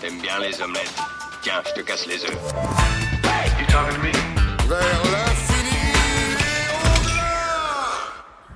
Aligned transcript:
T'aimes 0.00 0.20
bien 0.22 0.38
les. 0.40 0.52
Tiens, 1.42 1.62
je 1.66 1.80
te 1.80 1.86
casse 1.86 2.06
les. 2.06 2.16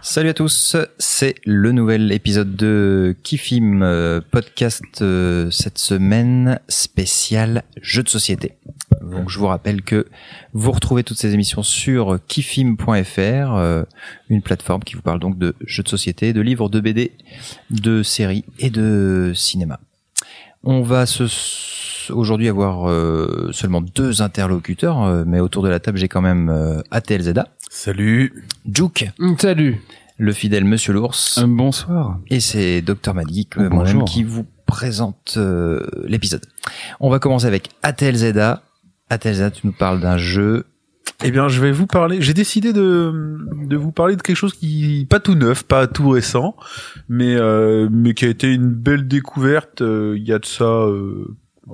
Salut 0.00 0.28
à 0.30 0.34
tous, 0.34 0.76
c'est 0.98 1.34
le 1.44 1.72
nouvel 1.72 2.10
épisode 2.12 2.56
de 2.56 3.14
Kifim 3.22 3.82
euh, 3.82 4.22
podcast 4.30 4.82
euh, 5.02 5.50
cette 5.50 5.76
semaine 5.76 6.58
spécial 6.68 7.64
jeux 7.82 8.02
de 8.02 8.08
société. 8.08 8.54
Donc 9.02 9.28
je 9.28 9.38
vous 9.38 9.46
rappelle 9.46 9.82
que 9.82 10.06
vous 10.54 10.72
retrouvez 10.72 11.04
toutes 11.04 11.18
ces 11.18 11.34
émissions 11.34 11.62
sur 11.62 12.18
kifim.fr, 12.28 13.18
euh, 13.18 13.84
une 14.30 14.40
plateforme 14.40 14.82
qui 14.84 14.94
vous 14.94 15.02
parle 15.02 15.20
donc 15.20 15.38
de 15.38 15.54
jeux 15.66 15.82
de 15.82 15.88
société, 15.88 16.32
de 16.32 16.40
livres, 16.40 16.70
de 16.70 16.80
BD, 16.80 17.12
de 17.68 18.02
séries 18.02 18.44
et 18.58 18.70
de 18.70 19.32
cinéma. 19.34 19.80
On 20.62 20.82
va 20.82 21.06
se 21.06 21.24
aujourd'hui 22.12 22.48
avoir 22.48 22.90
euh, 22.90 23.50
seulement 23.52 23.80
deux 23.80 24.20
interlocuteurs, 24.20 25.02
euh, 25.04 25.24
mais 25.26 25.40
autour 25.40 25.62
de 25.62 25.68
la 25.68 25.80
table 25.80 25.96
j'ai 25.98 26.08
quand 26.08 26.20
même 26.20 26.48
euh, 26.50 26.82
ATL 26.90 27.22
Zeda, 27.22 27.48
Salut. 27.70 28.44
Juke, 28.70 29.10
Salut. 29.38 29.80
le 30.18 30.32
fidèle 30.32 30.64
Monsieur 30.64 30.92
l'ours, 30.92 31.38
Un 31.38 31.48
bonsoir. 31.48 32.18
et 32.28 32.40
c'est 32.40 32.82
Docteur 32.82 33.14
Malik, 33.14 33.54
Oh, 33.56 33.60
euh, 33.60 33.70
moi-même, 33.70 33.92
bonjour. 33.94 34.04
qui 34.04 34.22
vous 34.24 34.44
présente 34.66 35.34
euh, 35.36 35.86
l'épisode. 36.06 36.44
On 37.00 37.08
va 37.10 37.18
commencer 37.18 37.46
avec 37.46 37.70
ATL 37.82 38.14
Zeda. 38.16 38.62
ATL 39.08 39.34
Zeda, 39.34 39.50
tu 39.50 39.66
nous 39.66 39.72
parles 39.72 40.00
d'un 40.00 40.18
jeu. 40.18 40.66
Eh 41.22 41.30
bien, 41.30 41.48
je 41.48 41.60
vais 41.60 41.70
vous 41.72 41.86
parler. 41.86 42.22
J'ai 42.22 42.32
décidé 42.34 42.72
de 42.72 43.38
de 43.66 43.76
vous 43.76 43.92
parler 43.92 44.16
de 44.16 44.22
quelque 44.22 44.36
chose 44.36 44.54
qui 44.54 45.06
pas 45.08 45.20
tout 45.20 45.34
neuf, 45.34 45.64
pas 45.64 45.86
tout 45.86 46.08
récent, 46.08 46.56
mais 47.08 47.34
euh, 47.36 47.88
mais 47.90 48.14
qui 48.14 48.24
a 48.24 48.28
été 48.28 48.52
une 48.52 48.70
belle 48.70 49.06
découverte. 49.06 49.82
euh, 49.82 50.14
Il 50.16 50.26
y 50.26 50.32
a 50.32 50.38
de 50.38 50.46
ça. 50.46 50.64
euh, 50.64 51.26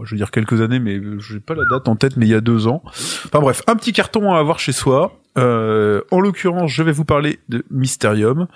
je 0.04 0.10
veux 0.10 0.16
dire 0.16 0.30
quelques 0.32 0.60
années, 0.60 0.80
mais 0.80 1.00
j'ai 1.20 1.40
pas 1.40 1.54
la 1.54 1.62
date 1.70 1.88
en 1.88 1.94
tête, 1.96 2.16
mais 2.16 2.26
il 2.26 2.30
y 2.30 2.34
a 2.34 2.40
deux 2.40 2.66
ans. 2.66 2.82
Enfin 2.86 3.38
bref, 3.40 3.62
un 3.68 3.76
petit 3.76 3.92
carton 3.92 4.32
à 4.34 4.38
avoir 4.38 4.58
chez 4.58 4.72
soi. 4.72 5.20
En 5.36 6.20
l'occurrence, 6.20 6.70
je 6.72 6.82
vais 6.82 6.92
vous 6.92 7.04
parler 7.04 7.38
de 7.48 7.64
Mysterium, 7.70 8.46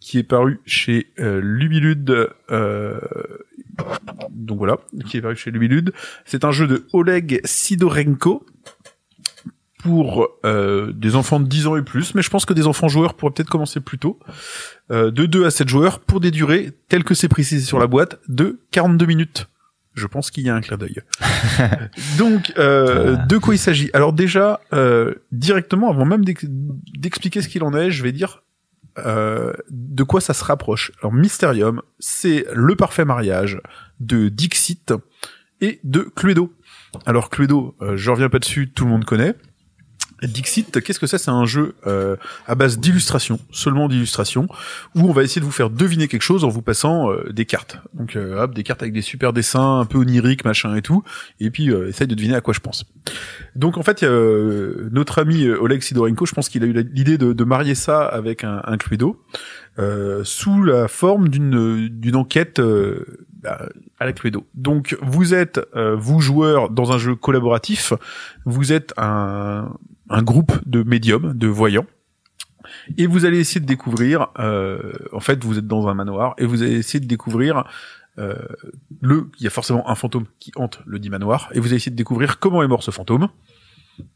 qui 0.00 0.18
est 0.18 0.22
paru 0.24 0.60
chez 0.66 1.08
Lumilude. 1.16 2.28
Euh, 2.50 3.00
donc 4.30 4.58
voilà, 4.58 4.76
qui 5.06 5.16
est 5.16 5.20
paru 5.22 5.34
chez 5.36 5.50
Lumilude. 5.50 5.92
C'est 6.26 6.44
un 6.44 6.52
jeu 6.52 6.66
de 6.68 6.84
Oleg 6.92 7.40
Sidorenko 7.44 8.44
pour 9.84 10.26
euh, 10.46 10.92
des 10.94 11.14
enfants 11.14 11.40
de 11.40 11.46
10 11.46 11.66
ans 11.66 11.76
et 11.76 11.82
plus, 11.82 12.14
mais 12.14 12.22
je 12.22 12.30
pense 12.30 12.46
que 12.46 12.54
des 12.54 12.66
enfants 12.66 12.88
joueurs 12.88 13.12
pourraient 13.12 13.32
peut-être 13.34 13.50
commencer 13.50 13.80
plus 13.80 13.98
tôt. 13.98 14.18
Euh, 14.90 15.10
de 15.10 15.26
2 15.26 15.44
à 15.44 15.50
7 15.50 15.68
joueurs 15.68 16.00
pour 16.00 16.20
des 16.20 16.30
durées, 16.30 16.72
telles 16.88 17.04
que 17.04 17.12
c'est 17.14 17.28
précisé 17.28 17.64
sur 17.66 17.78
la 17.78 17.86
boîte, 17.86 18.18
de 18.28 18.60
42 18.70 19.04
minutes. 19.04 19.46
Je 19.92 20.06
pense 20.06 20.30
qu'il 20.30 20.42
y 20.44 20.48
a 20.48 20.54
un 20.54 20.62
clin 20.62 20.78
d'œil. 20.78 20.96
Donc, 22.18 22.52
euh, 22.58 23.16
de 23.16 23.36
quoi 23.36 23.54
il 23.54 23.58
s'agit? 23.58 23.90
Alors 23.92 24.14
déjà, 24.14 24.60
euh, 24.72 25.14
directement, 25.32 25.90
avant 25.90 26.06
même 26.06 26.24
d'ex- 26.24 26.46
d'expliquer 26.48 27.42
ce 27.42 27.48
qu'il 27.48 27.62
en 27.62 27.74
est, 27.74 27.90
je 27.90 28.02
vais 28.02 28.12
dire 28.12 28.42
euh, 28.98 29.52
de 29.70 30.02
quoi 30.02 30.20
ça 30.22 30.32
se 30.34 30.44
rapproche. 30.44 30.92
Alors, 31.00 31.12
Mysterium, 31.12 31.82
c'est 31.98 32.46
le 32.54 32.74
parfait 32.74 33.04
mariage 33.04 33.60
de 34.00 34.30
Dixit 34.30 34.94
et 35.60 35.78
de 35.84 36.00
Cluedo. 36.16 36.52
Alors, 37.04 37.28
Cluedo, 37.28 37.76
euh, 37.82 37.96
je 37.98 38.10
reviens 38.10 38.28
pas 38.30 38.38
dessus, 38.38 38.70
tout 38.74 38.84
le 38.86 38.90
monde 38.90 39.04
connaît. 39.04 39.34
Dixit, 40.22 40.80
qu'est-ce 40.82 40.98
que 40.98 41.06
c'est 41.06 41.18
C'est 41.18 41.30
un 41.30 41.44
jeu 41.44 41.74
euh, 41.86 42.16
à 42.46 42.54
base 42.54 42.78
d'illustration, 42.78 43.38
seulement 43.50 43.88
d'illustration, 43.88 44.46
où 44.94 45.08
on 45.08 45.12
va 45.12 45.22
essayer 45.22 45.40
de 45.40 45.46
vous 45.46 45.52
faire 45.52 45.70
deviner 45.70 46.08
quelque 46.08 46.22
chose 46.22 46.44
en 46.44 46.48
vous 46.48 46.62
passant 46.62 47.10
euh, 47.10 47.30
des 47.32 47.44
cartes. 47.44 47.78
Donc, 47.94 48.16
euh, 48.16 48.42
hop, 48.42 48.54
des 48.54 48.62
cartes 48.62 48.82
avec 48.82 48.94
des 48.94 49.02
super 49.02 49.32
dessins, 49.32 49.80
un 49.80 49.84
peu 49.84 49.98
oniriques, 49.98 50.44
machin 50.44 50.76
et 50.76 50.82
tout, 50.82 51.02
et 51.40 51.50
puis 51.50 51.70
euh, 51.70 51.88
essaye 51.88 52.06
de 52.06 52.14
deviner 52.14 52.34
à 52.34 52.40
quoi 52.40 52.54
je 52.54 52.60
pense. 52.60 52.84
Donc, 53.56 53.76
en 53.76 53.82
fait, 53.82 54.02
euh, 54.02 54.88
notre 54.92 55.20
ami 55.20 55.44
euh, 55.44 55.60
Oleg 55.60 55.82
Sidorenko, 55.82 56.26
je 56.26 56.32
pense 56.32 56.48
qu'il 56.48 56.62
a 56.62 56.66
eu 56.66 56.72
l'idée 56.72 57.18
de, 57.18 57.32
de 57.32 57.44
marier 57.44 57.74
ça 57.74 58.04
avec 58.04 58.44
un, 58.44 58.62
un 58.64 58.76
Cluedo, 58.76 59.20
sous 60.22 60.62
la 60.62 60.86
forme 60.86 61.28
d'une 61.28 61.88
d'une 61.88 62.14
enquête 62.16 62.60
bah, 63.44 63.68
à 63.98 64.06
la 64.06 64.12
Cluedo. 64.12 64.46
Donc, 64.54 64.96
vous 65.02 65.34
êtes, 65.34 65.60
euh, 65.76 65.94
vous 65.96 66.20
joueurs, 66.20 66.70
dans 66.70 66.92
un 66.92 66.98
jeu 66.98 67.14
collaboratif, 67.14 67.92
vous 68.46 68.72
êtes 68.72 68.94
un, 68.96 69.70
un 70.10 70.22
groupe 70.22 70.52
de 70.66 70.82
médiums, 70.82 71.32
de 71.34 71.46
voyants, 71.46 71.86
et 72.96 73.06
vous 73.06 73.24
allez 73.24 73.38
essayer 73.38 73.60
de 73.60 73.66
découvrir, 73.66 74.28
euh, 74.38 74.92
en 75.12 75.20
fait, 75.20 75.44
vous 75.44 75.58
êtes 75.58 75.66
dans 75.66 75.88
un 75.88 75.94
manoir, 75.94 76.34
et 76.38 76.46
vous 76.46 76.62
allez 76.62 76.76
essayer 76.76 77.00
de 77.00 77.06
découvrir 77.06 77.64
euh, 78.18 78.36
le, 79.00 79.30
il 79.38 79.44
y 79.44 79.46
a 79.46 79.50
forcément 79.50 79.88
un 79.88 79.94
fantôme 79.94 80.26
qui 80.38 80.52
hante 80.56 80.80
le 80.86 80.98
dit 80.98 81.10
manoir, 81.10 81.48
et 81.52 81.60
vous 81.60 81.66
allez 81.68 81.76
essayer 81.76 81.92
de 81.92 81.96
découvrir 81.96 82.38
comment 82.38 82.62
est 82.62 82.68
mort 82.68 82.82
ce 82.82 82.90
fantôme, 82.90 83.28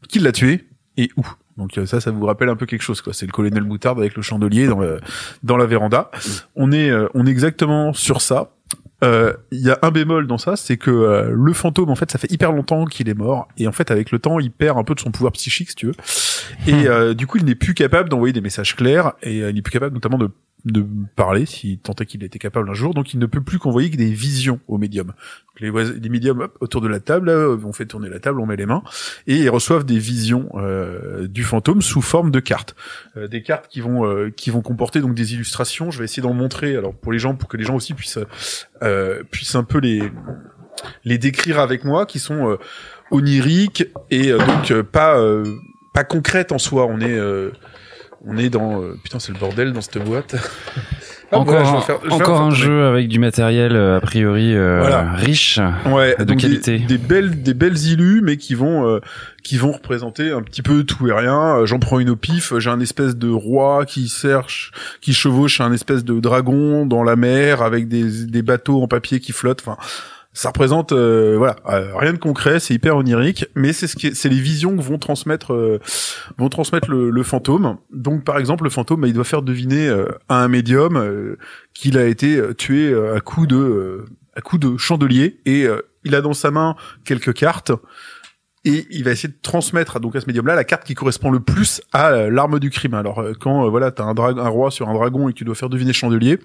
qui 0.07 0.19
l'a 0.19 0.31
tué, 0.31 0.67
et 0.97 1.09
où. 1.15 1.25
Donc 1.57 1.77
euh, 1.77 1.85
ça, 1.85 1.99
ça 1.99 2.11
vous 2.11 2.25
rappelle 2.25 2.49
un 2.49 2.55
peu 2.55 2.65
quelque 2.65 2.81
chose, 2.81 3.01
quoi. 3.01 3.13
C'est 3.13 3.25
le 3.25 3.31
colonel 3.31 3.63
Moutarde 3.63 3.99
avec 3.99 4.15
le 4.15 4.21
chandelier 4.21 4.67
dans, 4.67 4.79
le, 4.79 4.99
dans 5.43 5.57
la 5.57 5.65
véranda. 5.65 6.09
On 6.55 6.71
est, 6.71 6.89
euh, 6.89 7.07
on 7.13 7.25
est 7.25 7.31
exactement 7.31 7.93
sur 7.93 8.21
ça. 8.21 8.51
Euh, 9.03 9.33
Il 9.51 9.59
y 9.59 9.69
a 9.69 9.79
un 9.81 9.91
bémol 9.91 10.27
dans 10.27 10.37
ça, 10.37 10.55
c'est 10.55 10.77
que 10.77 10.91
euh, 10.91 11.31
le 11.33 11.53
fantôme, 11.53 11.89
en 11.89 11.95
fait, 11.95 12.11
ça 12.11 12.17
fait 12.17 12.31
hyper 12.31 12.51
longtemps 12.51 12.85
qu'il 12.85 13.09
est 13.09 13.13
mort, 13.13 13.47
et 13.57 13.67
en 13.67 13.71
fait, 13.71 13.91
avec 13.91 14.11
le 14.11 14.19
temps, 14.19 14.39
il 14.39 14.51
perd 14.51 14.77
un 14.77 14.83
peu 14.83 14.95
de 14.95 14.99
son 14.99 15.11
pouvoir 15.11 15.31
psychique, 15.33 15.69
si 15.69 15.75
tu 15.75 15.85
veux. 15.87 15.95
Et 16.67 16.87
euh, 16.87 17.13
du 17.13 17.27
coup, 17.27 17.37
il 17.37 17.45
n'est 17.45 17.55
plus 17.55 17.73
capable 17.73 18.09
d'envoyer 18.09 18.33
des 18.33 18.41
messages 18.41 18.75
clairs, 18.75 19.13
et 19.23 19.41
euh, 19.41 19.49
il 19.49 19.55
n'est 19.55 19.61
plus 19.61 19.71
capable 19.71 19.93
notamment 19.93 20.17
de 20.17 20.29
de 20.65 20.85
parler, 21.15 21.45
si 21.45 21.77
tant 21.77 21.93
est 21.93 22.05
qu'il 22.05 22.23
était 22.23 22.39
capable 22.39 22.69
un 22.69 22.73
jour, 22.73 22.93
donc 22.93 23.13
il 23.13 23.19
ne 23.19 23.25
peut 23.25 23.41
plus 23.41 23.59
qu'envoyer 23.59 23.89
que 23.89 23.95
des 23.95 24.11
visions 24.11 24.59
aux 24.67 24.77
médiums. 24.77 25.13
Donc, 25.61 25.73
les, 26.01 26.09
médiums 26.09 26.49
autour 26.59 26.81
de 26.81 26.87
la 26.87 26.99
table, 26.99 27.31
là, 27.31 27.57
on 27.63 27.73
fait 27.73 27.85
tourner 27.85 28.09
la 28.09 28.19
table, 28.19 28.39
on 28.39 28.45
met 28.45 28.55
les 28.55 28.65
mains, 28.65 28.83
et 29.27 29.37
ils 29.37 29.49
reçoivent 29.49 29.85
des 29.85 29.99
visions 29.99 30.49
euh, 30.55 31.27
du 31.27 31.43
fantôme 31.43 31.81
sous 31.81 32.01
forme 32.01 32.31
de 32.31 32.39
cartes, 32.39 32.75
Euh, 33.17 33.27
des 33.27 33.41
cartes 33.41 33.67
qui 33.67 33.81
vont 33.81 34.05
euh, 34.05 34.29
qui 34.29 34.49
vont 34.49 34.61
comporter 34.61 35.01
donc 35.01 35.15
des 35.15 35.33
illustrations. 35.33 35.91
Je 35.91 35.99
vais 35.99 36.05
essayer 36.05 36.21
d'en 36.21 36.33
montrer, 36.33 36.75
alors 36.75 36.93
pour 36.93 37.11
les 37.11 37.19
gens, 37.19 37.35
pour 37.35 37.49
que 37.49 37.57
les 37.57 37.63
gens 37.63 37.75
aussi 37.75 37.93
puissent 37.93 38.19
euh, 38.83 39.23
puissent 39.31 39.55
un 39.55 39.63
peu 39.63 39.79
les 39.79 40.11
les 41.03 41.17
décrire 41.17 41.59
avec 41.59 41.83
moi, 41.83 42.05
qui 42.05 42.19
sont 42.19 42.51
euh, 42.51 42.57
oniriques 43.11 43.85
et 44.11 44.31
euh, 44.31 44.37
donc 44.37 44.81
pas 44.83 45.21
pas 45.93 46.03
concrètes 46.03 46.51
en 46.51 46.59
soi. 46.59 46.85
On 46.85 46.99
est 46.99 47.19
on 48.25 48.37
est 48.37 48.49
dans 48.49 48.81
euh, 48.81 48.97
putain 49.03 49.19
c'est 49.19 49.31
le 49.33 49.39
bordel 49.39 49.73
dans 49.73 49.81
cette 49.81 50.03
boîte. 50.03 50.35
Ah, 51.31 51.37
encore 51.37 51.53
voilà, 51.53 51.63
je 51.65 51.71
vais 51.71 51.77
un, 51.77 51.81
faire- 51.81 51.99
je 52.03 52.07
vais 52.07 52.13
encore 52.13 52.37
faire 52.37 52.45
un 52.45 52.49
tourner. 52.49 52.55
jeu 52.63 52.85
avec 52.85 53.07
du 53.07 53.19
matériel 53.19 53.75
euh, 53.75 53.97
a 53.97 54.01
priori 54.01 54.55
euh, 54.55 54.79
Voilà. 54.79 55.13
riche. 55.13 55.59
ouais, 55.85 56.15
de 56.17 56.23
donc 56.23 56.37
des- 56.37 56.41
qualité. 56.43 56.79
Des, 56.79 56.97
belles, 56.97 57.41
des 57.43 57.53
belles 57.53 57.77
illus, 57.77 58.21
mais 58.23 58.37
qui 58.37 58.55
vont, 58.55 58.87
euh, 58.87 58.99
qui 59.43 59.57
vont 59.57 59.71
représenter 59.71 60.31
un 60.31 60.41
petit 60.41 60.61
peu 60.63 60.83
tout 60.83 61.07
et 61.07 61.13
rien. 61.13 61.57
Euh, 61.59 61.65
J'en 61.65 61.79
prends 61.79 61.99
une 61.99 62.09
au 62.09 62.15
pif. 62.15 62.53
J'ai 62.57 62.69
un 62.69 62.79
espèce 62.79 63.15
de 63.15 63.29
roi 63.29 63.85
qui 63.85 64.07
cherche, 64.09 64.71
qui 65.01 65.13
chevauche 65.13 65.61
un 65.61 65.71
espèce 65.71 66.03
de 66.03 66.19
dragon 66.19 66.85
dans 66.85 67.03
la 67.03 67.15
mer 67.15 67.61
avec 67.61 67.87
des, 67.87 68.25
des 68.25 68.41
bateaux 68.41 68.81
en 68.81 68.87
papier 68.87 69.19
qui 69.19 69.31
flottent. 69.31 69.61
Enfin, 69.65 69.77
ça 70.39 70.47
représente, 70.47 70.93
euh, 70.93 71.35
voilà, 71.37 71.57
euh, 71.67 71.97
rien 71.97 72.13
de 72.13 72.17
concret. 72.17 72.61
C'est 72.61 72.73
hyper 72.73 72.95
onirique, 72.95 73.45
mais 73.55 73.73
c'est 73.73 73.87
ce 73.87 73.97
qui, 73.97 74.07
est- 74.07 74.13
c'est 74.15 74.29
les 74.29 74.39
visions 74.39 74.77
que 74.77 74.81
vont 74.81 74.97
transmettre, 74.97 75.51
euh, 75.53 75.81
vont 76.37 76.47
transmettre 76.47 76.89
le, 76.89 77.23
fantôme. 77.23 77.75
Donc, 77.91 78.23
par 78.23 78.37
exemple, 78.37 78.63
le 78.63 78.69
fantôme, 78.69 79.01
bah, 79.01 79.09
il 79.09 79.13
doit 79.13 79.25
faire 79.25 79.41
deviner 79.41 79.89
à 80.29 80.41
un 80.41 80.47
médium 80.47 81.35
qu'il 81.73 81.97
a 81.97 82.05
été 82.05 82.41
tué 82.57 82.95
à 83.13 83.19
coup 83.19 83.47
de 83.47 84.05
à 84.35 84.41
coup 84.41 84.57
de 84.57 84.77
chandelier 84.77 85.41
et 85.45 85.67
il 86.05 86.15
a 86.15 86.21
dans 86.21 86.33
sa 86.33 86.51
main 86.51 86.77
quelques 87.03 87.33
cartes 87.33 87.73
et 88.65 88.85
il 88.89 89.05
va 89.05 89.11
essayer 89.11 89.29
de 89.29 89.37
transmettre 89.41 89.99
donc 89.99 90.15
à 90.15 90.21
ce 90.21 90.25
médium 90.25 90.45
là 90.45 90.55
la 90.55 90.65
carte 90.65 90.83
qui 90.83 90.93
correspond 90.93 91.31
le 91.31 91.39
plus 91.39 91.81
à 91.93 92.09
euh, 92.09 92.29
l'arme 92.29 92.59
du 92.59 92.69
crime. 92.69 92.93
Alors 92.93 93.19
euh, 93.19 93.33
quand 93.39 93.65
euh, 93.65 93.69
voilà, 93.69 93.91
tu 93.91 94.01
as 94.01 94.05
un, 94.05 94.17
un 94.17 94.49
roi 94.49 94.69
sur 94.69 94.89
un 94.89 94.93
dragon 94.93 95.29
et 95.29 95.33
que 95.33 95.37
tu 95.37 95.45
dois 95.45 95.55
faire 95.55 95.69
deviner 95.69 95.93
chandelier, 95.93 96.39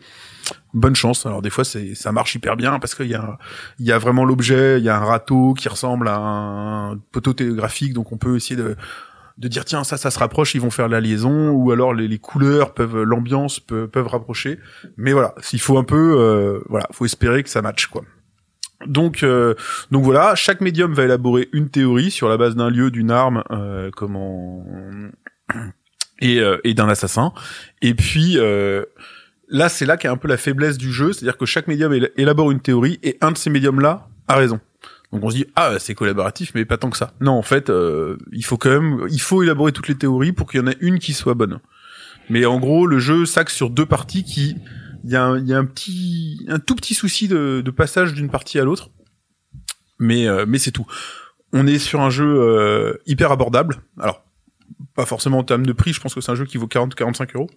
bonne 0.75 0.95
chance. 0.95 1.27
Alors 1.27 1.43
des 1.43 1.51
fois 1.51 1.65
c'est 1.65 1.95
ça 1.95 2.13
marche 2.13 2.35
hyper 2.37 2.57
bien 2.57 2.79
parce 2.79 2.95
qu'il 2.95 3.09
y 3.09 3.15
a 3.15 3.39
il 3.81 3.87
y 3.87 3.93
a 3.93 3.99
vraiment 3.99 4.25
l'objet, 4.25 4.79
il 4.79 4.85
y 4.85 4.89
a 4.89 4.97
un 4.97 5.05
râteau 5.05 5.55
qui 5.55 5.69
ressemble 5.69 6.07
à 6.09 6.17
un 6.17 6.97
poteau 7.11 7.33
télégraphique 7.33 7.93
donc 7.93 8.13
on 8.13 8.17
peut 8.17 8.37
essayer 8.37 8.57
de 8.57 8.77
de 9.37 9.49
dire 9.49 9.65
tiens 9.65 9.83
ça 9.83 9.97
ça 9.97 10.13
se 10.13 10.19
rapproche 10.21 10.55
ils 10.55 10.61
vont 10.61 10.71
faire 10.71 10.89
la 10.89 11.01
liaison 11.01 11.51
ou 11.51 11.73
alors 11.73 11.93
les, 11.93 12.07
les 12.07 12.19
couleurs 12.21 12.73
peuvent 12.73 13.03
l'ambiance 13.03 13.59
peut, 13.59 13.89
peuvent 13.89 14.07
rapprocher 14.07 14.61
mais 14.97 15.13
voilà 15.13 15.35
s'il 15.41 15.61
faut 15.61 15.77
un 15.77 15.83
peu 15.83 16.63
voilà 16.69 16.87
faut 16.93 17.05
espérer 17.05 17.43
que 17.43 17.51
ça 17.51 17.61
matche 17.61 17.89
quoi 17.89 18.05
donc 18.87 19.23
euh, 19.23 19.55
donc 19.91 20.05
voilà 20.05 20.35
chaque 20.35 20.61
médium 20.61 20.93
va 20.93 21.05
élaborer 21.05 21.49
une 21.53 21.69
théorie 21.69 22.11
sur 22.11 22.29
la 22.29 22.37
base 22.37 22.55
d'un 22.57 22.71
lieu 22.71 22.91
d'une 22.91 23.11
arme 23.11 23.43
euh, 23.51 23.91
comment 23.95 24.65
et, 26.21 26.41
euh, 26.41 26.59
et 26.65 26.75
d'un 26.75 26.89
assassin 26.89 27.33
et 27.83 27.95
puis 27.95 28.35
euh, 28.39 28.85
là 29.49 29.69
c'est 29.69 29.87
là 29.87 29.97
qu'est 29.97 30.09
un 30.09 30.17
peu 30.17 30.29
la 30.29 30.37
faiblesse 30.37 30.79
du 30.79 30.93
jeu 30.93 31.13
c'est 31.13 31.25
à 31.25 31.27
dire 31.27 31.37
que 31.37 31.47
chaque 31.47 31.67
médium 31.67 31.93
éla- 31.93 32.11
élabore 32.17 32.51
une 32.51 32.61
théorie 32.61 32.99
et 33.03 33.19
un 33.21 33.33
de 33.33 33.37
ces 33.39 33.51
médiums 33.51 33.81
là 33.81 34.09
a 34.29 34.37
raison 34.37 34.61
donc 35.13 35.23
on 35.25 35.31
se 35.31 35.37
dit 35.37 35.47
ah 35.57 35.75
c'est 35.79 35.95
collaboratif 35.95 36.53
mais 36.55 36.65
pas 36.65 36.77
tant 36.77 36.91
que 36.91 36.97
ça. 36.97 37.13
Non 37.21 37.33
en 37.33 37.43
fait 37.43 37.71
euh, 37.71 38.17
il 38.33 38.45
faut 38.45 38.57
quand 38.57 38.71
même 38.71 39.07
il 39.11 39.21
faut 39.21 39.43
élaborer 39.45 39.71
toutes 39.71 39.87
les 39.89 39.95
théories 39.95 40.33
pour 40.33 40.51
qu'il 40.51 40.61
y 40.61 40.63
en 40.63 40.67
ait 40.67 40.77
une 40.81 40.99
qui 40.99 41.13
soit 41.13 41.35
bonne. 41.35 41.61
Mais 42.31 42.47
en 42.47 42.59
gros 42.59 42.87
le 42.87 42.99
jeu 42.99 43.25
s'axe 43.25 43.55
sur 43.55 43.71
deux 43.71 43.87
parties 43.87 44.25
qui 44.25 44.57
il 45.05 45.11
y 45.11 45.17
a 45.17 45.27
un, 45.27 45.65
petit 45.67 46.45
un 46.49 46.59
tout 46.59 46.75
petit 46.75 46.95
souci 46.95 47.29
de, 47.29 47.63
de 47.65 47.71
passage 47.71 48.15
d'une 48.15 48.31
partie 48.31 48.59
à 48.59 48.65
l'autre. 48.65 48.91
mais 49.99 50.27
euh, 50.27 50.47
mais 50.49 50.59
c'est 50.59 50.73
tout. 50.73 50.87
On 51.53 51.67
est 51.67 51.79
sur 51.79 52.01
un 52.01 52.11
jeu 52.11 52.25
euh, 52.25 52.95
hyper 53.07 53.31
abordable. 53.31 53.83
Alors 54.01 54.25
pas 54.95 55.05
forcément 55.05 55.39
en 55.39 55.45
termes 55.45 55.67
de 55.67 55.73
prix, 55.73 55.93
je 55.93 56.01
pense 56.01 56.15
que 56.15 56.21
c'est 56.21 56.33
un 56.33 56.37
jeu 56.37 56.47
qui 56.47 56.57
vaut 56.57 56.67
40-45 56.67 57.37
euros. 57.37 57.51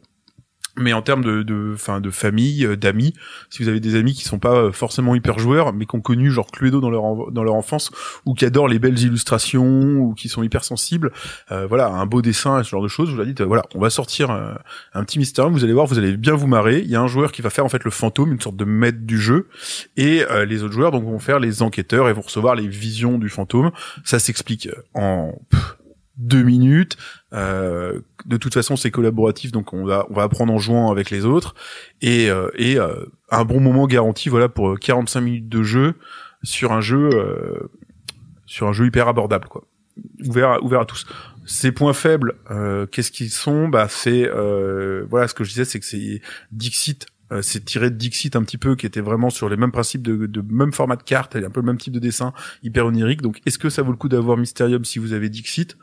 Mais 0.78 0.94
en 0.94 1.02
termes 1.02 1.24
de, 1.24 1.42
de, 1.44 1.76
de 2.00 2.10
famille, 2.12 2.66
euh, 2.66 2.76
d'amis, 2.76 3.14
si 3.50 3.64
vous 3.64 3.70
avez 3.70 3.80
des 3.80 3.96
amis 3.96 4.14
qui 4.14 4.24
sont 4.24 4.40
pas 4.40 4.56
euh, 4.56 4.72
forcément 4.72 5.16
hyper 5.16 5.40
joueurs, 5.40 5.74
mais 5.74 5.86
qui 5.86 5.96
ont 5.96 6.02
connu 6.02 6.30
genre 6.32 6.52
Cluedo 6.52 6.80
dans 6.80 6.90
leur 6.90 7.32
dans 7.32 7.44
leur 7.44 7.56
enfance, 7.56 7.92
ou 8.26 8.34
qui 8.34 8.46
adorent 8.46 8.68
les 8.68 8.80
belles 8.80 9.00
illustrations, 9.00 9.98
ou 9.98 10.14
qui 10.14 10.30
sont 10.30 10.44
hyper 10.44 10.64
sensibles, 10.64 11.12
euh, 11.52 11.66
voilà, 11.68 11.88
un 11.88 12.06
beau 12.06 12.22
dessin, 12.22 12.64
ce 12.64 12.70
genre 12.70 12.84
de 12.84 12.88
choses, 12.88 13.10
vous 13.10 13.18
leur 13.18 13.26
dites, 13.26 13.42
voilà, 13.42 13.64
on 13.74 13.80
va 13.80 13.90
sortir 13.90 14.30
un 14.94 15.04
petit 15.04 15.20
mystérium, 15.20 15.54
vous 15.54 15.64
allez 15.64 15.74
voir, 15.74 15.88
vous 15.88 15.98
allez 15.98 16.16
bien 16.16 16.36
vous 16.36 16.48
marrer. 16.48 16.80
Il 16.80 16.90
y 16.90 16.96
a 16.96 17.02
un 17.02 17.08
joueur 17.08 17.32
qui 17.32 17.42
va 17.42 17.50
faire 17.50 17.66
en 17.66 17.70
fait 17.70 17.84
le 17.84 17.92
fantôme, 17.92 18.32
une 18.32 18.42
sorte 18.42 18.56
de 18.56 18.66
maître 18.66 19.00
du 19.02 19.18
jeu, 19.18 19.48
et 19.96 20.24
les 20.48 20.64
autres 20.64 20.74
joueurs 20.74 20.92
donc 20.92 21.04
vont 21.06 21.20
faire 21.20 21.40
les 21.40 21.62
enquêteurs 21.62 22.10
et 22.10 22.14
vont 22.14 22.22
recevoir 22.22 22.56
les 22.56 22.68
visions 22.68 23.18
du 23.18 23.30
fantôme. 23.30 23.72
Ça 24.04 24.20
s'explique 24.20 24.70
en 24.94 25.34
deux 26.18 26.44
minutes. 26.44 26.98
Euh, 27.34 28.02
de 28.25 28.38
toute 28.38 28.54
façon, 28.54 28.75
c'est 28.75 28.92
collaboratif, 28.92 29.52
donc 29.52 29.74
on 29.74 29.86
va 29.86 30.06
on 30.10 30.14
va 30.14 30.24
apprendre 30.24 30.54
en 30.54 30.58
jouant 30.58 30.92
avec 30.92 31.10
les 31.10 31.25
autres 31.25 31.56
et 32.02 32.30
euh, 32.30 32.50
et 32.56 32.78
euh, 32.78 33.06
un 33.30 33.46
bon 33.46 33.60
moment 33.60 33.88
garanti, 33.88 34.30
voilà, 34.30 34.50
pour 34.50 34.80
45 34.80 35.22
minutes 35.22 35.50
de 35.50 35.64
jeu 35.64 35.96
sur 36.44 36.72
un 36.72 36.81
jeu 36.81 37.10
euh, 37.14 37.69
sur 38.46 38.68
un 38.68 38.74
jeu 38.74 38.86
hyper 38.86 39.08
abordable, 39.08 39.48
quoi. 39.48 39.66
Ouvert 40.25 40.52
à, 40.52 40.62
ouvert 40.62 40.81
à 40.81 40.86
tous. 40.86 41.06
Ses 41.46 41.72
points 41.72 41.94
faibles, 41.94 42.36
euh, 42.52 42.86
qu'est-ce 42.86 43.12
qu'ils 43.12 43.31
sont? 43.31 43.68
Bah 43.68 43.88
c'est 43.90 44.30
euh, 44.30 45.06
voilà, 45.10 45.28
ce 45.28 45.34
que 45.34 45.44
je 45.44 45.50
disais, 45.50 45.66
c'est 45.66 45.80
que 45.80 45.86
c'est 45.86 46.22
Dixit 46.52 47.08
euh, 47.31 47.42
c'est 47.42 47.66
tiré 47.66 47.90
de 47.90 47.96
Dixit 47.96 48.36
un 48.36 48.44
petit 48.44 48.58
peu, 48.58 48.75
qui 48.75 48.86
était 48.86 49.02
vraiment 49.02 49.30
sur 49.30 49.50
les 49.50 49.58
mêmes 49.58 49.72
principes 49.72 50.02
de, 50.02 50.28
de 50.28 50.42
même 50.50 50.72
format 50.72 50.96
de 50.96 51.04
carte, 51.04 51.36
un 51.36 51.50
peu 51.50 51.60
le 51.60 51.66
même 51.66 51.78
type 51.78 51.94
de 51.94 52.00
dessin, 52.00 52.34
hyper 52.64 52.86
onirique. 52.86 53.22
Donc, 53.22 53.42
est-ce 53.46 53.60
que 53.60 53.69
ça 53.69 53.81
vaut 53.81 53.92
le 53.92 53.98
coup 53.98 54.08
d'avoir 54.10 54.38
Mysterium 54.38 54.86
si 54.86 55.00
vous 55.00 55.14
avez 55.14 55.30
Dixit? 55.30 55.78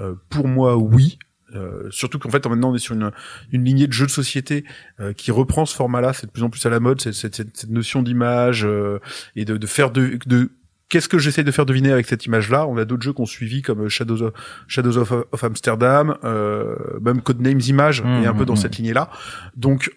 Euh, 0.00 0.14
Pour 0.28 0.48
moi, 0.48 0.76
oui. 0.76 1.18
Euh, 1.54 1.88
surtout 1.90 2.18
qu'en 2.18 2.30
fait, 2.30 2.46
maintenant, 2.46 2.70
on 2.70 2.74
est 2.74 2.78
sur 2.78 2.94
une, 2.94 3.10
une 3.52 3.64
lignée 3.64 3.86
de 3.86 3.92
jeux 3.92 4.06
de 4.06 4.10
société 4.10 4.64
euh, 5.00 5.12
qui 5.12 5.30
reprend 5.32 5.66
ce 5.66 5.74
format-là. 5.74 6.12
C'est 6.12 6.26
de 6.26 6.32
plus 6.32 6.42
en 6.44 6.50
plus 6.50 6.64
à 6.64 6.70
la 6.70 6.78
mode, 6.80 7.00
cette, 7.00 7.14
cette, 7.14 7.34
cette 7.34 7.70
notion 7.70 8.02
d'image 8.02 8.64
euh, 8.64 9.00
et 9.34 9.44
de, 9.44 9.56
de 9.56 9.66
faire 9.66 9.90
de, 9.90 10.18
de 10.26 10.50
Qu'est-ce 10.88 11.08
que 11.08 11.18
j'essaie 11.18 11.44
de 11.44 11.52
faire 11.52 11.66
deviner 11.66 11.92
avec 11.92 12.06
cette 12.08 12.26
image-là? 12.26 12.66
On 12.66 12.76
a 12.76 12.84
d'autres 12.84 13.04
jeux 13.04 13.12
qu'on 13.12 13.24
suivi 13.24 13.62
comme 13.62 13.88
Shadows 13.88 14.22
of, 14.22 14.32
Shadows 14.66 14.96
of, 14.96 15.12
of 15.30 15.44
Amsterdam, 15.44 16.16
euh, 16.24 16.74
même 17.00 17.22
Codenames 17.22 17.60
Images, 17.60 18.02
Mmh, 18.02 18.24
et 18.24 18.26
un 18.26 18.34
peu 18.34 18.42
mmh, 18.42 18.46
dans 18.46 18.54
mmh. 18.54 18.56
cette 18.56 18.76
lignée-là. 18.76 19.08
Donc, 19.54 19.92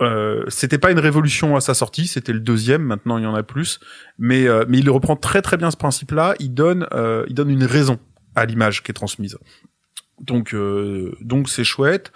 euh, 0.00 0.42
c'était 0.48 0.78
pas 0.78 0.90
une 0.90 0.98
révolution 0.98 1.54
à 1.54 1.60
sa 1.60 1.74
sortie, 1.74 2.06
c'était 2.06 2.32
le 2.32 2.40
deuxième. 2.40 2.82
Maintenant, 2.82 3.18
il 3.18 3.24
y 3.24 3.26
en 3.26 3.34
a 3.34 3.42
plus, 3.42 3.78
mais 4.18 4.46
euh, 4.46 4.64
mais 4.68 4.78
il 4.78 4.88
reprend 4.88 5.16
très 5.16 5.42
très 5.42 5.58
bien 5.58 5.70
ce 5.70 5.76
principe-là. 5.76 6.34
Il 6.38 6.54
donne 6.54 6.86
euh, 6.92 7.24
il 7.28 7.34
donne 7.34 7.50
une 7.50 7.64
raison 7.64 7.98
à 8.36 8.46
l'image 8.46 8.82
qui 8.82 8.92
est 8.92 8.94
transmise. 8.94 9.38
Donc 10.20 10.54
euh, 10.54 11.14
donc 11.20 11.48
c'est 11.48 11.64
chouette. 11.64 12.12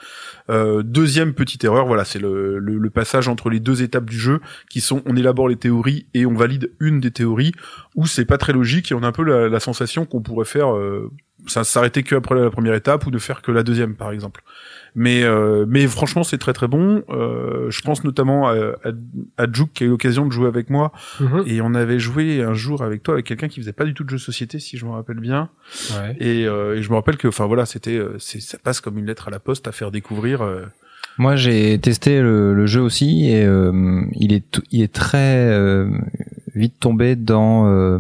Euh, 0.49 0.83
deuxième 0.83 1.35
petite 1.35 1.65
erreur, 1.65 1.87
voilà, 1.87 2.05
c'est 2.05 2.19
le, 2.19 2.59
le, 2.59 2.79
le 2.79 2.91
passage 2.91 3.29
entre 3.29 3.51
les 3.51 3.61
deux 3.61 3.83
étapes 3.83 4.09
du 4.09 4.19
jeu 4.19 4.41
qui 4.71 4.81
sont 4.81 5.03
on 5.05 5.17
élabore 5.17 5.49
les 5.49 5.57
théories 5.57 6.07
et 6.15 6.25
on 6.25 6.35
valide 6.35 6.73
une 6.81 7.01
des 7.01 7.11
théories 7.11 7.53
où 7.97 8.07
c'est 8.07 8.25
pas 8.25 8.39
très 8.39 8.55
logique 8.55 8.91
et 8.91 8.95
on 8.95 9.03
a 9.03 9.09
un 9.09 9.13
peu 9.13 9.25
la, 9.25 9.49
la 9.49 9.61
sensation 9.61 10.07
qu'on 10.07 10.23
pourrait 10.23 10.47
faire 10.47 10.75
euh, 10.75 11.11
ça 11.47 11.63
s'arrêter 11.63 12.03
que 12.03 12.15
après 12.15 12.35
la 12.35 12.51
première 12.51 12.75
étape 12.75 13.07
ou 13.07 13.11
de 13.11 13.19
faire 13.19 13.43
que 13.43 13.53
la 13.53 13.63
deuxième 13.63 13.97
par 13.97 14.13
exemple. 14.13 14.43
Mais 14.95 15.23
euh, 15.23 15.65
mais 15.69 15.87
franchement 15.87 16.25
c'est 16.25 16.39
très 16.39 16.53
très 16.53 16.67
bon. 16.69 17.03
Euh, 17.11 17.71
je 17.71 17.81
pense 17.83 18.03
notamment 18.05 18.49
à, 18.49 18.55
à, 18.85 18.91
à 19.43 19.47
Juke 19.53 19.73
qui 19.73 19.85
a 19.85 19.87
eu 19.87 19.91
l'occasion 19.91 20.27
de 20.27 20.33
jouer 20.33 20.49
avec 20.49 20.69
moi 20.71 20.93
Mhm. 21.21 21.45
et 21.47 21.61
on 21.61 21.75
avait 21.75 21.99
joué 22.01 22.43
un 22.43 22.55
jour 22.55 22.83
avec 22.83 23.03
toi 23.03 23.15
avec 23.15 23.27
quelqu'un 23.27 23.49
qui 23.49 23.61
faisait 23.61 23.73
pas 23.73 23.85
du 23.85 23.95
tout 23.95 24.05
de 24.05 24.11
jeux 24.11 24.17
de 24.17 24.23
société 24.23 24.59
si 24.59 24.77
je 24.79 24.85
me 24.87 24.91
rappelle 24.91 25.21
bien. 25.21 25.49
Ouais. 25.93 26.17
Et, 26.19 26.47
euh, 26.47 26.77
et 26.77 26.83
je 26.83 26.91
me 26.91 26.95
rappelle 26.97 27.17
que 27.17 27.29
enfin 27.29 27.47
voilà 27.47 27.67
c'était 27.67 27.97
euh, 27.97 28.17
c'est 28.19 28.41
ça 28.41 28.59
passe 28.59 28.81
comme 28.81 28.99
une 28.99 29.07
lettre 29.07 29.29
à 29.29 29.31
la 29.31 29.39
poste 29.39 29.69
à 29.69 29.73
faire 29.73 29.91
découvrir. 29.91 30.43
euh, 30.43 30.63
Moi, 31.19 31.37
j'ai 31.37 31.79
testé 31.79 32.21
le, 32.21 32.55
le 32.55 32.67
jeu 32.67 32.81
aussi 32.81 33.29
et 33.31 33.45
euh, 33.45 34.03
il 34.15 34.33
est 34.33 34.61
il 34.71 34.83
est 34.83 34.93
très 34.93 35.49
euh, 35.51 35.89
vite 36.55 36.75
tombé 36.81 37.15
dans 37.17 37.67
euh, 37.69 37.99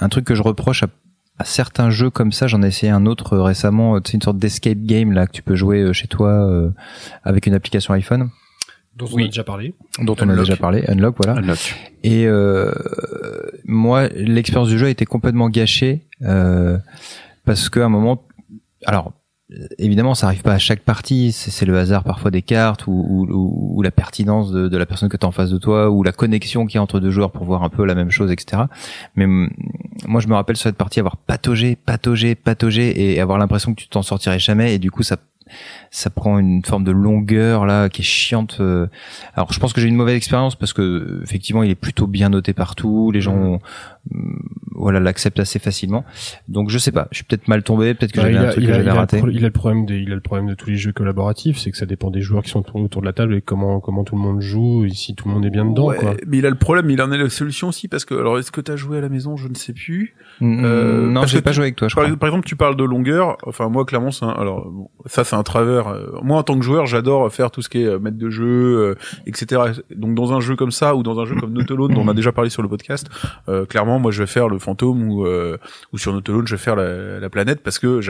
un 0.00 0.08
truc 0.08 0.24
que 0.26 0.34
je 0.34 0.42
reproche 0.42 0.82
à, 0.82 0.88
à 1.38 1.44
certains 1.44 1.90
jeux 1.90 2.10
comme 2.10 2.32
ça. 2.32 2.46
J'en 2.46 2.62
ai 2.62 2.68
essayé 2.68 2.90
un 2.92 3.06
autre 3.06 3.36
récemment. 3.38 3.98
C'est 4.04 4.14
une 4.14 4.22
sorte 4.22 4.38
d'escape 4.38 4.78
game 4.78 5.12
là 5.12 5.26
que 5.26 5.32
tu 5.32 5.42
peux 5.42 5.54
jouer 5.56 5.80
euh, 5.82 5.92
chez 5.92 6.08
toi 6.08 6.30
euh, 6.30 6.70
avec 7.24 7.46
une 7.46 7.54
application 7.54 7.92
iPhone 7.94 8.30
Dont 8.96 9.06
on 9.12 9.16
Oui. 9.16 9.24
a 9.24 9.26
déjà 9.26 9.44
parlé. 9.44 9.74
dont 10.00 10.16
on 10.20 10.28
a 10.28 10.32
Unlock. 10.32 10.44
déjà 10.46 10.56
parlé. 10.56 10.84
Unlock, 10.88 11.16
voilà. 11.22 11.42
Et 12.02 12.26
euh, 12.26 12.72
moi, 13.66 14.08
l'expérience 14.08 14.68
du 14.68 14.78
jeu 14.78 14.86
a 14.86 14.90
été 14.90 15.04
complètement 15.04 15.48
gâchée 15.50 16.06
euh, 16.22 16.78
parce 17.44 17.68
qu'à 17.68 17.84
un 17.84 17.88
moment, 17.90 18.22
alors 18.86 19.12
évidemment, 19.78 20.14
ça 20.14 20.26
arrive 20.26 20.42
pas 20.42 20.52
à 20.54 20.58
chaque 20.58 20.80
partie. 20.80 21.32
C'est 21.32 21.66
le 21.66 21.78
hasard 21.78 22.02
parfois 22.04 22.30
des 22.30 22.42
cartes 22.42 22.86
ou, 22.86 22.92
ou, 22.92 23.26
ou- 23.30 23.78
ou 23.78 23.82
la 23.82 23.90
pertinence 23.90 24.50
de, 24.50 24.68
de 24.68 24.76
la 24.76 24.86
personne 24.86 25.08
que 25.08 25.16
tu 25.16 25.24
en 25.26 25.30
face 25.32 25.50
de 25.50 25.58
toi 25.58 25.90
ou 25.90 26.02
la 26.02 26.12
connexion 26.12 26.66
qu'il 26.66 26.76
y 26.76 26.78
a 26.78 26.82
entre 26.82 26.98
deux 27.00 27.10
joueurs 27.10 27.30
pour 27.30 27.44
voir 27.44 27.62
un 27.62 27.68
peu 27.68 27.84
la 27.84 27.94
même 27.94 28.10
chose, 28.10 28.32
etc. 28.32 28.62
Mais 29.14 29.24
hum, 29.24 29.50
moi, 30.06 30.20
je 30.20 30.28
me 30.28 30.34
rappelle 30.34 30.56
sur 30.56 30.64
cette 30.68 30.76
partie 30.76 30.98
avoir 31.00 31.16
pataugé, 31.16 31.76
pataugé, 31.76 32.34
pataugé 32.34 33.14
et 33.14 33.20
avoir 33.20 33.38
l'impression 33.38 33.74
que 33.74 33.80
tu 33.80 33.88
t'en 33.88 34.02
sortirais 34.02 34.38
jamais 34.38 34.74
et 34.74 34.78
du 34.78 34.90
coup 34.90 35.02
ça 35.02 35.16
ça 35.92 36.10
prend 36.10 36.40
une 36.40 36.64
forme 36.64 36.82
de 36.82 36.90
longueur 36.90 37.66
là 37.66 37.88
qui 37.88 38.02
est 38.02 38.04
chiante. 38.04 38.56
euh. 38.58 38.88
Alors 39.34 39.52
je 39.52 39.60
pense 39.60 39.72
que 39.72 39.80
j'ai 39.80 39.86
une 39.86 39.94
mauvaise 39.94 40.16
expérience 40.16 40.56
parce 40.56 40.72
que 40.72 41.20
effectivement 41.22 41.62
il 41.62 41.70
est 41.70 41.76
plutôt 41.76 42.08
bien 42.08 42.30
noté 42.30 42.52
partout, 42.52 43.12
les 43.12 43.20
gens 43.20 43.36
hum, 43.54 43.58
voilà 44.78 45.00
l'acceptent 45.00 45.40
assez 45.40 45.58
facilement. 45.58 46.04
Donc 46.48 46.70
je 46.70 46.78
sais 46.78 46.92
pas, 46.92 47.08
je 47.10 47.16
suis 47.16 47.24
peut-être 47.24 47.48
mal 47.48 47.62
tombé, 47.62 47.94
peut-être 47.94 48.12
que 48.12 48.20
Bah, 48.20 48.30
j'avais 48.30 48.44
un 48.44 48.48
a, 48.48 48.52
truc 48.52 48.64
il, 48.64 48.66
que 48.68 48.72
a, 48.72 48.76
il, 48.76 48.84
j'avais 48.84 48.98
raté. 48.98 49.22
il 49.32 49.38
a 49.44 49.48
le 49.48 49.50
problème 49.50 49.86
des, 49.86 49.98
il 49.98 50.12
a 50.12 50.14
le 50.14 50.20
problème 50.20 50.48
de 50.48 50.54
tous 50.54 50.68
les 50.70 50.76
jeux 50.76 50.92
collaboratifs, 50.92 51.58
c'est 51.58 51.70
que 51.70 51.76
ça 51.76 51.86
dépend 51.86 52.10
des 52.10 52.20
joueurs 52.20 52.42
qui 52.42 52.50
sont 52.50 52.60
autour 52.60 52.76
autour 52.82 53.00
de 53.02 53.06
la 53.06 53.12
table 53.12 53.34
et 53.34 53.40
comment 53.40 53.80
comment 53.80 54.04
tout 54.04 54.14
le 54.16 54.20
monde 54.20 54.40
joue 54.40 54.84
et 54.84 54.90
si 54.90 55.14
tout 55.14 55.28
le 55.28 55.34
monde 55.34 55.46
est 55.46 55.50
bien 55.50 55.64
dedans 55.64 55.86
ouais, 55.88 55.96
quoi. 55.96 56.14
mais 56.26 56.38
il 56.38 56.46
a 56.46 56.50
le 56.50 56.56
problème, 56.56 56.90
il 56.90 57.00
en 57.00 57.10
a 57.10 57.16
la 57.16 57.28
solution 57.30 57.68
aussi 57.68 57.88
parce 57.88 58.04
que 58.04 58.14
alors 58.14 58.38
est-ce 58.38 58.52
que 58.52 58.60
t'as 58.60 58.76
joué 58.76 58.98
à 58.98 59.00
la 59.00 59.08
maison, 59.08 59.36
je 59.36 59.48
ne 59.48 59.54
sais 59.54 59.72
plus. 59.72 60.14
Hum, 60.42 60.62
Euh, 60.64 61.06
non, 61.08 61.24
j'ai 61.24 61.38
que 61.38 61.44
pas 61.44 61.50
tu- 61.50 61.56
joué 61.56 61.64
avec 61.64 61.76
toi, 61.76 61.88
je 61.88 61.94
Par, 61.94 62.04
crois. 62.04 62.16
par 62.16 62.28
exemple, 62.28 62.46
tu 62.46 62.56
parles 62.56 62.76
de 62.76 62.84
longueur. 62.84 63.38
Enfin, 63.46 63.68
moi, 63.70 63.86
clairement, 63.86 64.10
c'est 64.10 64.26
un- 64.26 64.30
alors 64.30 64.70
bon, 64.70 64.90
ça, 65.06 65.24
c'est 65.24 65.34
un 65.36 65.42
travers. 65.42 65.88
euh, 65.88 66.06
Moi, 66.22 66.36
en 66.38 66.42
tant 66.42 66.58
que 66.58 66.64
joueur, 66.64 66.84
j'adore 66.84 67.32
faire 67.32 67.50
tout 67.50 67.62
ce 67.62 67.70
qui 67.70 67.82
est 67.82 67.86
euh, 67.86 67.98
maître 67.98 68.18
de 68.18 68.28
jeu, 68.28 68.44
euh, 68.46 68.94
etc. 69.26 69.62
Donc, 69.94 70.14
dans 70.14 70.34
un 70.34 70.40
jeu 70.40 70.54
comme 70.56 70.70
ça 70.72 70.94
ou 70.94 71.02
dans 71.02 71.18
un 71.20 71.24
jeu 71.24 71.36
comme 71.36 71.52
Notolone, 71.54 71.94
dont 71.94 72.02
on 72.02 72.08
a 72.08 72.14
déjà 72.20 72.32
parlé 72.32 72.50
sur 72.50 72.60
le 72.62 72.68
podcast, 72.68 73.08
euh, 73.48 73.64
clairement, 73.64 73.95
moi, 73.98 74.10
je 74.12 74.22
vais 74.22 74.26
faire 74.26 74.48
le 74.48 74.58
fantôme 74.58 75.08
ou 75.10 75.26
euh, 75.26 75.58
ou 75.92 75.98
sur 75.98 76.12
Notolone, 76.12 76.46
je 76.46 76.54
vais 76.54 76.62
faire 76.62 76.76
la, 76.76 77.20
la 77.20 77.30
planète 77.30 77.62
parce 77.62 77.78
que 77.78 78.00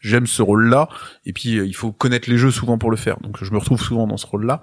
j'aime 0.00 0.26
ce 0.26 0.42
rôle-là. 0.42 0.88
Et 1.26 1.32
puis, 1.32 1.58
euh, 1.58 1.66
il 1.66 1.74
faut 1.74 1.92
connaître 1.92 2.28
les 2.28 2.36
jeux 2.38 2.50
souvent 2.50 2.78
pour 2.78 2.90
le 2.90 2.96
faire. 2.96 3.20
Donc, 3.20 3.42
je 3.42 3.50
me 3.52 3.58
retrouve 3.58 3.80
souvent 3.80 4.06
dans 4.06 4.16
ce 4.16 4.26
rôle-là. 4.26 4.62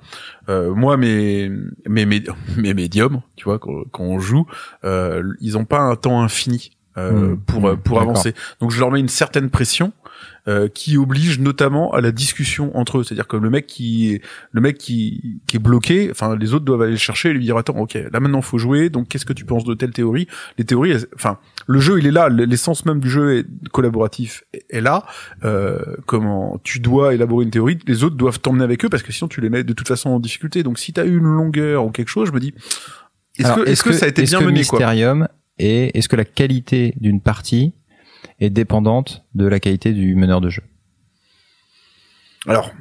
Euh, 0.50 0.74
moi, 0.74 0.98
mes 0.98 1.50
mes 1.88 2.06
mes, 2.58 2.74
médiums, 2.74 3.22
tu 3.36 3.46
vois, 3.46 3.60
quand, 3.60 3.84
quand 3.92 4.04
on 4.04 4.20
joue, 4.20 4.46
euh, 4.84 5.24
ils 5.42 5.58
ont 5.58 5.66
pas 5.66 5.80
un 5.80 5.96
temps 5.96 6.22
infini. 6.22 6.72
euh, 6.98 7.36
Mmh, 7.36 7.40
pour 7.46 7.62
mmh, 7.62 7.78
pour 7.78 8.02
avancer. 8.02 8.34
Donc 8.60 8.72
je 8.72 8.80
leur 8.80 8.92
mets 8.92 9.00
une 9.00 9.08
certaine 9.08 9.50
pression 9.50 9.94
euh, 10.48 10.68
qui 10.68 10.98
oblige 10.98 11.40
notamment 11.40 11.92
à 11.94 12.02
la 12.02 12.12
discussion 12.12 12.76
entre 12.78 13.00
eux. 13.00 13.04
C'est-à-dire 13.04 13.28
que 13.28 13.38
le 13.38 13.50
mec 13.50 13.68
qui 13.68 14.14
est, 14.14 14.22
le 14.52 14.62
mec 14.62 14.78
qui, 14.78 15.42
qui 15.48 15.58
est 15.58 15.60
bloqué, 15.60 16.10
enfin 16.12 16.36
les 16.36 16.54
autres 16.54 16.66
doivent 16.66 16.82
aller 16.84 16.92
le 16.94 16.98
chercher 16.98 17.30
et 17.30 17.34
lui 17.34 17.44
dire 17.44 17.58
attends 17.58 17.78
ok 17.78 17.96
là 18.12 18.20
maintenant 18.20 18.42
faut 18.42 18.58
jouer. 18.58 18.90
Donc 18.90 19.08
qu'est-ce 19.10 19.26
que 19.26 19.34
tu 19.34 19.46
penses 19.46 19.64
de 19.64 19.74
telle 19.74 19.92
théorie? 19.92 20.28
Les 20.58 20.64
théories, 20.66 20.92
elles- 20.92 21.08
enfin 21.16 21.38
le 21.68 21.80
jeu 21.80 22.00
il 22.00 22.08
est 22.08 22.12
là, 22.12 22.30
l'essence 22.30 22.86
même 22.86 23.00
du 23.00 23.10
jeu 23.10 23.40
est 23.40 23.46
collaboratif 23.72 24.44
est- 24.54 24.66
est 24.70 24.82
là. 24.82 25.06
Euh, 25.44 25.80
comment 26.06 26.60
tu 26.64 26.80
dois 26.80 27.14
élaborer 27.14 27.44
une 27.46 27.52
théorie, 27.52 27.78
les 27.88 28.04
autres 28.04 28.16
doivent 28.16 28.40
t'emmener 28.40 28.64
avec 28.64 28.86
eux 28.86 28.90
parce 28.90 29.04
que 29.04 29.12
sinon 29.12 29.28
tu 29.28 29.42
les 29.42 29.50
mets 29.50 29.64
de 29.64 29.74
toute 29.74 29.88
façon 29.88 30.10
en 30.12 30.20
difficulté. 30.20 30.64
Donc 30.64 30.80
si 30.80 30.94
t'as 30.94 31.06
eu 31.06 31.18
une 31.18 31.24
longueur 31.26 31.86
ou 31.86 31.92
quelque 31.92 32.10
chose, 32.10 32.30
je 32.30 32.34
me 32.34 32.40
dis 32.40 32.54
est-ce 33.38 33.54
que, 33.54 33.70
est-ce 33.70 33.84
que, 33.84 33.92
ça 33.94 34.06
a 34.06 34.10
été 34.10 34.24
bien 34.24 34.40
que 34.40 34.46
mené 34.46 34.64
quoi? 34.66 34.80
Mysterium 34.80 35.28
et 35.58 35.98
est-ce 35.98 36.10
que 36.10 36.16
la 36.16 36.26
qualité 36.26 36.94
d'une 37.00 37.22
partie 37.22 37.74
est 38.40 38.50
dépendante 38.50 39.24
de 39.36 39.46
la 39.46 39.60
qualité 39.60 39.94
du 39.94 40.16
meneur 40.16 40.42
de 40.42 40.50
jeu 40.50 40.64
Alors 42.48 42.72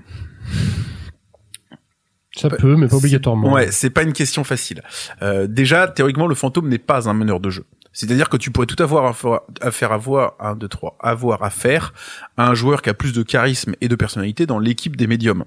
Ça 2.37 2.49
peut, 2.51 2.77
mais 2.77 2.89
pas 2.89 2.97
obligatoirement. 2.97 3.53
Ouais, 3.53 3.71
c'est 3.71 3.91
pas 3.91 4.03
une 4.03 4.13
question 4.13 4.45
facile. 4.45 4.83
Euh, 5.23 5.47
déjà, 5.47 5.89
théoriquement, 5.89 6.27
le 6.27 6.35
fantôme 6.35 6.69
n'est 6.69 6.79
pas 6.79 7.09
un 7.09 7.15
meneur 7.15 7.41
de 7.41 7.51
jeu. 7.51 7.65
C'est-à-dire 7.93 8.29
que 8.29 8.37
tu 8.37 8.53
pourrais 8.53 8.67
tout 8.67 8.81
avoir 8.81 9.07
à 9.07 9.13
faire, 9.13 9.41
à 9.61 9.71
faire 9.73 9.93
avoir, 9.93 10.35
un, 10.39 10.55
deux, 10.55 10.69
trois, 10.69 10.97
avoir 11.01 11.43
à 11.43 11.51
faire 11.51 11.93
à 12.37 12.49
un 12.49 12.55
joueur 12.55 12.81
qui 12.83 12.91
a 12.91 12.95
plus 12.95 13.13
de 13.13 13.25
charisme 13.25 13.75
et 13.81 13.89
de 13.89 13.97
personnalité 13.97 14.47
dans 14.47 14.61
l'équipe 14.61 14.95
des 14.95 15.09
médiums. 15.09 15.45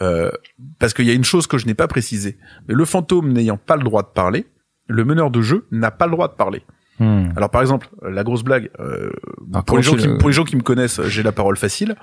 Euh, 0.00 0.30
parce 0.78 0.94
qu'il 0.94 1.06
y 1.06 1.10
a 1.10 1.14
une 1.14 1.24
chose 1.24 1.48
que 1.48 1.58
je 1.58 1.66
n'ai 1.66 1.74
pas 1.74 1.88
précisée. 1.88 2.38
Mais 2.68 2.74
le 2.74 2.84
fantôme 2.84 3.32
n'ayant 3.32 3.56
pas 3.56 3.76
le 3.76 3.82
droit 3.82 4.02
de 4.02 4.08
parler, 4.08 4.46
le 4.86 5.04
meneur 5.04 5.30
de 5.32 5.42
jeu 5.42 5.66
n'a 5.72 5.90
pas 5.90 6.06
le 6.06 6.12
droit 6.12 6.28
de 6.28 6.34
parler. 6.34 6.62
Hmm. 7.00 7.30
Alors 7.36 7.50
par 7.50 7.62
exemple, 7.62 7.88
la 8.08 8.22
grosse 8.22 8.42
blague, 8.44 8.70
euh, 8.78 9.10
Alors, 9.52 9.64
pour, 9.64 9.76
les 9.78 9.82
gens 9.82 9.96
qui, 9.96 10.06
le- 10.06 10.18
pour 10.18 10.28
les 10.28 10.34
gens 10.34 10.44
qui 10.44 10.54
me 10.56 10.62
connaissent, 10.62 11.00
j'ai 11.08 11.22
la 11.22 11.32
parole 11.32 11.56
facile. 11.56 11.96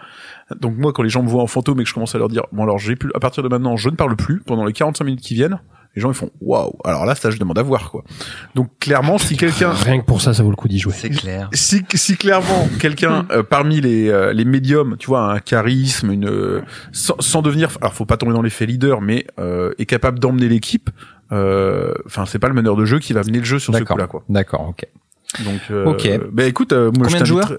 Donc 0.60 0.76
moi, 0.78 0.92
quand 0.92 1.04
les 1.04 1.10
gens 1.10 1.22
me 1.24 1.30
voient 1.30 1.44
en 1.44 1.48
fantôme 1.48 1.80
et 1.80 1.84
que 1.84 1.90
je 1.90 1.94
commence 1.94 2.16
à 2.16 2.18
leur 2.18 2.30
dire, 2.30 2.44
bon 2.52 2.64
alors 2.64 2.80
j'ai 2.80 2.96
plus, 2.96 3.12
à 3.14 3.20
partir 3.20 3.44
de 3.44 3.48
maintenant, 3.48 3.78
je 3.78 3.90
ne 3.90 3.96
parle 3.96 4.16
plus 4.16 4.40
pendant 4.42 4.66
les 4.66 4.74
45 4.74 5.06
minutes 5.06 5.22
qui 5.22 5.36
viennent, 5.36 5.60
les 5.96 6.02
gens 6.02 6.10
ils 6.10 6.16
font 6.16 6.30
waouh. 6.42 6.74
Alors 6.84 7.06
là, 7.06 7.16
ça 7.16 7.30
je 7.32 7.38
demande 7.38 7.58
à 7.60 7.64
voir 7.64 7.92
quoi. 7.92 8.04
Donc 8.56 8.70
clairement, 8.80 9.18
si 9.18 9.36
quelqu'un 9.38 9.72
Rien 9.72 10.00
que 10.00 10.06
pour 10.06 10.22
ça, 10.22 10.34
ça 10.34 10.42
vaut 10.44 10.50
le 10.50 10.56
coup 10.56 10.68
d'y 10.68 10.80
jouer. 10.80 10.94
C'est 10.96 11.10
clair. 11.10 11.50
si, 11.54 11.84
si 11.94 12.18
clairement 12.18 12.68
quelqu'un 12.80 13.26
euh, 13.32 13.44
parmi 13.44 13.82
les 13.82 14.10
euh, 14.10 14.34
les 14.34 14.46
médiums, 14.46 14.96
tu 14.98 15.08
vois, 15.08 15.32
un 15.32 15.40
charisme, 15.40 16.12
une 16.12 16.28
euh, 16.30 16.62
sans, 16.92 17.16
sans 17.20 17.42
devenir, 17.42 17.78
alors 17.82 17.94
faut 17.94 18.06
pas 18.06 18.18
tomber 18.18 18.34
dans 18.34 18.42
l'effet 18.42 18.66
leader, 18.66 19.02
mais 19.02 19.26
euh, 19.40 19.74
est 19.78 19.86
capable 19.86 20.18
d'emmener 20.20 20.50
l'équipe. 20.50 20.90
Euh, 21.32 21.94
Enfin, 22.06 22.26
c'est 22.26 22.40
pas 22.40 22.48
le 22.48 22.54
meneur 22.54 22.76
de 22.76 22.86
jeu 22.86 23.00
qui 23.00 23.14
va 23.14 23.24
mener 23.24 23.40
le 23.40 23.46
jeu 23.46 23.60
sur 23.60 23.74
ce 23.76 23.84
coup-là, 23.84 24.08
quoi. 24.08 24.24
D'accord, 24.30 24.68
ok. 24.70 24.86
Donc, 25.44 25.60
euh, 25.72 25.86
Ok. 25.86 26.10
bah 26.32 26.46
écoute, 26.46 26.72
euh, 26.72 26.86
moi 26.96 27.06
Combien 27.08 27.18
je 27.18 27.24
de 27.24 27.26
joueurs 27.28 27.54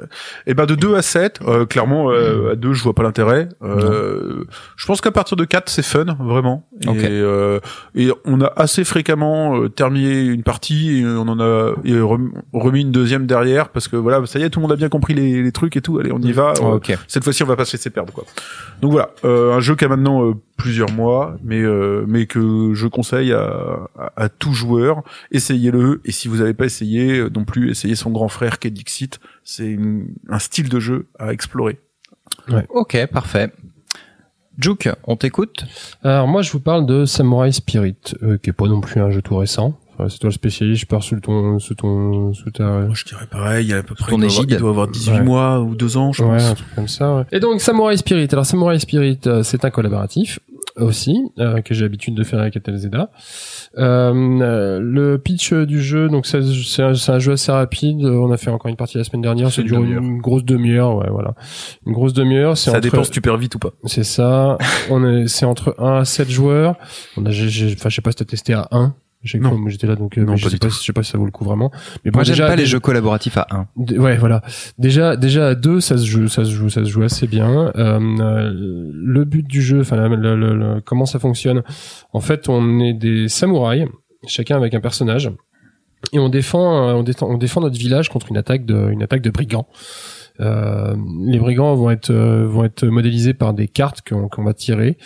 Eh 0.46 0.54
ben 0.54 0.64
de 0.64 0.74
2 0.74 0.94
à 0.96 1.02
7, 1.02 1.40
euh, 1.46 1.66
clairement 1.66 2.10
euh, 2.10 2.52
à 2.52 2.56
2 2.56 2.72
je 2.72 2.82
vois 2.82 2.94
pas 2.94 3.02
l'intérêt. 3.02 3.48
Euh, 3.62 4.44
je 4.76 4.86
pense 4.86 5.00
qu'à 5.02 5.10
partir 5.12 5.36
de 5.36 5.44
4 5.44 5.68
c'est 5.68 5.82
fun 5.84 6.06
vraiment. 6.18 6.66
Et, 6.80 6.88
Ok. 6.88 6.96
euh, 7.04 7.60
et 7.94 8.08
on 8.24 8.40
a 8.40 8.50
assez 8.56 8.84
fréquemment 8.84 9.60
euh, 9.60 9.68
terminé 9.68 10.22
une 10.22 10.42
partie 10.42 11.00
et 11.00 11.06
on 11.06 11.28
en 11.28 11.38
a 11.40 11.74
et 11.84 11.98
remis 12.00 12.80
une 12.80 12.90
deuxième 12.92 13.26
derrière 13.26 13.68
parce 13.68 13.86
que 13.86 13.96
voilà, 13.96 14.24
ça 14.26 14.38
y 14.38 14.42
est 14.42 14.50
tout 14.50 14.60
le 14.60 14.62
monde 14.62 14.72
a 14.72 14.76
bien 14.76 14.88
compris 14.88 15.12
les, 15.14 15.42
les 15.42 15.52
trucs 15.52 15.76
et 15.76 15.82
tout. 15.82 15.98
Allez, 15.98 16.10
on 16.10 16.20
y 16.20 16.32
va. 16.32 16.54
Euh, 16.60 16.76
ok. 16.76 16.96
Cette 17.06 17.22
fois-ci, 17.22 17.42
on 17.42 17.46
va 17.46 17.56
pas 17.56 17.66
se 17.66 17.76
laisser 17.76 17.90
perdre 17.90 18.12
quoi. 18.14 18.24
Donc 18.80 18.92
voilà, 18.92 19.10
euh, 19.24 19.52
un 19.54 19.60
jeu 19.60 19.76
qui 19.76 19.84
a 19.84 19.88
maintenant 19.88 20.24
euh, 20.24 20.32
plusieurs 20.56 20.90
mois, 20.90 21.36
mais 21.44 21.60
euh, 21.60 22.04
mais 22.08 22.26
que 22.26 22.72
je 22.74 22.86
conseille 22.88 23.32
à, 23.32 23.78
à, 23.98 24.12
à 24.24 24.28
tout 24.30 24.52
joueur. 24.54 25.02
Essayez-le 25.32 26.00
et 26.04 26.12
si 26.12 26.28
vous 26.28 26.38
n'avez 26.38 26.54
pas 26.54 26.64
essayé 26.64 27.24
non 27.34 27.44
plus, 27.44 27.57
essayez 27.66 27.94
son 27.94 28.10
grand 28.10 28.28
frère 28.28 28.58
qu'est 28.58 28.70
Dixit. 28.70 29.18
C'est 29.44 29.66
une- 29.66 30.14
un 30.28 30.38
style 30.38 30.68
de 30.68 30.78
jeu 30.80 31.06
à 31.18 31.32
explorer. 31.32 31.78
Ok, 32.70 32.96
parfait. 33.12 33.52
Juke, 34.58 34.88
on 35.04 35.16
t'écoute 35.16 35.64
Alors 36.02 36.26
moi, 36.26 36.42
je 36.42 36.50
vous 36.50 36.60
parle 36.60 36.84
de 36.86 37.04
Samurai 37.04 37.52
Spirit, 37.52 37.96
euh, 38.22 38.38
qui 38.38 38.50
est 38.50 38.52
pas 38.52 38.66
non 38.66 38.80
plus 38.80 39.00
un 39.00 39.10
jeu 39.10 39.22
tout 39.22 39.36
récent. 39.36 39.78
Enfin, 39.94 40.08
c'est 40.08 40.18
toi 40.18 40.28
le 40.28 40.34
spécialiste, 40.34 40.82
je 40.82 40.86
pars 40.86 41.02
sous 41.02 41.18
ton, 41.20 41.58
sous 41.58 41.74
ton, 41.74 42.32
sous 42.34 42.50
ta. 42.50 42.64
Moi, 42.64 42.94
je 42.94 43.04
dirais 43.04 43.26
pareil, 43.30 43.66
il 43.66 43.70
y 43.70 43.72
a 43.72 43.78
à 43.78 43.82
peu 43.82 43.94
près 43.94 44.10
Ton 44.10 44.18
il 44.18 44.20
doit, 44.22 44.28
avoir, 44.30 44.38
égide. 44.40 44.50
il 44.52 44.58
doit 44.58 44.70
avoir 44.70 44.88
18 44.88 45.12
Ouais. 45.12 45.22
mois 45.22 45.60
ou 45.60 45.74
2 45.74 45.96
ans, 45.96 46.12
je 46.12 46.22
Ouais, 46.24 46.36
pense. 46.38 46.50
un 46.50 46.54
truc 46.54 46.74
comme 46.74 46.88
ça. 46.88 47.16
ouais. 47.16 47.22
Et 47.32 47.40
donc 47.40 47.60
Samurai 47.60 47.96
Spirit. 47.96 48.28
Alors 48.32 48.46
Samurai 48.46 48.78
Spirit, 48.78 49.18
euh, 49.26 49.42
c'est 49.42 49.64
un 49.64 49.70
collaboratif 49.70 50.38
aussi 50.80 51.16
euh, 51.38 51.60
que 51.60 51.74
j'ai 51.74 51.82
l'habitude 51.82 52.14
de 52.14 52.24
faire 52.24 52.40
avec 52.40 52.56
Atalzeda. 52.56 53.10
Euh, 53.76 54.40
euh, 54.40 54.80
le 54.82 55.18
pitch 55.18 55.52
du 55.52 55.82
jeu, 55.82 56.08
donc 56.08 56.26
c'est 56.26 56.42
c'est 56.42 56.82
un, 56.82 56.94
c'est 56.94 57.12
un 57.12 57.18
jeu 57.18 57.32
assez 57.32 57.52
rapide. 57.52 58.02
Euh, 58.04 58.12
On 58.18 58.30
a 58.32 58.36
fait 58.36 58.50
encore 58.50 58.68
une 58.70 58.76
partie 58.76 58.98
la 58.98 59.04
semaine 59.04 59.22
dernière. 59.22 59.48
C'est 59.50 59.56
Ça 59.56 59.62
une 59.62 59.68
dure 59.68 59.80
demi-heure. 59.80 60.02
une 60.02 60.18
grosse 60.20 60.44
demi-heure. 60.44 60.96
Ouais, 60.96 61.08
voilà, 61.10 61.34
une 61.86 61.92
grosse 61.92 62.12
demi-heure. 62.14 62.56
C'est 62.56 62.70
Ça 62.70 62.78
entre- 62.78 62.80
dépend 62.82 63.04
si 63.04 63.10
tu 63.10 63.20
perds 63.20 63.36
vite 63.36 63.54
ou 63.54 63.58
pas. 63.58 63.70
C'est 63.84 64.04
ça. 64.04 64.56
On 64.90 65.04
est, 65.06 65.26
c'est 65.28 65.44
entre 65.46 65.74
1 65.78 65.98
à 66.00 66.04
7 66.04 66.30
joueurs. 66.30 66.76
On 67.16 67.24
a, 67.26 67.30
j'ai, 67.30 67.48
j'ai- 67.48 67.72
enfin, 67.74 67.88
je 67.88 67.96
sais 67.96 68.02
pas 68.02 68.10
si 68.10 68.16
t'as 68.16 68.24
testé 68.24 68.52
à 68.54 68.68
1. 68.70 68.94
J'ai 69.24 69.40
Non. 69.40 69.66
j'étais 69.68 69.88
là, 69.88 69.96
donc, 69.96 70.16
euh, 70.16 70.24
Non, 70.24 70.36
je 70.36 70.48
sais 70.48 70.58
pas, 70.58 70.68
je 70.68 70.74
sais 70.74 70.92
pas 70.92 71.02
si 71.02 71.10
ça 71.10 71.18
vaut 71.18 71.24
le 71.24 71.32
coup 71.32 71.44
vraiment. 71.44 71.72
Mais 72.04 72.12
bon, 72.12 72.18
Moi, 72.18 72.24
j'aime 72.24 72.34
déjà, 72.34 72.46
pas 72.46 72.54
les 72.54 72.66
jeux 72.66 72.78
collaboratifs 72.78 73.36
à 73.36 73.46
1. 73.50 73.66
D- 73.76 73.98
Ouais, 73.98 74.16
voilà. 74.16 74.42
Déjà, 74.78 75.16
déjà 75.16 75.48
à 75.48 75.54
deux, 75.56 75.80
ça 75.80 75.98
se 75.98 76.04
joue, 76.06 76.28
ça 76.28 76.44
se 76.44 76.50
joue, 76.50 76.68
ça 76.70 76.84
se 76.84 76.88
joue 76.90 77.02
assez 77.02 77.26
bien. 77.26 77.72
Euh, 77.76 77.98
euh, 78.20 78.52
le 78.94 79.24
but 79.24 79.44
du 79.46 79.60
jeu, 79.60 79.80
enfin, 79.80 79.96
la- 79.96 80.08
le- 80.08 80.36
le- 80.36 80.56
le- 80.56 80.80
comment 80.80 81.04
ça 81.04 81.18
fonctionne 81.18 81.62
En 82.12 82.20
fait, 82.20 82.48
on 82.48 82.78
est 82.78 82.92
des 82.94 83.28
samouraïs, 83.28 83.88
chacun 84.28 84.56
avec 84.56 84.74
un 84.74 84.80
personnage, 84.80 85.32
et 86.12 86.20
on 86.20 86.28
défend, 86.28 86.88
euh, 86.88 86.92
on 86.94 87.02
défend, 87.02 87.26
on 87.28 87.38
défend 87.38 87.60
notre 87.60 87.76
village 87.78 88.10
contre 88.10 88.28
une 88.30 88.36
attaque 88.36 88.64
de, 88.66 88.88
une 88.92 89.02
attaque 89.02 89.22
de 89.22 89.30
brigands. 89.30 89.66
Euh, 90.40 90.94
les 91.26 91.38
brigands 91.38 91.74
vont 91.74 91.90
être 91.90 92.10
euh, 92.10 92.46
vont 92.46 92.64
être 92.64 92.84
modélisés 92.86 93.34
par 93.34 93.54
des 93.54 93.66
cartes 93.66 94.02
qu'on 94.08 94.28
qu'on 94.28 94.44
va 94.44 94.54
tirer. 94.54 94.96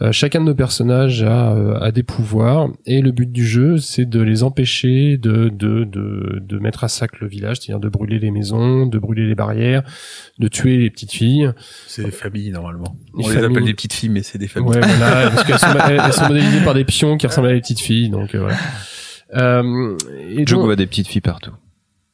Euh, 0.00 0.12
chacun 0.12 0.40
de 0.40 0.44
nos 0.46 0.54
personnages 0.54 1.22
a, 1.22 1.52
euh, 1.54 1.78
a 1.80 1.90
des 1.90 2.02
pouvoirs 2.04 2.68
et 2.86 3.00
le 3.02 3.10
but 3.10 3.30
du 3.30 3.44
jeu 3.44 3.78
c'est 3.78 4.04
de 4.04 4.20
les 4.20 4.42
empêcher 4.44 5.16
de 5.16 5.48
de 5.48 5.84
de, 5.84 6.40
de 6.40 6.58
mettre 6.58 6.84
à 6.84 6.88
sac 6.88 7.18
le 7.20 7.26
village, 7.26 7.56
c'est-à-dire 7.58 7.80
de 7.80 7.88
brûler 7.88 8.18
les 8.18 8.30
maisons, 8.30 8.86
de 8.86 8.98
brûler 8.98 9.26
les 9.26 9.34
barrières, 9.34 9.82
de 10.38 10.48
tuer 10.48 10.76
les 10.78 10.90
petites 10.90 11.12
filles. 11.12 11.50
C'est 11.88 12.04
des 12.04 12.10
familles 12.10 12.52
normalement. 12.52 12.94
Les 13.18 13.24
On 13.24 13.28
les 13.30 13.44
appelle 13.44 13.64
des 13.64 13.74
petites 13.74 13.92
filles, 13.94 14.10
mais 14.10 14.22
c'est 14.22 14.38
des 14.38 14.48
familles. 14.48 14.70
Ouais, 14.70 14.80
voilà, 14.80 15.30
parce 15.34 15.44
qu'elles 15.44 15.58
sont, 15.58 15.66
elles, 15.88 16.00
elles 16.04 16.12
sont 16.12 16.28
modélisées 16.28 16.64
par 16.64 16.74
des 16.74 16.84
pions 16.84 17.16
qui 17.16 17.26
ressemblent 17.26 17.48
à 17.48 17.54
des 17.54 17.60
petites 17.60 17.80
filles, 17.80 18.08
donc 18.10 18.34
euh, 18.34 18.40
voilà. 18.40 18.56
Euh, 19.34 19.96
et 20.30 20.44
donc- 20.44 20.64
voit 20.64 20.76
des 20.76 20.86
petites 20.86 21.08
filles 21.08 21.20
partout. 21.20 21.50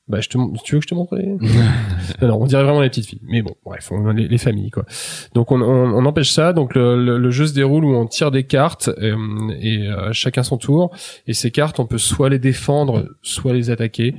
Bah, 0.08 0.20
je 0.20 0.28
te, 0.28 0.36
tu 0.64 0.74
veux 0.74 0.80
que 0.80 0.84
je 0.84 0.88
te 0.88 0.94
montre 0.94 1.14
les... 1.16 1.26
non, 2.22 2.28
non, 2.28 2.42
on 2.42 2.46
dirait 2.46 2.64
vraiment 2.64 2.80
les 2.80 2.88
petites 2.90 3.06
filles. 3.06 3.20
Mais 3.24 3.40
bon, 3.40 3.54
bref, 3.64 3.90
on 3.92 4.06
a 4.08 4.12
les, 4.12 4.26
les 4.28 4.38
familles, 4.38 4.70
quoi. 4.70 4.84
Donc, 5.34 5.52
on, 5.52 5.60
on, 5.62 5.94
on 5.94 6.04
empêche 6.04 6.30
ça. 6.30 6.52
Donc, 6.52 6.74
le, 6.74 7.02
le, 7.02 7.18
le 7.18 7.30
jeu 7.30 7.46
se 7.46 7.54
déroule 7.54 7.84
où 7.84 7.94
on 7.94 8.06
tire 8.06 8.30
des 8.30 8.42
cartes 8.44 8.90
euh, 9.00 9.16
et 9.60 9.86
euh, 9.88 10.12
chacun 10.12 10.42
son 10.42 10.58
tour. 10.58 10.90
Et 11.26 11.34
ces 11.34 11.50
cartes, 11.50 11.78
on 11.80 11.86
peut 11.86 11.98
soit 11.98 12.28
les 12.28 12.38
défendre, 12.40 13.08
soit 13.22 13.52
les 13.54 13.70
attaquer. 13.70 14.16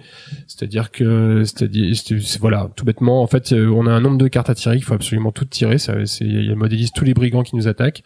C'est-à-dire 0.47 0.89
que, 0.91 1.43
c'est-à-dire, 1.43 1.95
c'est- 1.95 2.19
c'est- 2.21 2.39
voilà, 2.39 2.69
tout 2.75 2.85
bêtement, 2.85 3.21
en 3.21 3.27
fait, 3.27 3.51
euh, 3.51 3.67
on 3.69 3.85
a 3.85 3.91
un 3.91 3.99
nombre 3.99 4.17
de 4.17 4.27
cartes 4.29 4.49
à 4.49 4.55
tirer. 4.55 4.77
Il 4.77 4.83
faut 4.83 4.93
absolument 4.95 5.31
toutes 5.31 5.49
tirer. 5.49 5.77
Ça, 5.77 5.93
c'est, 6.05 6.25
il 6.25 6.55
modélise 6.55 6.91
tous 6.91 7.03
les 7.05 7.13
brigands 7.13 7.43
qui 7.43 7.55
nous 7.55 7.67
attaquent. 7.67 8.03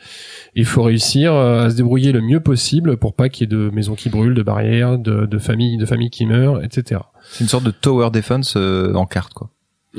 Et 0.55 0.61
il 0.61 0.65
faut 0.65 0.81
réussir 0.83 1.33
euh, 1.33 1.65
à 1.65 1.69
se 1.69 1.75
débrouiller 1.77 2.11
le 2.11 2.21
mieux 2.21 2.39
possible 2.39 2.97
pour 2.97 3.13
pas 3.13 3.29
qu'il 3.29 3.49
y 3.49 3.53
ait 3.53 3.55
de 3.55 3.69
maisons 3.69 3.95
qui 3.95 4.09
brûlent, 4.09 4.33
de 4.33 4.43
barrières, 4.43 4.97
de, 4.97 5.25
de 5.27 5.37
familles, 5.37 5.77
de 5.77 5.85
familles 5.85 6.09
qui 6.09 6.25
meurent, 6.25 6.63
etc. 6.63 7.01
C'est 7.31 7.43
une 7.43 7.49
sorte 7.49 7.63
de 7.63 7.71
tower 7.71 8.09
defense 8.11 8.55
euh, 8.57 8.93
en 8.93 9.05
carte, 9.05 9.33
quoi. 9.33 9.49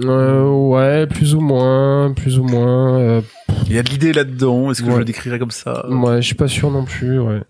Euh, 0.05 0.49
ouais, 0.49 1.07
plus 1.07 1.35
ou 1.35 1.41
moins, 1.41 2.13
plus 2.15 2.39
ou 2.39 2.45
moins. 2.45 2.99
Euh, 3.01 3.21
Il 3.67 3.75
y 3.75 3.79
a 3.79 3.83
de 3.83 3.89
l'idée 3.89 4.13
là-dedans. 4.13 4.71
Est-ce 4.71 4.83
que 4.83 4.91
je 4.91 4.97
le 4.97 5.05
décrirais 5.05 5.39
comme 5.39 5.51
ça? 5.51 5.89
Ouais, 5.89 6.23
je 6.23 6.27
suis 6.27 6.37
pas 6.37 6.47
sûr 6.47 6.71
non 6.71 6.85
plus. 6.85 7.19
Ouais, 7.19 7.43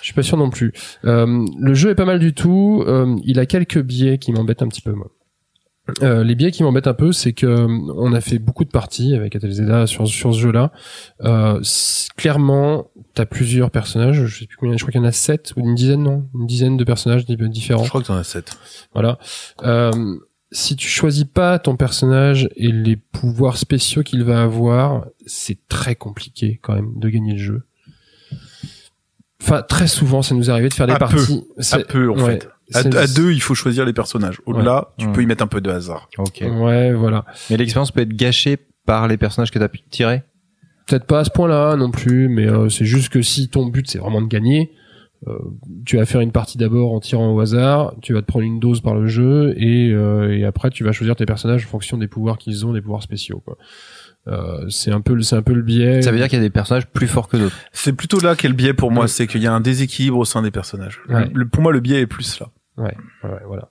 je 0.00 0.04
suis 0.06 0.14
pas 0.14 0.22
sûr 0.22 0.36
non 0.36 0.50
plus. 0.50 0.72
Euh, 1.04 1.46
le 1.58 1.74
jeu 1.74 1.90
est 1.90 1.94
pas 1.94 2.04
mal 2.04 2.18
du 2.18 2.34
tout. 2.34 2.84
Euh, 2.86 3.16
il 3.24 3.38
a 3.38 3.46
quelques 3.46 3.80
biais 3.80 4.18
qui 4.18 4.32
m'embêtent 4.32 4.62
un 4.62 4.68
petit 4.68 4.82
peu 4.82 4.92
moi. 4.92 5.06
Euh, 6.02 6.24
les 6.24 6.34
biais 6.34 6.50
qui 6.50 6.62
m'embêtent 6.62 6.86
un 6.86 6.94
peu, 6.94 7.12
c'est 7.12 7.34
que 7.34 7.46
euh, 7.46 7.66
on 7.96 8.12
a 8.14 8.20
fait 8.22 8.38
beaucoup 8.38 8.64
de 8.64 8.70
parties 8.70 9.14
avec 9.14 9.36
Atalzeda 9.36 9.86
sur 9.86 10.08
sur 10.08 10.34
ce 10.34 10.40
jeu-là. 10.40 10.72
Euh, 11.22 11.60
clairement, 12.16 12.86
t'as 13.14 13.26
plusieurs 13.26 13.70
personnages. 13.70 14.24
Je 14.26 14.38
sais 14.40 14.46
plus 14.46 14.56
combien. 14.56 14.76
Je 14.76 14.82
crois 14.82 14.92
qu'il 14.92 15.00
y 15.00 15.04
en 15.04 15.06
a 15.08 15.12
sept 15.12 15.52
ou 15.56 15.60
une 15.60 15.74
dizaine, 15.74 16.02
non? 16.02 16.28
Une 16.34 16.46
dizaine 16.46 16.76
de 16.76 16.84
personnages 16.84 17.24
di- 17.24 17.36
différents. 17.48 17.84
Je 17.84 17.88
crois 17.88 18.00
que 18.02 18.06
t'en 18.06 18.16
as 18.16 18.24
7. 18.24 18.52
Voilà. 18.92 19.18
Euh, 19.62 20.16
si 20.52 20.76
tu 20.76 20.86
choisis 20.88 21.24
pas 21.24 21.58
ton 21.58 21.76
personnage 21.76 22.48
et 22.56 22.70
les 22.70 22.96
pouvoirs 22.96 23.56
spéciaux 23.56 24.02
qu'il 24.02 24.22
va 24.24 24.42
avoir, 24.42 25.06
c'est 25.26 25.58
très 25.68 25.94
compliqué 25.96 26.60
quand 26.62 26.74
même 26.74 26.92
de 26.96 27.08
gagner 27.08 27.32
le 27.32 27.38
jeu. 27.38 27.62
Enfin, 29.42 29.62
très 29.62 29.86
souvent, 29.88 30.22
ça 30.22 30.34
nous 30.34 30.48
est 30.48 30.52
arrivé 30.52 30.68
de 30.68 30.74
faire 30.74 30.86
des 30.86 30.92
À 30.94 30.98
peu. 30.98 31.06
parties. 31.06 31.44
À 31.58 31.62
C'est- 31.62 31.84
peu, 31.86 32.10
en 32.10 32.14
ouais, 32.18 32.38
fait. 32.40 32.48
À, 32.96 33.06
deux, 33.06 33.32
il 33.32 33.42
faut 33.42 33.54
choisir 33.54 33.84
les 33.84 33.92
personnages. 33.92 34.40
Au-delà, 34.46 34.92
tu 34.96 35.06
peux 35.08 35.22
y 35.22 35.26
mettre 35.26 35.44
un 35.44 35.46
peu 35.48 35.60
de 35.60 35.70
hasard. 35.70 36.08
Ok. 36.18 36.42
Ouais, 36.42 36.92
voilà. 36.94 37.26
Mais 37.50 37.56
l'expérience 37.58 37.90
peut 37.90 38.00
être 38.00 38.14
gâchée 38.16 38.56
par 38.86 39.06
les 39.06 39.16
personnages 39.18 39.50
que 39.50 39.58
t'as 39.58 39.68
pu 39.68 39.80
tirer? 39.90 40.22
Peut-être 40.86 41.04
pas 41.06 41.20
à 41.20 41.24
ce 41.24 41.30
point-là 41.30 41.76
non 41.76 41.90
plus, 41.90 42.28
mais 42.28 42.46
euh, 42.46 42.68
c'est 42.68 42.84
juste 42.84 43.08
que 43.10 43.22
si 43.22 43.48
ton 43.48 43.66
but 43.66 43.88
c'est 43.88 43.98
vraiment 43.98 44.20
de 44.20 44.26
gagner, 44.28 44.72
euh, 45.26 45.38
tu 45.86 45.96
vas 45.96 46.04
faire 46.04 46.20
une 46.20 46.32
partie 46.32 46.58
d'abord 46.58 46.92
en 46.92 47.00
tirant 47.00 47.32
au 47.34 47.40
hasard, 47.40 47.94
tu 48.02 48.12
vas 48.12 48.20
te 48.20 48.26
prendre 48.26 48.44
une 48.44 48.60
dose 48.60 48.82
par 48.82 48.94
le 48.94 49.06
jeu 49.06 49.54
et, 49.56 49.90
euh, 49.92 50.36
et 50.36 50.44
après 50.44 50.68
tu 50.70 50.84
vas 50.84 50.92
choisir 50.92 51.16
tes 51.16 51.24
personnages 51.24 51.64
en 51.64 51.68
fonction 51.68 51.96
des 51.96 52.08
pouvoirs 52.08 52.36
qu'ils 52.36 52.66
ont, 52.66 52.72
des 52.74 52.82
pouvoirs 52.82 53.02
spéciaux. 53.02 53.40
Quoi. 53.44 53.56
Euh, 54.26 54.66
c'est 54.68 54.90
un 54.90 55.00
peu, 55.00 55.14
le- 55.14 55.22
c'est 55.22 55.36
un 55.36 55.42
peu 55.42 55.54
le 55.54 55.62
biais. 55.62 56.02
Ça 56.02 56.10
veut 56.10 56.18
dire 56.18 56.28
qu'il 56.28 56.38
y 56.38 56.42
a 56.42 56.44
des 56.44 56.50
personnages 56.50 56.86
plus 56.86 57.06
forts 57.08 57.28
que 57.28 57.36
d'autres. 57.38 57.56
C'est 57.72 57.92
plutôt 57.94 58.20
là 58.20 58.34
qu'est 58.36 58.48
le 58.48 58.54
biais 58.54 58.74
pour 58.74 58.90
moi, 58.90 59.02
Ouais. 59.04 59.08
c'est 59.08 59.26
qu'il 59.26 59.42
y 59.42 59.46
a 59.46 59.52
un 59.52 59.60
déséquilibre 59.60 60.18
au 60.18 60.24
sein 60.26 60.42
des 60.42 60.50
personnages. 60.50 61.00
Ouais. 61.08 61.30
Le- 61.32 61.48
pour 61.48 61.62
moi, 61.62 61.72
le 61.72 61.80
biais 61.80 62.00
est 62.02 62.06
plus 62.06 62.38
là. 62.40 62.48
Ouais, 62.76 62.94
ouais, 63.22 63.38
voilà. 63.46 63.68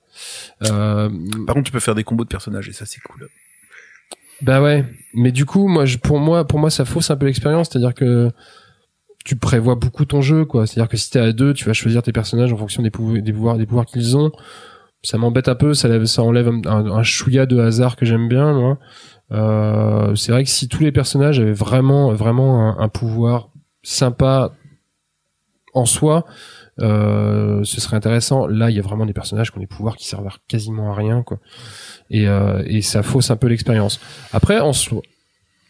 Euh, 0.72 1.10
Par 1.46 1.56
contre, 1.56 1.66
tu 1.66 1.72
peux 1.72 1.80
faire 1.80 1.96
des 1.96 2.04
combos 2.04 2.24
de 2.24 2.30
personnages 2.30 2.70
et 2.70 2.74
ça, 2.74 2.86
c'est 2.86 3.02
cool. 3.02 3.28
Bah 4.44 4.62
ouais, 4.62 4.86
mais 5.14 5.32
du 5.32 5.46
coup, 5.46 5.68
moi, 5.68 5.86
je, 5.86 5.98
pour 5.98 6.20
moi, 6.20 6.46
pour 6.46 6.60
moi, 6.60 6.70
ça 6.70 6.86
fausse 6.86 7.10
un 7.12 7.16
peu 7.16 7.26
l'expérience, 7.26 7.70
c'est-à-dire 7.70 7.94
que 7.94 8.32
tu 9.26 9.38
prévois 9.38 9.76
beaucoup 9.76 10.06
ton 10.06 10.22
jeu, 10.22 10.46
quoi. 10.46 10.68
C'est-à-dire 10.68 10.90
que 10.90 10.98
si 10.98 11.10
t'es 11.10 11.20
à 11.20 11.32
deux, 11.32 11.54
tu 11.54 11.66
vas 11.66 11.74
choisir 11.74 12.04
tes 12.04 12.12
personnages 12.12 12.52
en 12.52 12.58
fonction 12.58 12.84
des, 12.84 12.90
pouvo- 12.90 13.22
des 13.22 13.34
pouvoirs, 13.34 13.58
des 13.58 13.66
pouvoirs 13.66 13.86
qu'ils 13.86 14.18
ont. 14.18 14.32
Ça 15.02 15.18
m'embête 15.18 15.48
un 15.48 15.56
peu, 15.56 15.74
ça, 15.74 15.88
lève- 15.88 16.06
ça 16.06 16.24
enlève 16.24 16.50
un, 16.50 16.66
un, 16.66 17.04
chouïa 17.04 17.46
de 17.46 17.58
hasard 17.60 17.96
que 17.96 18.06
j'aime 18.06 18.28
bien. 18.28 18.78
Euh, 19.32 20.16
c'est 20.16 20.32
vrai 20.32 20.44
que 20.44 20.50
si 20.50 20.68
tous 20.68 20.84
les 20.84 20.92
personnages 20.92 21.40
avaient 21.40 21.54
vraiment, 21.54 22.14
vraiment 22.14 22.80
un 22.80 22.90
pouvoir 22.90 23.50
sympa 23.82 24.54
en 25.74 25.86
soi, 25.86 26.26
euh, 26.80 27.64
ce 27.64 27.80
serait 27.82 27.96
intéressant. 27.98 28.48
Là, 28.48 28.70
il 28.70 28.76
y 28.76 28.80
a 28.80 28.82
vraiment 28.82 29.06
des 29.06 29.14
personnages 29.14 29.52
qui 29.52 29.58
ont 29.58 29.62
des 29.62 29.68
pouvoirs 29.68 29.96
qui 29.96 30.08
servent 30.08 30.28
à 30.28 30.32
quasiment 30.48 30.92
à 30.92 30.96
rien, 30.96 31.22
quoi. 31.24 31.40
Et, 32.10 32.28
euh, 32.28 32.64
et 32.66 32.82
ça 32.82 33.04
fausse 33.04 33.30
un 33.32 33.36
peu 33.36 33.48
l'expérience. 33.48 34.00
Après, 34.32 34.60
en 34.60 34.74
soi, 34.74 35.02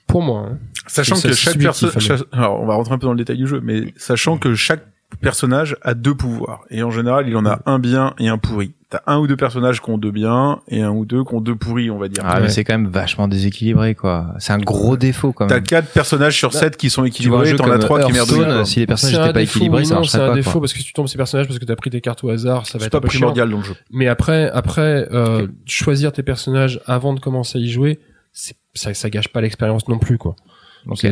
pour 0.08 0.22
moi, 0.22 0.48
hein, 0.52 0.60
Sachant 0.88 1.16
que 1.16 1.34
chaque 1.36 1.54
personne, 1.64 1.90
chaque- 2.02 2.28
alors 2.34 2.60
on 2.62 2.66
va 2.66 2.76
rentrer 2.76 2.94
un 2.94 2.98
peu 2.98 3.08
dans 3.08 3.14
le 3.14 3.18
détail 3.18 3.38
du 3.38 3.48
jeu, 3.48 3.62
mais 3.64 3.94
sachant 3.96 4.38
que 4.38 4.54
chaque 4.54 4.86
personnage 5.18 5.76
a 5.82 5.94
deux 5.94 6.16
pouvoirs. 6.16 6.62
Et 6.70 6.84
en 6.84 6.92
général, 6.92 7.28
il 7.28 7.36
en 7.38 7.46
a 7.46 7.60
un 7.66 7.80
bien 7.80 8.14
et 8.20 8.28
un 8.28 8.38
pourri. 8.38 8.74
T'as 8.90 9.02
un 9.08 9.18
ou 9.18 9.26
deux 9.26 9.36
personnages 9.38 9.82
qui 9.82 9.90
ont 9.90 9.98
deux 9.98 10.12
biens 10.12 10.60
et 10.68 10.82
un 10.84 10.92
ou 10.92 11.04
deux 11.06 11.24
qui 11.24 11.34
ont 11.34 11.42
deux 11.42 11.56
pourris, 11.56 11.90
on 11.90 11.98
va 11.98 12.08
dire. 12.10 12.24
Ah, 12.28 12.40
mais 12.40 12.50
c'est 12.50 12.64
quand 12.64 12.74
même 12.76 12.88
vachement 12.88 13.28
déséquilibré, 13.28 13.96
quoi. 13.96 14.36
C'est 14.38 14.54
un 14.54 14.60
gros 14.60 14.98
défaut, 14.98 15.32
quand 15.34 15.48
T'as 15.48 15.56
même. 15.56 15.64
quatre 15.64 15.88
personnages 15.92 16.38
sur 16.38 16.52
Bah, 16.52 16.60
sept 16.60 16.78
qui 16.78 16.92
sont 16.92 17.04
équilibrés, 17.04 17.56
t'en 17.56 17.72
as 17.72 17.80
trois 17.80 18.04
qui 18.06 18.12
quoi. 18.14 18.66
si 18.66 18.80
les 18.82 18.86
personnages 18.86 19.16
C'est 19.16 19.20
un 19.20 19.26
n'étaient 19.28 19.34
pas 19.34 19.40
défaut, 19.40 19.58
équilibrés, 19.58 19.82
oui, 19.82 19.86
ça 19.88 20.02
C'est 20.04 20.20
un 20.22 20.36
défaut 20.36 20.52
quoi. 20.52 20.62
parce 20.62 20.74
que 20.74 20.80
si 20.80 20.86
tu 20.86 20.94
tombes 20.94 21.08
ces 21.08 21.18
personnages 21.18 21.48
parce 21.48 21.58
que 21.58 21.66
t'as 21.66 21.76
pris 21.76 21.90
tes 21.90 22.02
cartes 22.02 22.24
au 22.24 22.30
hasard, 22.30 22.68
ça 22.68 22.78
va 22.78 22.82
C'est 22.82 22.86
être 22.86 22.92
pas 22.92 22.98
un 23.00 23.02
peu 23.02 23.10
chiant. 23.10 23.20
primordial 23.20 23.50
dans 23.50 23.58
le 23.58 23.64
jeu. 23.64 23.76
Mais 23.92 24.08
après, 24.08 24.52
après, 24.52 25.08
euh, 25.12 25.48
choisir 25.66 26.12
tes 26.12 26.22
personnages 26.24 26.80
avant 26.86 27.16
de 27.16 27.20
commencer 27.20 27.58
à 27.58 27.62
y 27.62 27.70
jouer, 27.70 28.00
c'est, 28.32 28.56
ça, 28.76 28.94
ça 28.94 29.10
gâche 29.10 29.30
pas 29.30 29.42
l'expérience 29.42 29.88
non 29.88 29.98
plus, 29.98 30.20
quoi. 30.20 30.36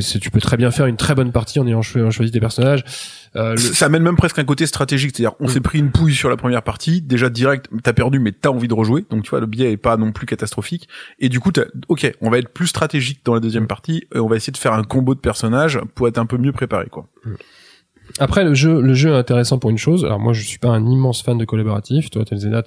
C'est- 0.01 0.19
tu 0.19 0.29
peux 0.31 0.41
très 0.41 0.57
bien 0.57 0.69
faire 0.71 0.85
une 0.85 0.97
très 0.97 1.15
bonne 1.15 1.31
partie 1.31 1.59
en 1.59 1.67
ayant 1.67 1.81
choisi 1.81 2.31
tes 2.31 2.39
personnages. 2.39 2.83
Euh, 3.37 3.51
le- 3.53 3.57
Ça 3.57 3.85
amène 3.85 4.03
même 4.03 4.17
presque 4.17 4.37
un 4.39 4.43
côté 4.43 4.65
stratégique, 4.65 5.15
c'est-à-dire 5.15 5.35
on 5.39 5.45
Mm. 5.45 5.49
s'est 5.49 5.61
pris 5.61 5.79
une 5.79 5.91
pouille 5.91 6.13
sur 6.13 6.29
la 6.29 6.35
première 6.35 6.63
partie, 6.63 7.01
déjà 7.01 7.29
direct, 7.29 7.67
t'as 7.81 7.93
perdu 7.93 8.19
mais 8.19 8.33
t'as 8.33 8.49
envie 8.49 8.67
de 8.67 8.73
rejouer, 8.73 9.05
donc 9.09 9.23
tu 9.23 9.29
vois 9.29 9.39
le 9.39 9.45
biais 9.45 9.71
est 9.71 9.77
pas 9.77 9.95
non 9.95 10.11
plus 10.11 10.25
catastrophique, 10.25 10.89
et 11.19 11.29
du 11.29 11.39
coup 11.39 11.51
t'as, 11.53 11.63
ok, 11.87 12.11
on 12.19 12.29
va 12.29 12.39
être 12.39 12.49
plus 12.49 12.67
stratégique 12.67 13.21
dans 13.23 13.33
la 13.33 13.39
deuxième 13.39 13.67
partie, 13.67 14.03
et 14.13 14.19
on 14.19 14.27
va 14.27 14.35
essayer 14.35 14.51
de 14.51 14.57
faire 14.57 14.73
un 14.73 14.83
combo 14.83 15.15
de 15.15 15.19
personnages 15.21 15.79
pour 15.95 16.09
être 16.09 16.17
un 16.17 16.25
peu 16.25 16.37
mieux 16.37 16.51
préparé 16.51 16.87
quoi. 16.87 17.07
Après, 18.19 18.43
le 18.43 18.53
jeu, 18.53 18.81
le 18.81 18.93
jeu 18.93 19.11
est 19.11 19.17
intéressant 19.17 19.59
pour 19.59 19.69
une 19.69 19.77
chose. 19.77 20.05
Alors 20.05 20.19
moi, 20.19 20.33
je 20.33 20.41
suis 20.43 20.59
pas 20.59 20.69
un 20.69 20.85
immense 20.85 21.21
fan 21.21 21.37
de 21.37 21.45
collaboratif. 21.45 22.09
Toi, 22.09 22.25
Telzena, 22.25 22.63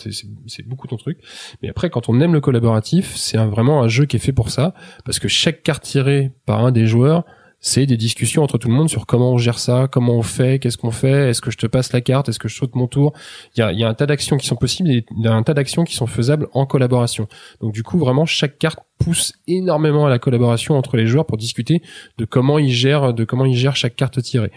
c'est 0.47 0.67
beaucoup 0.67 0.87
ton 0.87 0.97
truc. 0.97 1.19
Mais 1.63 1.69
après, 1.69 1.91
quand 1.91 2.09
on 2.09 2.21
aime 2.21 2.33
le 2.33 2.41
collaboratif, 2.41 3.15
c'est 3.17 3.39
vraiment 3.39 3.83
un 3.83 3.89
jeu 3.89 4.05
qui 4.07 4.17
est 4.17 4.21
fait 4.21 4.33
pour 4.33 4.51
ça, 4.51 4.75
parce 5.05 5.19
que 5.19 5.29
chaque 5.29 5.63
carte 5.63 5.83
tirée 5.83 6.33
par 6.47 6.65
un 6.65 6.73
des 6.73 6.87
joueurs, 6.87 7.25
c'est 7.67 7.87
des 7.87 7.97
discussions 7.97 8.43
entre 8.43 8.59
tout 8.59 8.69
le 8.69 8.75
monde 8.75 8.91
sur 8.91 9.07
comment 9.07 9.33
on 9.33 9.39
gère 9.39 9.59
ça, 9.59 9.89
comment 9.91 10.13
on 10.13 10.23
fait, 10.23 10.59
qu'est-ce 10.59 10.77
qu'on 10.77 10.91
fait, 10.91 11.31
est-ce 11.31 11.41
que 11.41 11.51
je 11.51 11.57
te 11.57 11.67
passe 11.67 11.95
la 11.95 12.03
carte, 12.03 12.29
est-ce 12.29 12.39
que 12.39 12.47
je 12.47 12.55
saute 12.55 12.75
mon 12.75 12.87
tour. 12.87 13.15
Il 13.57 13.61
y 13.61 13.85
a, 13.85 13.89
un 13.89 13.95
tas 13.95 14.05
d'actions 14.05 14.37
qui 14.37 14.47
sont 14.47 14.57
possibles 14.57 14.91
et 14.91 15.07
y 15.17 15.27
a 15.27 15.33
un 15.33 15.43
tas 15.43 15.55
d'actions 15.55 15.85
qui 15.85 15.95
sont 15.95 16.07
faisables 16.07 16.49
en 16.53 16.67
collaboration. 16.67 17.27
Donc 17.63 17.73
du 17.73 17.83
coup, 17.83 17.99
vraiment, 17.99 18.27
chaque 18.27 18.59
carte 18.59 18.81
pousse 18.99 19.33
énormément 19.49 20.05
à 20.05 20.11
la 20.11 20.19
collaboration 20.19 20.77
entre 20.77 20.99
les 20.99 21.07
joueurs 21.07 21.25
pour 21.25 21.39
discuter 21.39 21.81
de 22.19 22.27
comment 22.27 22.59
ils 22.59 22.71
gèrent, 22.71 23.15
de 23.15 23.25
comment 23.25 23.47
ils 23.47 23.57
gèrent 23.57 23.77
chaque 23.77 23.97
carte 23.97 24.21
tirée. 24.21 24.53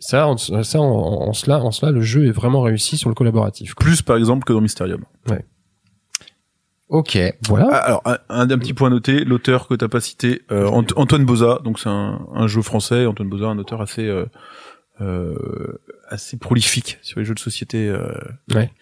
Ça, 0.00 0.26
en, 0.28 0.36
ça, 0.36 0.80
en, 0.80 0.84
en 1.28 1.32
cela, 1.32 1.60
en 1.60 1.70
cela, 1.70 1.92
le 1.92 2.00
jeu 2.00 2.26
est 2.26 2.30
vraiment 2.32 2.62
réussi 2.62 2.96
sur 2.96 3.08
le 3.08 3.14
collaboratif. 3.14 3.74
quoi. 3.74 3.84
Plus 3.84 4.02
par 4.02 4.16
exemple 4.16 4.44
que 4.44 4.52
dans 4.52 4.60
Mysterium. 4.60 5.04
Ok. 6.88 7.18
Voilà. 7.46 7.68
Ah, 7.70 7.76
alors 7.76 8.02
un, 8.06 8.16
un, 8.30 8.50
un 8.50 8.58
petit 8.58 8.72
point 8.72 8.88
noté, 8.88 9.24
l'auteur 9.24 9.68
que 9.68 9.74
t'as 9.74 9.88
pas 9.88 10.00
cité, 10.00 10.42
euh, 10.50 10.66
Ant- 10.68 10.84
Antoine 10.96 11.26
Boza, 11.26 11.60
donc 11.62 11.78
c'est 11.78 11.90
un, 11.90 12.26
un 12.34 12.46
jeu 12.46 12.62
français, 12.62 13.04
Antoine 13.04 13.28
Boza, 13.28 13.46
un 13.46 13.58
auteur 13.58 13.82
assez 13.82 14.06
euh, 14.06 14.24
euh, 15.02 15.78
assez 16.08 16.38
prolifique 16.38 16.98
sur 17.02 17.18
les 17.20 17.26
jeux 17.26 17.34
de 17.34 17.38
société, 17.40 17.88
euh, 17.88 18.10
Ouais. 18.54 18.72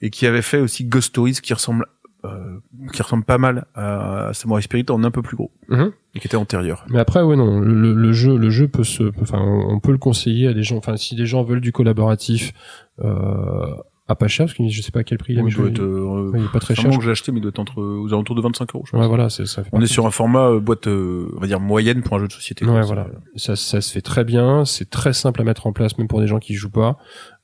et 0.00 0.10
qui 0.10 0.26
avait 0.26 0.42
fait 0.42 0.58
aussi 0.58 0.84
Ghost 0.84 1.10
Stories, 1.10 1.34
qui 1.40 1.54
ressemble 1.54 1.86
euh, 2.24 2.58
qui 2.92 3.02
ressemble 3.02 3.24
pas 3.24 3.38
mal 3.38 3.66
à 3.74 4.30
Samurai 4.32 4.62
Spirit 4.62 4.86
en 4.90 5.02
un 5.04 5.10
peu 5.10 5.22
plus 5.22 5.36
gros, 5.36 5.50
Mhm. 5.68 5.92
et 6.14 6.20
qui 6.20 6.26
était 6.26 6.36
antérieur. 6.36 6.84
Mais 6.88 6.98
après, 7.00 7.22
ouais, 7.22 7.36
non, 7.36 7.58
le, 7.60 7.94
le 7.94 8.12
jeu, 8.12 8.36
le 8.36 8.50
jeu 8.50 8.68
peut 8.68 8.84
se, 8.84 9.04
enfin, 9.20 9.38
on 9.40 9.74
on 9.74 9.80
peut 9.80 9.92
le 9.92 9.98
conseiller 9.98 10.48
à 10.48 10.52
des 10.54 10.62
gens. 10.62 10.76
Enfin, 10.76 10.96
si 10.96 11.14
des 11.16 11.26
gens 11.26 11.42
veulent 11.42 11.60
du 11.60 11.72
collaboratif, 11.72 12.52
euh, 13.02 13.74
à 14.08 14.16
pas 14.16 14.26
cher, 14.28 14.46
parce 14.46 14.58
que 14.58 14.68
je 14.68 14.82
sais 14.82 14.90
pas 14.90 15.00
à 15.00 15.04
quel 15.04 15.16
prix 15.16 15.32
il 15.34 15.38
est. 15.38 15.42
Oui, 15.42 15.46
mais 15.46 15.52
il 15.52 15.56
doit 15.56 15.66
je- 15.66 15.70
être, 15.70 15.80
euh, 15.80 16.30
ouais, 16.30 16.40
il 16.40 16.44
est 16.44 16.52
pas 16.52 16.58
très 16.58 16.74
cher. 16.74 16.84
moment 16.86 16.98
que 16.98 17.04
j'ai 17.04 17.10
acheté, 17.12 17.30
mais 17.30 17.38
il 17.38 17.40
doit 17.42 17.50
être 17.50 17.60
entre 17.60 17.80
aux 17.80 18.08
alentours 18.08 18.34
de 18.34 18.42
25 18.42 18.74
euros. 18.74 18.84
Je 18.86 18.90
pense. 18.90 19.00
Ouais, 19.00 19.06
voilà, 19.06 19.30
c'est 19.30 19.46
ça. 19.46 19.62
Fait 19.62 19.70
On 19.72 19.80
est 19.80 19.86
sur 19.86 20.06
un 20.06 20.10
format 20.10 20.48
euh, 20.50 20.60
boîte, 20.60 20.88
euh, 20.88 21.32
on 21.36 21.40
va 21.40 21.46
dire 21.46 21.60
moyenne 21.60 22.02
pour 22.02 22.16
un 22.16 22.18
jeu 22.18 22.26
de 22.26 22.32
société. 22.32 22.64
Ouais, 22.64 22.72
quoi. 22.72 22.82
voilà. 22.82 23.06
Ça, 23.36 23.54
ça 23.56 23.80
se 23.80 23.92
fait 23.92 24.00
très 24.00 24.24
bien. 24.24 24.64
C'est 24.64 24.90
très 24.90 25.12
simple 25.12 25.40
à 25.40 25.44
mettre 25.44 25.66
en 25.68 25.72
place, 25.72 25.96
même 25.98 26.08
pour 26.08 26.20
des 26.20 26.26
gens 26.26 26.40
qui 26.40 26.54
jouent 26.54 26.68
pas. 26.70 26.98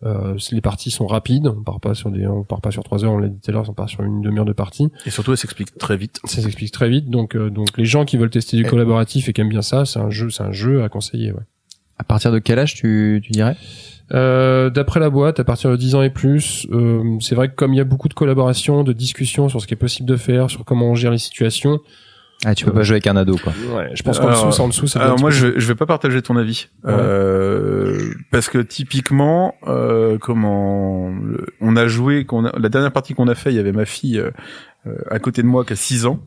Euh, 0.04 0.36
les 0.50 0.60
parties 0.60 0.90
sont 0.90 1.06
rapides. 1.06 1.46
On 1.46 1.62
part 1.62 1.80
pas 1.80 1.94
sur 1.94 2.10
des, 2.10 2.26
on 2.26 2.42
part 2.42 2.60
pas 2.60 2.72
sur 2.72 2.82
trois 2.82 3.04
heures. 3.04 3.12
On 3.12 3.18
l'a 3.18 3.28
dit 3.28 3.38
tout 3.40 3.50
à 3.50 3.54
l'heure, 3.54 3.68
on 3.70 3.72
part 3.72 3.88
sur 3.88 4.02
une 4.02 4.20
demi-heure 4.20 4.44
de 4.44 4.52
partie. 4.52 4.88
Et 5.06 5.10
surtout, 5.10 5.30
elle 5.30 5.38
s'explique 5.38 5.78
très 5.78 5.96
vite. 5.96 6.20
Ça 6.24 6.42
s'explique 6.42 6.72
très 6.72 6.88
vite. 6.90 7.08
Donc, 7.08 7.36
euh, 7.36 7.50
donc 7.50 7.68
les 7.78 7.84
gens 7.84 8.04
qui 8.04 8.16
veulent 8.16 8.30
tester 8.30 8.56
du 8.56 8.64
collaboratif 8.64 9.28
et 9.28 9.32
qui 9.32 9.40
aiment 9.40 9.48
bien 9.48 9.62
ça, 9.62 9.84
c'est 9.84 10.00
un 10.00 10.10
jeu, 10.10 10.28
c'est 10.30 10.42
un 10.42 10.52
jeu 10.52 10.82
à 10.82 10.88
conseiller. 10.88 11.30
Ouais. 11.32 11.42
À 11.98 12.04
partir 12.04 12.30
de 12.32 12.38
quel 12.40 12.58
âge 12.58 12.74
tu, 12.74 13.20
tu 13.24 13.32
dirais? 13.32 13.56
Euh, 14.12 14.70
D'après 14.70 15.00
la 15.00 15.10
boîte, 15.10 15.38
à 15.40 15.44
partir 15.44 15.70
de 15.70 15.76
10 15.76 15.94
ans 15.94 16.02
et 16.02 16.10
plus, 16.10 16.66
euh, 16.72 17.02
c'est 17.20 17.34
vrai 17.34 17.48
que 17.48 17.54
comme 17.54 17.74
il 17.74 17.76
y 17.76 17.80
a 17.80 17.84
beaucoup 17.84 18.08
de 18.08 18.14
collaboration, 18.14 18.82
de 18.84 18.92
discussions 18.92 19.48
sur 19.48 19.60
ce 19.60 19.66
qui 19.66 19.74
est 19.74 19.78
possible 19.78 20.08
de 20.08 20.16
faire, 20.16 20.50
sur 20.50 20.64
comment 20.64 20.86
on 20.90 20.94
gère 20.94 21.10
les 21.10 21.18
situations, 21.18 21.78
Ah, 22.44 22.54
tu 22.54 22.64
peux 22.64 22.72
pas 22.72 22.82
jouer 22.82 22.94
avec 22.94 23.06
un 23.06 23.16
ado, 23.16 23.36
quoi. 23.36 23.52
ouais, 23.76 23.90
je 23.94 24.02
pense 24.02 24.18
qu'en 24.18 24.30
dessous, 24.30 24.60
en 24.62 24.68
dessous, 24.68 24.86
ça 24.86 25.00
Alors 25.02 25.18
moi, 25.20 25.30
je, 25.30 25.58
je 25.58 25.66
vais 25.68 25.74
pas 25.74 25.86
partager 25.86 26.22
ton 26.22 26.36
avis, 26.36 26.68
Ouais. 26.84 26.92
euh, 26.96 28.10
parce 28.30 28.48
que 28.48 28.58
typiquement, 28.58 29.54
euh, 29.66 30.16
comment 30.18 31.10
on 31.60 31.76
a 31.76 31.86
joué, 31.88 32.24
qu'on 32.24 32.44
a, 32.46 32.52
la 32.58 32.68
dernière 32.70 32.92
partie 32.92 33.12
qu'on 33.14 33.28
a 33.28 33.34
fait, 33.34 33.50
il 33.50 33.56
y 33.56 33.60
avait 33.60 33.72
ma 33.72 33.84
fille 33.84 34.22
à 35.10 35.18
côté 35.18 35.42
de 35.42 35.46
moi 35.48 35.64
qui 35.66 35.74
a 35.74 35.76
6 35.76 36.06
ans, 36.06 36.20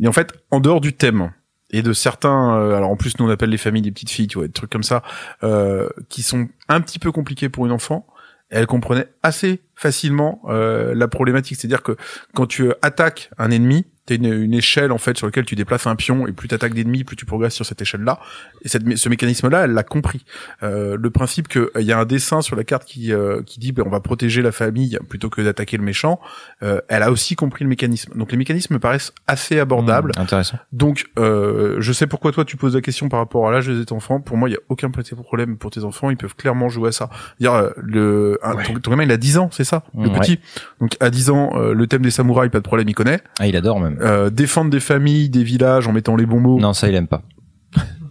et 0.00 0.08
en 0.08 0.12
fait, 0.12 0.32
en 0.50 0.60
dehors 0.60 0.80
du 0.80 0.92
thème 0.94 1.32
et 1.70 1.82
de 1.82 1.92
certains, 1.92 2.58
euh, 2.58 2.76
alors 2.76 2.90
en 2.90 2.96
plus 2.96 3.18
nous 3.18 3.26
on 3.26 3.30
appelle 3.30 3.50
les 3.50 3.58
familles 3.58 3.82
des 3.82 3.92
petites 3.92 4.10
filles, 4.10 4.26
tu 4.26 4.38
vois, 4.38 4.46
des 4.46 4.52
trucs 4.52 4.70
comme 4.70 4.82
ça, 4.82 5.02
euh, 5.42 5.88
qui 6.08 6.22
sont 6.22 6.48
un 6.68 6.80
petit 6.80 6.98
peu 6.98 7.12
compliqués 7.12 7.48
pour 7.48 7.66
une 7.66 7.72
enfant. 7.72 8.06
Elle 8.50 8.66
comprenait 8.66 9.08
assez 9.22 9.60
facilement 9.74 10.40
euh, 10.46 10.94
la 10.94 11.06
problématique, 11.06 11.58
c'est-à-dire 11.60 11.82
que 11.82 11.96
quand 12.34 12.46
tu 12.46 12.72
attaques 12.80 13.30
un 13.36 13.50
ennemi, 13.50 13.86
t'as 14.08 14.14
une, 14.16 14.32
une 14.32 14.54
échelle 14.54 14.90
en 14.92 14.98
fait 14.98 15.16
sur 15.16 15.26
laquelle 15.26 15.44
tu 15.44 15.54
déplaces 15.54 15.86
un 15.86 15.94
pion 15.96 16.26
et 16.26 16.32
plus 16.32 16.48
t'attaques 16.48 16.74
d'ennemis, 16.74 17.04
plus 17.04 17.16
tu 17.16 17.26
progresses 17.26 17.54
sur 17.54 17.64
cette 17.66 17.80
échelle-là. 17.82 18.18
Et 18.64 18.68
cette, 18.68 18.96
ce 18.96 19.08
mécanisme-là, 19.08 19.64
elle 19.64 19.72
l'a 19.72 19.82
compris. 19.82 20.24
Euh, 20.62 20.96
le 21.00 21.10
principe 21.10 21.48
que 21.48 21.70
il 21.78 21.84
y 21.86 21.92
a 21.92 21.98
un 21.98 22.04
dessin 22.04 22.40
sur 22.42 22.56
la 22.56 22.64
carte 22.64 22.84
qui 22.84 23.12
euh, 23.12 23.42
qui 23.44 23.60
dit 23.60 23.72
ben, 23.72 23.84
on 23.86 23.90
va 23.90 24.00
protéger 24.00 24.42
la 24.42 24.52
famille 24.52 24.98
plutôt 25.08 25.30
que 25.30 25.42
d'attaquer 25.42 25.76
le 25.76 25.84
méchant. 25.84 26.20
euh, 26.62 26.80
elle 26.88 27.02
a 27.02 27.10
aussi 27.10 27.36
compris 27.36 27.64
le 27.64 27.68
mécanisme. 27.70 28.12
Donc 28.18 28.32
les 28.32 28.38
mécanismes 28.38 28.74
me 28.74 28.78
paraissent 28.80 29.12
assez 29.26 29.58
abordables. 29.60 30.12
Mmh, 30.16 30.20
intéressant. 30.20 30.58
Donc 30.72 31.06
euh, 31.18 31.76
je 31.78 31.92
sais 31.92 32.06
pourquoi 32.06 32.32
toi 32.32 32.44
tu 32.44 32.56
poses 32.56 32.74
la 32.74 32.80
question 32.80 33.08
par 33.08 33.20
rapport 33.20 33.46
à 33.48 33.52
l'âge 33.52 33.66
de 33.66 33.84
tes 33.84 33.92
enfants. 33.92 34.20
Pour 34.20 34.36
moi, 34.36 34.48
il 34.48 34.52
y 34.52 34.56
a 34.56 34.60
aucun 34.68 34.90
problème 34.90 35.56
pour 35.58 35.70
tes 35.70 35.84
enfants. 35.84 36.10
Ils 36.10 36.16
peuvent 36.16 36.34
clairement 36.34 36.68
jouer 36.68 36.88
à 36.88 36.92
ça. 36.92 37.10
Dire 37.40 37.52
euh, 37.54 37.70
le 37.76 38.38
un- 38.42 38.56
ton, 38.56 38.74
ton 38.74 38.90
gamin 38.90 39.04
il 39.04 39.12
a 39.12 39.16
10 39.16 39.38
ans, 39.38 39.50
c'est 39.52 39.64
ça, 39.64 39.84
le 39.96 40.08
Ouais. 40.08 40.18
petit. 40.18 40.40
Donc 40.80 40.96
à 41.00 41.10
10 41.10 41.30
ans, 41.30 41.50
euh, 41.54 41.74
le 41.74 41.86
thème 41.86 42.02
des 42.02 42.10
samouraïs, 42.10 42.50
pas 42.50 42.58
de 42.58 42.64
problème, 42.64 42.88
il 42.88 42.94
connaît. 42.94 43.20
Ah, 43.38 43.46
il 43.46 43.56
adore 43.56 43.80
même. 43.80 43.97
Euh, 44.00 44.30
défendre 44.30 44.70
des 44.70 44.80
familles, 44.80 45.28
des 45.28 45.42
villages 45.42 45.86
en 45.86 45.92
mettant 45.92 46.16
les 46.16 46.26
bons 46.26 46.40
mots. 46.40 46.58
Non, 46.58 46.72
ça, 46.72 46.88
il 46.88 46.94
aime 46.94 47.08
pas. 47.08 47.22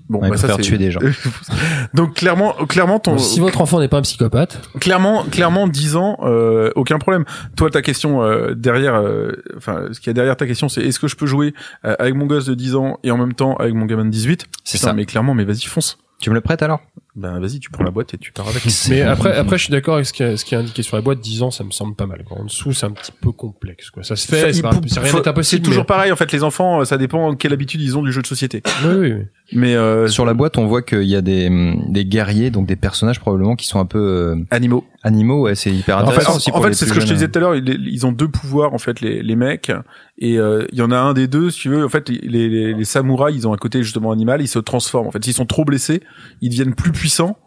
Bon, 0.10 0.20
Ouais, 0.20 0.28
il 0.28 0.32
bah, 0.32 0.38
ça 0.38 0.48
préfère 0.48 0.64
c'est 0.64 0.70
tuer 0.70 0.78
des 0.78 0.92
gens. 0.92 1.02
Donc 1.94 2.14
clairement, 2.16 2.54
clairement 2.68 3.00
ton, 3.00 3.18
si 3.18 3.40
votre 3.40 3.60
enfant 3.60 3.80
n'est 3.80 3.90
pas 3.90 3.98
un 3.98 4.02
psychopathe, 4.02 4.62
clairement, 4.80 5.24
clairement, 5.26 5.68
10 5.68 5.96
ans, 5.98 6.18
euh, 6.24 6.72
aucun 6.76 6.98
problème. 6.98 7.26
Toi, 7.58 7.70
ta 7.70 7.82
question 7.82 8.24
euh, 8.24 8.54
derrière, 8.56 8.96
euh, 8.96 9.32
enfin, 9.58 9.88
ce 9.92 10.00
qu'il 10.00 10.08
y 10.08 10.12
a 10.12 10.14
derrière 10.14 10.38
ta 10.38 10.48
question, 10.48 10.70
c'est 10.70 10.82
est-ce 10.82 11.00
que 11.00 11.08
je 11.10 11.16
peux 11.18 11.26
jouer 11.26 11.54
euh, 11.84 11.96
avec 12.00 12.16
mon 12.16 12.26
gosse 12.26 12.46
de 12.46 12.54
10 12.54 12.76
ans 12.76 13.00
et 13.04 13.12
en 13.12 13.18
même 13.18 13.34
temps 13.34 13.56
avec 13.58 13.74
mon 13.74 13.86
gamin 13.86 14.06
de 14.06 14.10
18 14.10 14.46
C'est 14.64 14.78
ça. 14.78 14.94
Mais 14.94 15.06
clairement, 15.06 15.34
mais 15.34 15.44
vas-y, 15.44 15.66
fonce. 15.66 15.98
Tu 16.20 16.30
me 16.32 16.36
le 16.36 16.42
prêtes 16.42 16.64
alors? 16.64 16.82
Ben 17.16 17.40
vas-y, 17.40 17.60
tu 17.60 17.70
prends 17.72 17.84
la 17.84 17.90
boîte 17.92 18.14
et 18.14 18.18
tu 18.18 18.32
pars 18.32 18.48
avec. 18.48 18.64
mais 18.90 19.02
après, 19.02 19.36
après, 19.36 19.58
je 19.58 19.64
suis 19.66 19.72
d'accord 19.72 19.96
avec 19.96 20.06
ce 20.08 20.14
qui, 20.14 20.24
est, 20.24 20.38
ce 20.38 20.46
qui 20.46 20.54
est 20.56 20.58
indiqué 20.58 20.82
sur 20.84 20.96
la 20.96 21.02
boîte. 21.02 21.20
10 21.20 21.42
ans, 21.44 21.52
ça 21.52 21.64
me 21.64 21.72
semble 21.72 21.96
pas 21.96 22.06
mal. 22.08 22.24
Quoi. 22.24 22.40
En 22.40 22.44
dessous, 22.46 22.74
c'est 22.74 22.86
un 22.86 22.92
petit 22.92 23.12
peu 23.12 23.32
complexe. 23.32 23.90
Quoi. 23.92 24.04
Ça 24.04 24.16
se 24.16 24.28
fait, 24.28 24.36
Ça, 24.52 24.54
c'est 24.54 24.62
rien 25.00 25.14
n'est 25.14 25.28
impossible. 25.28 25.44
C'est 25.44 25.60
toujours 25.60 25.84
mais- 25.84 25.88
pareil 25.88 26.12
en 26.12 26.16
fait. 26.16 26.32
Les 26.32 26.44
enfants, 26.44 26.82
euh, 26.82 26.86
ça 26.86 26.98
dépend 26.98 27.36
quelle 27.36 27.54
habitude 27.54 27.82
ils 27.82 27.98
ont 27.98 28.04
du 28.04 28.12
jeu 28.12 28.22
de 28.22 28.28
société. 28.28 28.62
Oui, 28.86 28.96
oui, 28.96 29.14
oui. 29.14 29.26
Mais 29.54 29.76
euh, 29.76 30.08
Sur 30.08 30.26
la 30.26 30.34
boîte, 30.34 30.58
on 30.58 30.68
voit 30.68 30.82
qu'il 30.82 31.04
y 31.04 31.16
a 31.16 31.22
des, 31.22 31.48
hum, 31.48 31.86
des 31.90 32.06
guerriers, 32.06 32.50
donc 32.52 32.66
des 32.68 32.76
personnages 32.76 33.20
probablement 33.20 33.56
qui 33.56 33.66
sont 33.68 33.80
un 33.80 33.86
peu 33.86 34.00
euh, 34.00 34.36
animaux. 34.52 34.86
animaux. 35.04 35.44
Ouais, 35.44 35.56
c'est 35.56 35.72
hyper 35.72 35.98
En 35.98 36.00
fait, 36.02 36.06
intéressant 36.08 36.34
en- 36.34 36.36
aussi 36.38 36.50
en 36.52 36.54
pour 36.54 36.66
fait, 36.66 36.74
c'est 36.74 36.86
ce 36.86 36.94
que 36.94 37.00
je 37.00 37.08
te 37.08 37.14
disais 37.14 37.30
tout 37.30 37.38
à 37.40 37.42
l'heure. 37.42 37.56
Ils, 37.56 37.88
ils 37.88 38.06
ont 38.06 38.12
deux 38.12 38.28
pouvoirs 38.28 38.74
en 38.74 38.80
fait, 38.80 39.02
les, 39.02 39.22
les 39.24 39.36
mecs. 39.36 39.72
Et 40.20 40.40
euh, 40.40 40.66
il 40.72 40.78
y 40.80 40.82
en 40.82 40.92
a 40.92 40.98
un 40.98 41.14
des 41.14 41.28
deux, 41.28 41.52
si 41.52 41.60
tu 41.62 41.70
veux. 41.70 41.86
En 41.86 41.90
fait, 41.90 42.10
les, 42.10 42.50
les, 42.50 42.74
les 42.74 42.86
samouraïs, 42.86 43.38
ils 43.38 43.48
ont 43.48 43.54
un 43.54 43.58
côté 43.58 43.84
justement 43.84 44.12
animal. 44.12 44.42
Ils 44.42 44.48
se 44.48 44.60
transforment. 44.60 45.08
En 45.08 45.12
fait, 45.12 45.24
s'ils 45.24 45.34
sont 45.34 45.46
trop 45.46 45.64
blessés, 45.64 46.02
ils 46.42 46.50
deviennent 46.50 46.74
plus 46.74 46.92
puissants, 46.92 47.38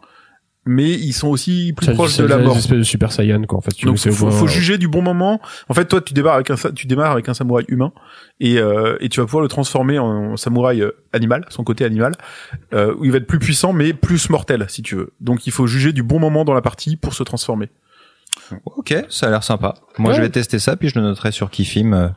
mais 0.65 0.91
ils 0.91 1.11
sont 1.11 1.27
aussi 1.27 1.73
plus 1.75 1.87
proches 1.93 2.15
de 2.17 2.23
la 2.25 2.37
mort. 2.37 2.55
Espèces 2.55 2.77
de 2.77 2.83
Super 2.83 3.11
Saiyan, 3.11 3.41
quoi. 3.43 3.57
En 3.57 3.61
fait, 3.61 3.73
tu 3.73 3.87
Donc 3.87 3.99
c'est 3.99 4.11
faut, 4.11 4.27
au 4.27 4.31
faut 4.31 4.45
moins- 4.45 4.47
juger 4.53 4.77
du 4.77 4.87
bon 4.87 5.01
moment. 5.01 5.41
En 5.67 5.73
fait, 5.73 5.85
toi, 5.85 5.99
tu 5.99 6.13
démarres 6.13 6.35
avec 6.35 6.49
un 6.49 6.55
tu 6.73 6.87
démarres 6.87 7.11
avec 7.11 7.27
un 7.27 7.33
samouraï 7.33 7.65
humain 7.67 7.91
et 8.39 8.57
euh, 8.59 8.95
et 9.01 9.09
tu 9.09 9.19
vas 9.19 9.25
pouvoir 9.25 9.41
le 9.41 9.49
transformer 9.49 9.99
en 9.99 10.37
samouraï 10.37 10.81
euh, 10.81 10.91
animal, 11.11 11.43
son 11.49 11.65
côté 11.65 11.83
animal, 11.83 12.13
euh, 12.73 12.93
où 12.97 13.03
il 13.05 13.11
va 13.11 13.17
être 13.17 13.27
plus 13.27 13.39
puissant 13.39 13.73
mais 13.73 13.91
plus 13.93 14.29
mortel 14.29 14.65
si 14.69 14.81
tu 14.81 14.95
veux. 14.95 15.11
Donc 15.19 15.45
il 15.45 15.51
faut 15.51 15.67
juger 15.67 15.91
du 15.93 16.03
bon 16.03 16.19
moment 16.19 16.45
dans 16.45 16.53
la 16.53 16.61
partie 16.61 16.95
pour 16.95 17.13
se 17.15 17.23
transformer. 17.23 17.69
Ok, 18.65 18.93
ça 19.09 19.27
a 19.27 19.29
l'air 19.29 19.43
sympa. 19.43 19.75
Moi, 19.97 20.11
Ouais. 20.11 20.17
je 20.17 20.21
vais 20.21 20.29
tester 20.29 20.59
ça, 20.59 20.75
puis 20.75 20.89
je 20.89 20.99
le 20.99 21.05
noterai 21.05 21.31
sur 21.31 21.49
Kifim 21.49 21.93
euh, 21.93 22.07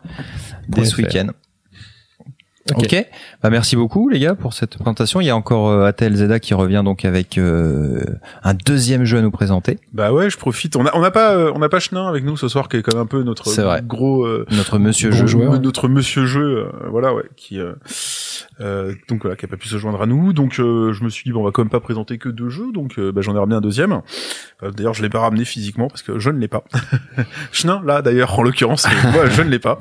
dès 0.69 0.85
ce 0.85 0.97
week-end. 0.97 1.29
Ok. 2.75 2.85
Ok. 2.85 3.07
Bah, 3.43 3.51
merci 3.51 3.77
beaucoup, 3.77 4.09
les 4.09 4.19
gars, 4.19 4.35
pour 4.35 4.55
cette 4.55 4.77
présentation. 4.79 5.21
Il 5.21 5.27
y 5.27 5.31
a 5.31 5.37
encore 5.37 5.69
euh, 5.69 5.85
Atel 5.85 6.17
Zeda 6.17 6.41
qui 6.41 6.55
revient 6.55 6.81
donc 6.83 7.05
avec 7.05 7.37
euh, 7.37 8.03
un 8.43 8.55
deuxième 8.55 9.05
jeu 9.05 9.19
à 9.19 9.21
nous 9.21 9.31
présenter. 9.31 9.79
Bah 9.93 10.15
ouais, 10.15 10.31
je 10.31 10.39
profite. 10.39 10.75
On 10.75 10.87
a 10.87 10.91
on 10.97 11.03
n'a 11.03 11.11
pas 11.11 11.35
euh, 11.37 11.53
on 11.55 11.59
n'a 11.59 11.69
pas 11.69 11.79
Chenin 11.79 12.09
avec 12.09 12.25
nous 12.25 12.39
ce 12.39 12.49
soir 12.49 12.71
qui 12.71 12.79
est 12.79 12.83
quand 12.83 12.95
même 12.95 13.03
un 13.03 13.07
peu 13.07 13.23
notre 13.23 13.49
C'est 13.49 13.61
vrai. 13.61 13.83
gros 13.85 14.25
euh, 14.25 14.47
Notre 14.51 14.79
monsieur 14.79 15.11
Gros 15.11 15.19
jeu. 15.19 15.27
joueur. 15.27 15.61
notre 15.61 15.89
monsieur 15.89 16.25
jeu 16.25 16.41
euh, 16.73 16.89
voilà 16.89 17.13
ouais 17.13 17.25
qui 17.37 17.61
euh, 17.61 17.75
euh, 18.63 18.95
donc 19.11 19.21
voilà, 19.23 19.37
qui 19.37 19.45
a 19.45 19.49
pas 19.49 19.59
pu 19.59 19.69
se 19.69 19.77
joindre 19.77 20.01
à 20.01 20.07
nous. 20.07 20.33
Donc 20.33 20.59
euh, 20.59 20.95
je 20.95 21.05
me 21.05 21.11
suis 21.11 21.25
dit 21.25 21.33
bon, 21.33 21.41
on 21.43 21.45
va 21.45 21.51
quand 21.51 21.63
même 21.63 21.69
pas 21.71 21.81
présenter 21.81 22.17
que 22.17 22.31
deux 22.31 22.49
jeux, 22.49 22.73
donc 22.73 22.99
euh, 22.99 23.13
bah, 23.13 23.21
j'en 23.21 23.35
ai 23.37 23.39
ramené 23.39 23.57
un 23.57 23.61
deuxième. 23.61 24.01
Euh, 24.65 24.71
d'ailleurs, 24.71 24.95
je 24.95 25.03
l'ai 25.03 25.09
pas 25.09 25.21
ramené 25.21 25.45
physiquement 25.45 25.89
parce 25.89 26.03
que 26.03 26.19
je 26.19 26.31
ne 26.31 26.39
l'ai 26.39 26.49
pas. 26.49 26.65
Chenin 27.53 27.83
là 27.85 28.03
d'ailleurs 28.03 28.39
en 28.39 28.43
l'occurrence, 28.43 28.87
moi 29.13 29.29
je 29.29 29.43
ne 29.43 29.51
l'ai 29.51 29.59
pas. 29.59 29.79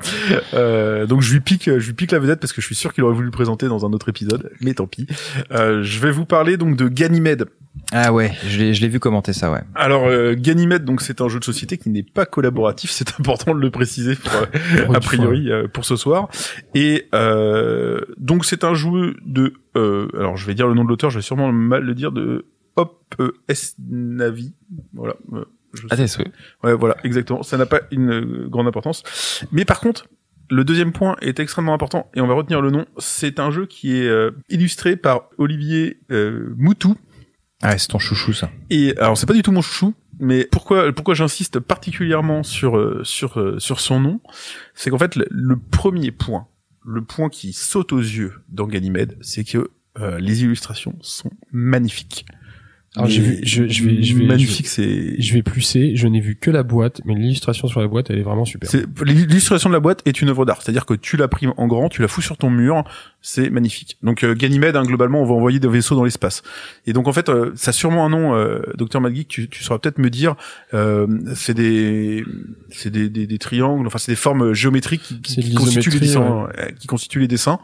Euh, 0.54 1.06
donc 1.06 1.22
je 1.22 1.32
lui 1.32 1.40
pique, 1.40 1.64
je 1.64 1.86
lui 1.86 1.94
pique 1.94 2.12
la 2.12 2.18
vedette 2.18 2.40
parce 2.40 2.52
que 2.52 2.60
je 2.60 2.66
suis 2.66 2.74
sûr 2.74 2.92
qu'il 2.92 3.04
aurait 3.04 3.14
voulu 3.14 3.26
le 3.26 3.32
présenter 3.32 3.68
dans 3.68 3.86
un 3.86 3.92
autre 3.92 4.08
épisode, 4.08 4.50
mais 4.60 4.74
tant 4.74 4.86
pis. 4.86 5.06
Euh, 5.52 5.82
je 5.82 6.00
vais 6.00 6.10
vous 6.10 6.26
parler 6.26 6.56
donc 6.56 6.76
de 6.76 6.88
Ganymede. 6.88 7.46
Ah 7.92 8.12
ouais, 8.12 8.32
je 8.46 8.58
l'ai, 8.58 8.74
je 8.74 8.80
l'ai 8.82 8.88
vu 8.88 9.00
commenter 9.00 9.32
ça, 9.32 9.50
ouais. 9.50 9.60
Alors 9.74 10.06
euh, 10.06 10.34
Ganymede, 10.34 10.84
donc 10.84 11.00
c'est 11.00 11.20
un 11.20 11.28
jeu 11.28 11.40
de 11.40 11.44
société 11.44 11.76
qui 11.76 11.90
n'est 11.90 12.04
pas 12.04 12.24
collaboratif, 12.24 12.90
c'est 12.90 13.08
important 13.18 13.54
de 13.54 13.60
le 13.60 13.70
préciser 13.70 14.14
pour, 14.14 14.94
a 14.94 15.00
priori 15.00 15.50
pour 15.72 15.84
ce 15.84 15.96
soir. 15.96 16.28
Et 16.74 17.08
euh, 17.14 18.00
donc 18.16 18.44
c'est 18.44 18.64
un 18.64 18.74
jeu 18.74 19.16
de, 19.24 19.54
euh, 19.76 20.08
alors 20.16 20.36
je 20.36 20.46
vais 20.46 20.54
dire 20.54 20.66
le 20.66 20.74
nom 20.74 20.84
de 20.84 20.88
l'auteur, 20.88 21.10
je 21.10 21.18
vais 21.18 21.22
sûrement 21.22 21.52
mal 21.52 21.82
le 21.82 21.94
dire, 21.94 22.12
de 22.12 22.46
Hop 22.76 23.14
euh, 23.20 23.32
S 23.48 23.76
Navi. 23.88 24.54
Voilà. 24.92 25.14
euh, 25.32 25.44
je 25.74 25.86
Ah, 25.90 26.06
souhait. 26.06 26.30
Ouais, 26.62 26.74
voilà, 26.74 26.96
exactement. 27.04 27.42
Ça 27.42 27.56
n'a 27.56 27.66
pas 27.66 27.80
une 27.90 28.10
euh, 28.10 28.46
grande 28.48 28.66
importance. 28.66 29.02
Mais 29.52 29.64
par 29.64 29.80
contre, 29.80 30.08
le 30.50 30.64
deuxième 30.64 30.92
point 30.92 31.16
est 31.20 31.40
extrêmement 31.40 31.74
important 31.74 32.10
et 32.14 32.20
on 32.20 32.26
va 32.26 32.34
retenir 32.34 32.60
le 32.60 32.70
nom. 32.70 32.86
C'est 32.98 33.38
un 33.40 33.50
jeu 33.50 33.66
qui 33.66 33.96
est 33.96 34.06
euh, 34.08 34.30
illustré 34.48 34.96
par 34.96 35.30
Olivier 35.38 36.00
euh, 36.10 36.54
Moutou. 36.56 36.96
Ah 37.62 37.78
c'est 37.78 37.88
ton 37.88 37.98
chouchou, 37.98 38.32
ça. 38.32 38.50
Et 38.70 38.96
alors 38.98 39.16
c'est 39.16 39.26
pas 39.26 39.32
du 39.32 39.42
tout 39.42 39.52
mon 39.52 39.62
chouchou, 39.62 39.94
mais 40.18 40.46
pourquoi 40.50 40.92
pourquoi 40.92 41.14
j'insiste 41.14 41.60
particulièrement 41.60 42.42
sur 42.42 42.76
euh, 42.76 43.00
sur 43.04 43.40
euh, 43.40 43.58
sur 43.58 43.80
son 43.80 44.00
nom, 44.00 44.20
c'est 44.74 44.90
qu'en 44.90 44.98
fait 44.98 45.16
le, 45.16 45.26
le 45.30 45.56
premier 45.56 46.10
point, 46.10 46.46
le 46.84 47.02
point 47.02 47.30
qui 47.30 47.52
saute 47.54 47.92
aux 47.92 48.00
yeux 48.00 48.34
dans 48.50 48.66
Ganymede, 48.66 49.16
c'est 49.22 49.44
que 49.44 49.70
euh, 49.98 50.18
les 50.18 50.42
illustrations 50.42 50.96
sont 51.00 51.30
magnifiques. 51.52 52.26
Alors, 52.96 53.08
j'ai 53.10 53.20
Mais 53.22 53.26
vu- 53.28 53.40
je- 53.42 53.68
je 53.68 53.84
vais- 53.84 54.02
je 54.02 54.14
vais- 54.16 54.24
magnifique, 54.24 54.68
c'est 54.68 55.20
Je 55.20 55.34
vais 55.34 55.42
plusser, 55.42 55.96
je 55.96 56.06
n'ai 56.06 56.20
vu 56.20 56.36
que 56.36 56.50
la 56.50 56.62
boîte, 56.62 57.00
mais 57.04 57.14
l'illustration 57.14 57.66
sur 57.66 57.80
la 57.80 57.88
boîte, 57.88 58.10
elle 58.10 58.18
est 58.18 58.22
vraiment 58.22 58.44
super. 58.44 58.70
C'est- 58.70 58.84
L'illustration 59.04 59.68
de 59.68 59.74
la 59.74 59.80
boîte 59.80 60.00
est 60.06 60.22
une 60.22 60.28
œuvre 60.28 60.44
d'art, 60.44 60.62
c'est-à-dire 60.62 60.86
que 60.86 60.94
tu 60.94 61.16
la 61.16 61.26
primes 61.26 61.54
en 61.56 61.66
grand, 61.66 61.88
tu 61.88 62.02
la 62.02 62.08
fous 62.08 62.22
sur 62.22 62.36
ton 62.36 62.50
mur, 62.50 62.84
c'est 63.26 63.48
magnifique. 63.48 63.96
Donc 64.02 64.22
euh, 64.22 64.34
Ganymède, 64.34 64.76
hein, 64.76 64.82
globalement, 64.82 65.22
on 65.22 65.24
va 65.24 65.32
envoyer 65.32 65.58
des 65.58 65.66
vaisseaux 65.66 65.94
dans 65.96 66.04
l'espace. 66.04 66.42
Et 66.86 66.92
donc 66.92 67.08
en 67.08 67.12
fait, 67.14 67.30
euh, 67.30 67.52
ça 67.56 67.70
a 67.70 67.72
sûrement 67.72 68.04
un 68.04 68.10
nom, 68.10 68.34
euh, 68.34 68.58
Docteur 68.76 69.00
Madgeek, 69.00 69.26
tu, 69.28 69.48
tu 69.48 69.64
sauras 69.64 69.78
peut-être 69.78 69.96
me 69.96 70.10
dire, 70.10 70.34
euh, 70.74 71.06
c'est 71.34 71.54
des, 71.54 72.22
c'est 72.70 72.90
des, 72.90 73.08
des, 73.08 73.26
des 73.26 73.38
triangles, 73.38 73.86
enfin 73.86 73.96
c'est 73.98 74.12
des 74.12 74.16
formes 74.16 74.52
géométriques 74.52 75.22
qui, 75.22 75.54
constituent 75.54 75.88
les 75.90 76.00
dessins, 76.00 76.48
euh, 76.58 76.66
qui 76.78 76.86
constituent 76.86 77.20
les 77.20 77.28
dessins. 77.28 77.60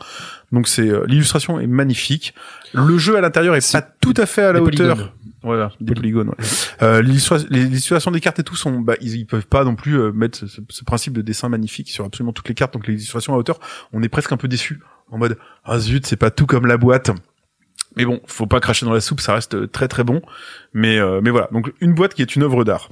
Donc 0.50 0.66
c'est 0.66 0.88
euh, 0.88 1.04
l'illustration 1.06 1.60
est 1.60 1.66
magnifique. 1.66 2.34
Le 2.72 2.96
jeu 2.96 3.16
à 3.18 3.20
l'intérieur 3.20 3.54
est 3.54 3.72
pas 3.72 3.82
tout 3.82 4.14
à 4.16 4.24
fait 4.24 4.42
à 4.42 4.52
la 4.54 4.62
hauteur. 4.62 4.96
polygones. 4.96 5.10
Voilà, 5.42 5.72
des 5.80 5.94
polygones. 5.94 6.28
Ouais. 6.28 6.34
Euh, 6.82 7.02
l'illustra- 7.02 7.38
les 7.50 7.62
illustrations 7.64 8.10
des 8.10 8.20
cartes 8.20 8.38
et 8.40 8.44
tout 8.44 8.56
sont, 8.56 8.80
bah, 8.80 8.94
ils, 9.00 9.14
ils 9.16 9.26
peuvent 9.26 9.46
pas 9.46 9.64
non 9.64 9.74
plus 9.74 9.98
euh, 9.98 10.12
mettre 10.12 10.38
ce, 10.38 10.46
ce- 10.46 10.60
ce 10.68 10.84
principe 10.84 11.12
de 11.14 11.22
dessin 11.22 11.48
magnifique 11.48 11.88
sur 11.90 12.04
absolument 12.04 12.32
toutes 12.32 12.48
les 12.48 12.54
cartes. 12.54 12.72
Donc 12.74 12.86
les 12.86 12.94
illustrations 12.94 13.34
à 13.34 13.36
hauteur, 13.38 13.58
on 13.92 14.02
est 14.02 14.08
presque 14.08 14.32
un 14.32 14.36
peu 14.36 14.48
déçu 14.48 14.80
en 15.10 15.18
mode 15.18 15.38
ah 15.64 15.78
zut, 15.78 16.06
c'est 16.06 16.16
pas 16.16 16.30
tout 16.30 16.46
comme 16.46 16.66
la 16.66 16.76
boîte. 16.76 17.10
Mais 17.96 18.04
bon, 18.04 18.20
faut 18.26 18.46
pas 18.46 18.60
cracher 18.60 18.86
dans 18.86 18.92
la 18.92 19.00
soupe, 19.00 19.20
ça 19.20 19.34
reste 19.34 19.54
euh, 19.54 19.66
très 19.66 19.88
très 19.88 20.04
bon. 20.04 20.22
Mais 20.72 20.98
euh, 20.98 21.20
mais 21.22 21.30
voilà, 21.30 21.48
donc 21.52 21.72
une 21.80 21.92
boîte 21.94 22.14
qui 22.14 22.22
est 22.22 22.36
une 22.36 22.42
œuvre 22.42 22.64
d'art. 22.64 22.88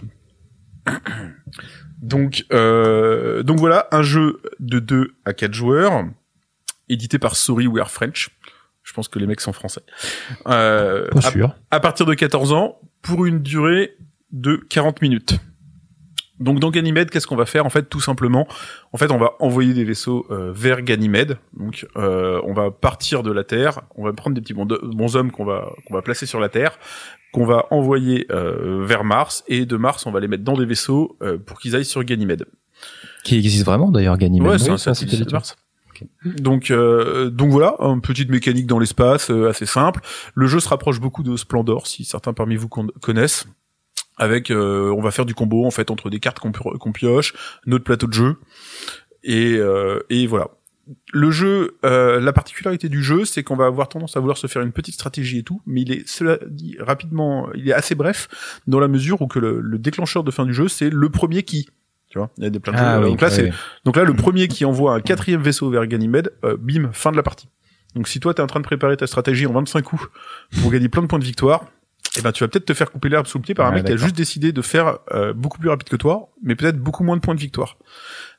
donc 2.03 2.45
euh, 2.53 3.43
donc 3.43 3.59
voilà, 3.59 3.89
un 3.93 4.03
jeu 4.03 4.41
de 4.61 4.79
2 4.79 5.15
à 5.25 5.33
4 5.33 5.53
joueurs, 5.53 6.05
édité 6.89 7.19
par 7.19 7.37
Sorry 7.37 7.67
We 7.67 7.81
Are 7.81 7.91
French. 7.91 8.31
Je 8.83 8.93
pense 8.95 9.09
que 9.09 9.19
les 9.19 9.27
mecs 9.27 9.41
sont 9.43 9.53
français. 9.53 9.83
Euh, 10.47 11.09
Pas 11.11 11.19
à- 11.29 11.31
sûr. 11.31 11.55
à 11.71 11.81
partir 11.81 12.07
de 12.07 12.15
14 12.15 12.53
ans 12.53 12.79
pour 13.03 13.27
une 13.27 13.41
durée 13.43 13.97
de 14.33 14.57
40 14.57 15.03
minutes. 15.03 15.39
Donc 16.41 16.61
dans 16.61 16.71
Ganymède, 16.71 17.11
qu'est-ce 17.11 17.27
qu'on 17.27 17.37
va 17.37 17.47
faire? 17.47 17.67
En 17.67 17.71
fait 17.71 17.89
tout 17.89 18.01
simplement 18.01 18.47
En 18.93 18.97
fait, 18.99 19.11
on 19.11 19.19
va 19.19 19.33
envoyer 19.41 19.75
des 19.75 19.85
vaisseaux 19.85 20.27
euh, 20.31 20.53
vers 20.55 20.83
Ganymède. 20.83 21.39
Donc 21.57 21.87
euh, 21.97 22.41
on 22.45 22.53
va 22.53 22.71
partir 22.71 23.23
de 23.23 23.33
la 23.33 23.45
Terre, 23.45 23.81
on 23.97 24.05
va 24.05 24.13
prendre 24.13 24.35
des 24.35 24.41
petits 24.41 24.55
bons- 24.55 24.67
bonshommes 24.83 25.31
qu'on 25.33 25.45
va 25.45 25.71
qu'on 25.87 25.95
va 25.95 26.03
placer 26.03 26.27
sur 26.27 26.39
la 26.41 26.49
Terre, 26.49 26.79
qu'on 27.33 27.45
va 27.45 27.67
envoyer 27.71 28.27
euh, 28.31 28.85
vers 28.87 29.05
Mars 29.05 29.45
et 29.49 29.67
de 29.67 29.77
Mars, 29.77 30.07
on 30.07 30.11
va 30.13 30.21
les 30.21 30.29
mettre 30.29 30.45
dans 30.45 30.57
des 30.57 30.67
vaisseaux 30.67 31.17
euh, 31.23 31.39
pour 31.39 31.59
qu'ils 31.61 31.75
aillent 31.77 31.85
sur 31.85 32.03
Ganymède. 32.05 32.45
Qui 33.25 33.37
existe 33.37 33.65
vraiment, 33.67 33.91
d'ailleurs, 33.91 34.17
Ganymède. 34.17 34.49
Ouais, 34.53 34.59
c'est 34.59 34.67
oui, 34.69 34.71
un 34.75 34.79
satellite 34.79 35.25
de 35.27 35.33
Mars. 35.33 35.57
Donc, 36.25 36.71
euh, 36.71 37.29
donc 37.29 37.51
voilà, 37.51 37.75
une 37.81 38.01
petite 38.01 38.31
mécanique 38.31 38.67
dans 38.69 38.79
l'espace 38.79 39.33
euh, 39.33 39.49
assez 39.51 39.67
simple. 39.67 40.01
Le 40.35 40.47
jeu 40.47 40.61
se 40.61 40.69
rapproche 40.69 41.01
beaucoup 41.01 41.25
de 41.25 41.37
Splendor, 41.37 41.89
si 41.89 42.05
certains 42.05 42.33
parmi 42.33 42.55
vous 42.55 42.69
con- 42.69 42.87
connaissent. 43.03 43.47
Avec, 44.19 44.51
euh, 44.51 44.93
on 44.97 45.01
va 45.01 45.11
faire 45.11 45.25
du 45.27 45.35
combo 45.35 45.65
en 45.65 45.71
fait 45.71 45.91
entre 45.91 46.11
des 46.11 46.19
cartes 46.21 46.39
qu'on 46.41 46.53
pi- 46.53 46.79
qu'on 46.81 46.93
pioche, 46.93 47.33
notre 47.67 47.85
plateau 47.85 48.07
de 48.09 48.13
jeu, 48.13 48.37
et, 49.25 49.57
euh, 49.59 50.01
et 50.11 50.27
voilà. 50.27 50.49
Le 51.13 51.31
jeu, 51.31 51.77
euh, 51.85 52.19
la 52.19 52.33
particularité 52.33 52.89
du 52.89 53.03
jeu, 53.03 53.27
c'est 53.27 53.43
qu'on 53.43 53.57
va 53.57 53.67
avoir 53.67 53.91
tendance 53.91 54.17
à 54.17 54.21
vouloir 54.21 54.39
se 54.39 54.47
faire 54.47 54.63
une 54.63 54.73
petite 54.73 54.95
stratégie 54.95 55.39
et 55.39 55.43
tout, 55.43 55.61
mais 55.67 55.83
il 55.83 55.93
est, 55.93 56.09
cela 56.09 56.39
dit, 56.49 56.77
rapidement, 56.81 57.49
il 57.55 57.69
est 57.69 57.75
assez 57.75 57.95
bref 57.95 58.29
dans 58.67 58.81
la 58.81 58.89
mesure 58.89 59.21
où 59.21 59.27
que 59.27 59.39
le, 59.39 59.61
le 59.61 59.79
déclencheur 59.79 60.25
de 60.25 60.31
fin 60.31 60.47
du 60.47 60.55
jeu, 60.55 60.67
c'est 60.69 60.89
le 60.89 61.11
premier 61.11 61.43
qui. 61.43 61.69
Tu 62.09 62.17
vois, 62.19 62.31
il 62.39 62.45
y 62.45 62.47
a 62.47 62.51
des 62.51 62.59
plein 62.59 62.73
de 62.73 62.79
Ah 62.79 62.97
jeux. 62.97 63.05
oui, 63.05 63.11
Donc 63.11 63.21
là, 63.21 63.29
ouais, 63.29 63.35
c'est 63.35 63.53
donc 63.85 63.97
là, 63.97 64.05
le 64.05 64.15
premier 64.15 64.49
qui 64.49 64.65
envoie 64.65 64.95
un 64.95 65.01
quatrième 65.01 65.43
vaisseau 65.43 65.69
vers 65.69 65.87
Ganymède, 65.87 66.33
euh, 66.45 66.57
bim, 66.59 66.89
fin 66.95 67.13
de 67.13 67.17
la 67.19 67.23
partie. 67.23 67.49
Donc 67.95 68.09
si 68.09 68.19
toi 68.19 68.33
t'es 68.33 68.41
en 68.41 68.47
train 68.47 68.61
de 68.61 68.65
préparer 68.65 68.97
ta 68.97 69.07
stratégie 69.07 69.47
en 69.47 69.53
25 69.53 69.83
coups 69.83 70.09
pour 70.63 70.71
gagner 70.71 70.89
plein 70.89 71.03
de 71.03 71.07
points 71.07 71.19
de 71.19 71.25
victoire, 71.25 71.67
eh 72.17 72.23
ben 72.23 72.33
tu 72.33 72.43
vas 72.45 72.49
peut-être 72.49 72.65
te 72.65 72.75
faire 72.75 72.91
couper 72.91 73.09
l'herbe 73.09 73.27
sous 73.27 73.39
le 73.39 73.43
pied 73.43 73.55
par 73.55 73.67
un 73.67 73.71
Ouais, 73.71 73.77
mec 73.77 73.87
qui 73.87 73.93
a 73.93 73.97
juste 73.97 74.17
décidé 74.17 74.53
de 74.53 74.63
faire 74.63 74.99
euh, 75.13 75.33
beaucoup 75.33 75.59
plus 75.59 75.69
rapide 75.69 75.89
que 75.89 75.97
toi, 75.97 76.31
mais 76.43 76.55
peut-être 76.57 76.79
beaucoup 76.79 77.05
moins 77.05 77.17
de 77.17 77.21
points 77.21 77.35
de 77.35 77.41
victoire. 77.41 77.77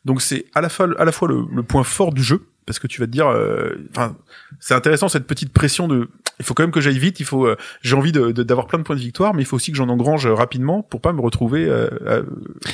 Donc 0.06 0.22
c'est 0.22 0.46
à 0.56 0.62
la 0.62 0.70
fois 0.70 0.88
à 0.98 1.06
la 1.06 1.12
fois 1.12 1.28
le, 1.28 1.46
le 1.54 1.64
point 1.64 1.84
fort 1.84 2.14
du 2.14 2.24
jeu 2.24 2.48
parce 2.66 2.78
que 2.80 2.86
tu 2.88 3.00
vas 3.02 3.08
te 3.08 3.12
dire, 3.12 3.28
euh, 3.28 3.76
enfin 3.92 4.16
c'est 4.60 4.76
intéressant 4.76 5.10
cette 5.10 5.26
petite 5.26 5.52
pression 5.52 5.88
de, 5.88 6.08
il 6.40 6.46
faut 6.46 6.54
quand 6.54 6.62
même 6.64 6.72
que 6.72 6.82
j'aille 6.82 7.00
vite, 7.00 7.20
il 7.20 7.26
faut, 7.26 7.48
euh, 7.48 7.58
j'ai 7.82 7.96
envie 7.96 8.12
de- 8.12 8.32
de- 8.32 8.44
d'avoir 8.44 8.68
plein 8.68 8.78
de 8.78 8.84
points 8.84 8.96
de 8.96 9.02
victoire, 9.02 9.34
mais 9.34 9.42
il 9.42 9.46
faut 9.46 9.56
aussi 9.56 9.72
que 9.72 9.78
j'en 9.78 9.90
engrange 9.90 10.28
euh, 10.28 10.34
rapidement 10.36 10.84
pour 10.84 11.02
pas 11.02 11.12
me 11.12 11.20
retrouver 11.20 11.66
euh, 11.68 11.90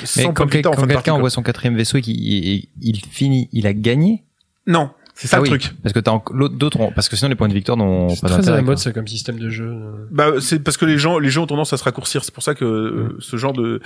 sans 0.04 0.20
Mais 0.20 0.24
points 0.24 0.32
quand, 0.34 0.46
de 0.46 0.50
victoire 0.50 0.74
en 0.74 0.76
quand 0.76 0.86
de 0.86 0.92
quelqu'un 0.92 1.14
envoie 1.14 1.30
son 1.30 1.42
quatrième 1.42 1.76
vaisseau 1.76 1.96
et 1.98 2.02
qu'il 2.02 2.16
il, 2.20 2.68
il 2.82 3.00
finit, 3.06 3.48
il 3.52 3.66
a 3.66 3.72
gagné? 3.72 4.22
Non, 4.66 4.90
c'est 5.16 5.26
ça 5.26 5.36
Ah 5.38 5.40
le 5.40 5.42
oui, 5.44 5.48
truc. 5.58 5.72
Parce 5.82 5.92
que 5.92 5.98
t'as 6.00 6.12
d'autres, 6.50 6.78
ont- 6.80 6.92
parce 6.92 7.08
que 7.08 7.16
sinon 7.16 7.28
les 7.30 7.34
points 7.34 7.48
de 7.48 7.54
victoire 7.54 7.76
n'ont 7.76 8.10
C'est 8.10 8.20
pas 8.20 8.28
très 8.28 8.34
à 8.34 8.38
la 8.38 8.42
d'intérêt. 8.42 8.62
mode, 8.62 8.78
ça, 8.78 8.92
comme 8.92 9.08
système 9.08 9.38
de 9.38 9.48
jeu. 9.48 9.74
Bah, 10.12 10.32
c'est 10.40 10.60
parce 10.62 10.76
que 10.76 10.84
les 10.84 10.98
gens, 10.98 11.18
les 11.18 11.30
gens 11.30 11.42
ont 11.44 11.46
tendance 11.46 11.72
à 11.72 11.76
se 11.76 11.84
raccourcir. 11.84 12.22
C'est 12.22 12.32
pour 12.34 12.42
ça 12.44 12.54
que 12.54 12.64
euh, 12.64 12.90
Mm. 13.14 13.16
ce 13.20 13.36
genre 13.36 13.52
de 13.52 13.80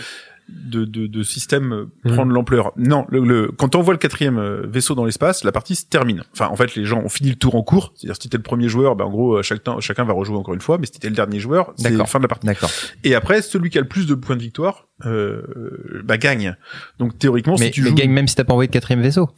de, 0.49 0.85
de, 0.85 1.07
de 1.07 1.23
système 1.23 1.73
euh, 1.73 1.85
Mm. 2.05 2.15
prend 2.15 2.27
de 2.27 2.33
l'ampleur. 2.33 2.73
Non, 2.77 3.07
le, 3.09 3.21
le, 3.21 3.53
quand 3.57 3.77
on 3.77 3.83
voit 3.83 3.95
le 3.95 3.99
quatrième 3.99 4.39
euh, 4.39 4.67
vaisseau 4.67 4.97
dans 4.97 5.05
l'espace, 5.05 5.45
la 5.45 5.53
partie 5.53 5.77
se 5.77 5.85
termine. 5.87 6.25
Enfin, 6.33 6.49
en 6.49 6.57
fait, 6.57 6.75
les 6.75 6.85
gens 6.85 6.99
ont 7.01 7.09
fini 7.09 7.31
le 7.31 7.37
tour 7.37 7.55
en 7.55 7.63
cours. 7.63 7.93
C'est-à-dire, 7.95 8.21
si 8.21 8.29
t'es 8.29 8.37
le 8.37 8.43
premier 8.43 8.69
joueur, 8.69 8.97
bah, 8.97 9.05
en 9.07 9.11
gros, 9.11 9.41
chacun, 9.45 9.79
chacun 9.79 10.03
va 10.05 10.13
rejouer 10.13 10.37
encore 10.37 10.55
une 10.55 10.61
fois. 10.61 10.79
Mais 10.79 10.87
si 10.87 10.99
t'es 10.99 11.09
le 11.09 11.15
dernier 11.15 11.39
joueur, 11.39 11.73
c'est 11.77 11.91
la 11.91 12.05
fin 12.05 12.19
de 12.19 12.25
la 12.25 12.29
partie. 12.29 12.47
D'accord. 12.49 12.71
Et 13.05 13.15
après, 13.15 13.43
celui 13.43 13.71
qui 13.71 13.79
a 13.79 13.81
le 13.81 13.87
plus 13.87 14.07
de 14.09 14.15
points 14.17 14.35
de 14.35 14.43
victoire, 14.43 14.89
euh, 15.07 15.43
bah, 16.05 16.19
gagne. 16.19 16.57
Donc, 16.99 17.17
théoriquement, 17.17 17.55
Mais, 17.61 17.67
si 17.67 17.71
tu 17.71 17.83
mais 17.83 17.91
joues, 17.91 17.95
gagne 17.95 18.11
même 18.11 18.27
si 18.27 18.35
t'as 18.35 18.43
pas 18.45 18.53
envoyé 18.53 18.67
de 18.67 18.73
quatrième 18.73 19.03
vaisseau. 19.03 19.29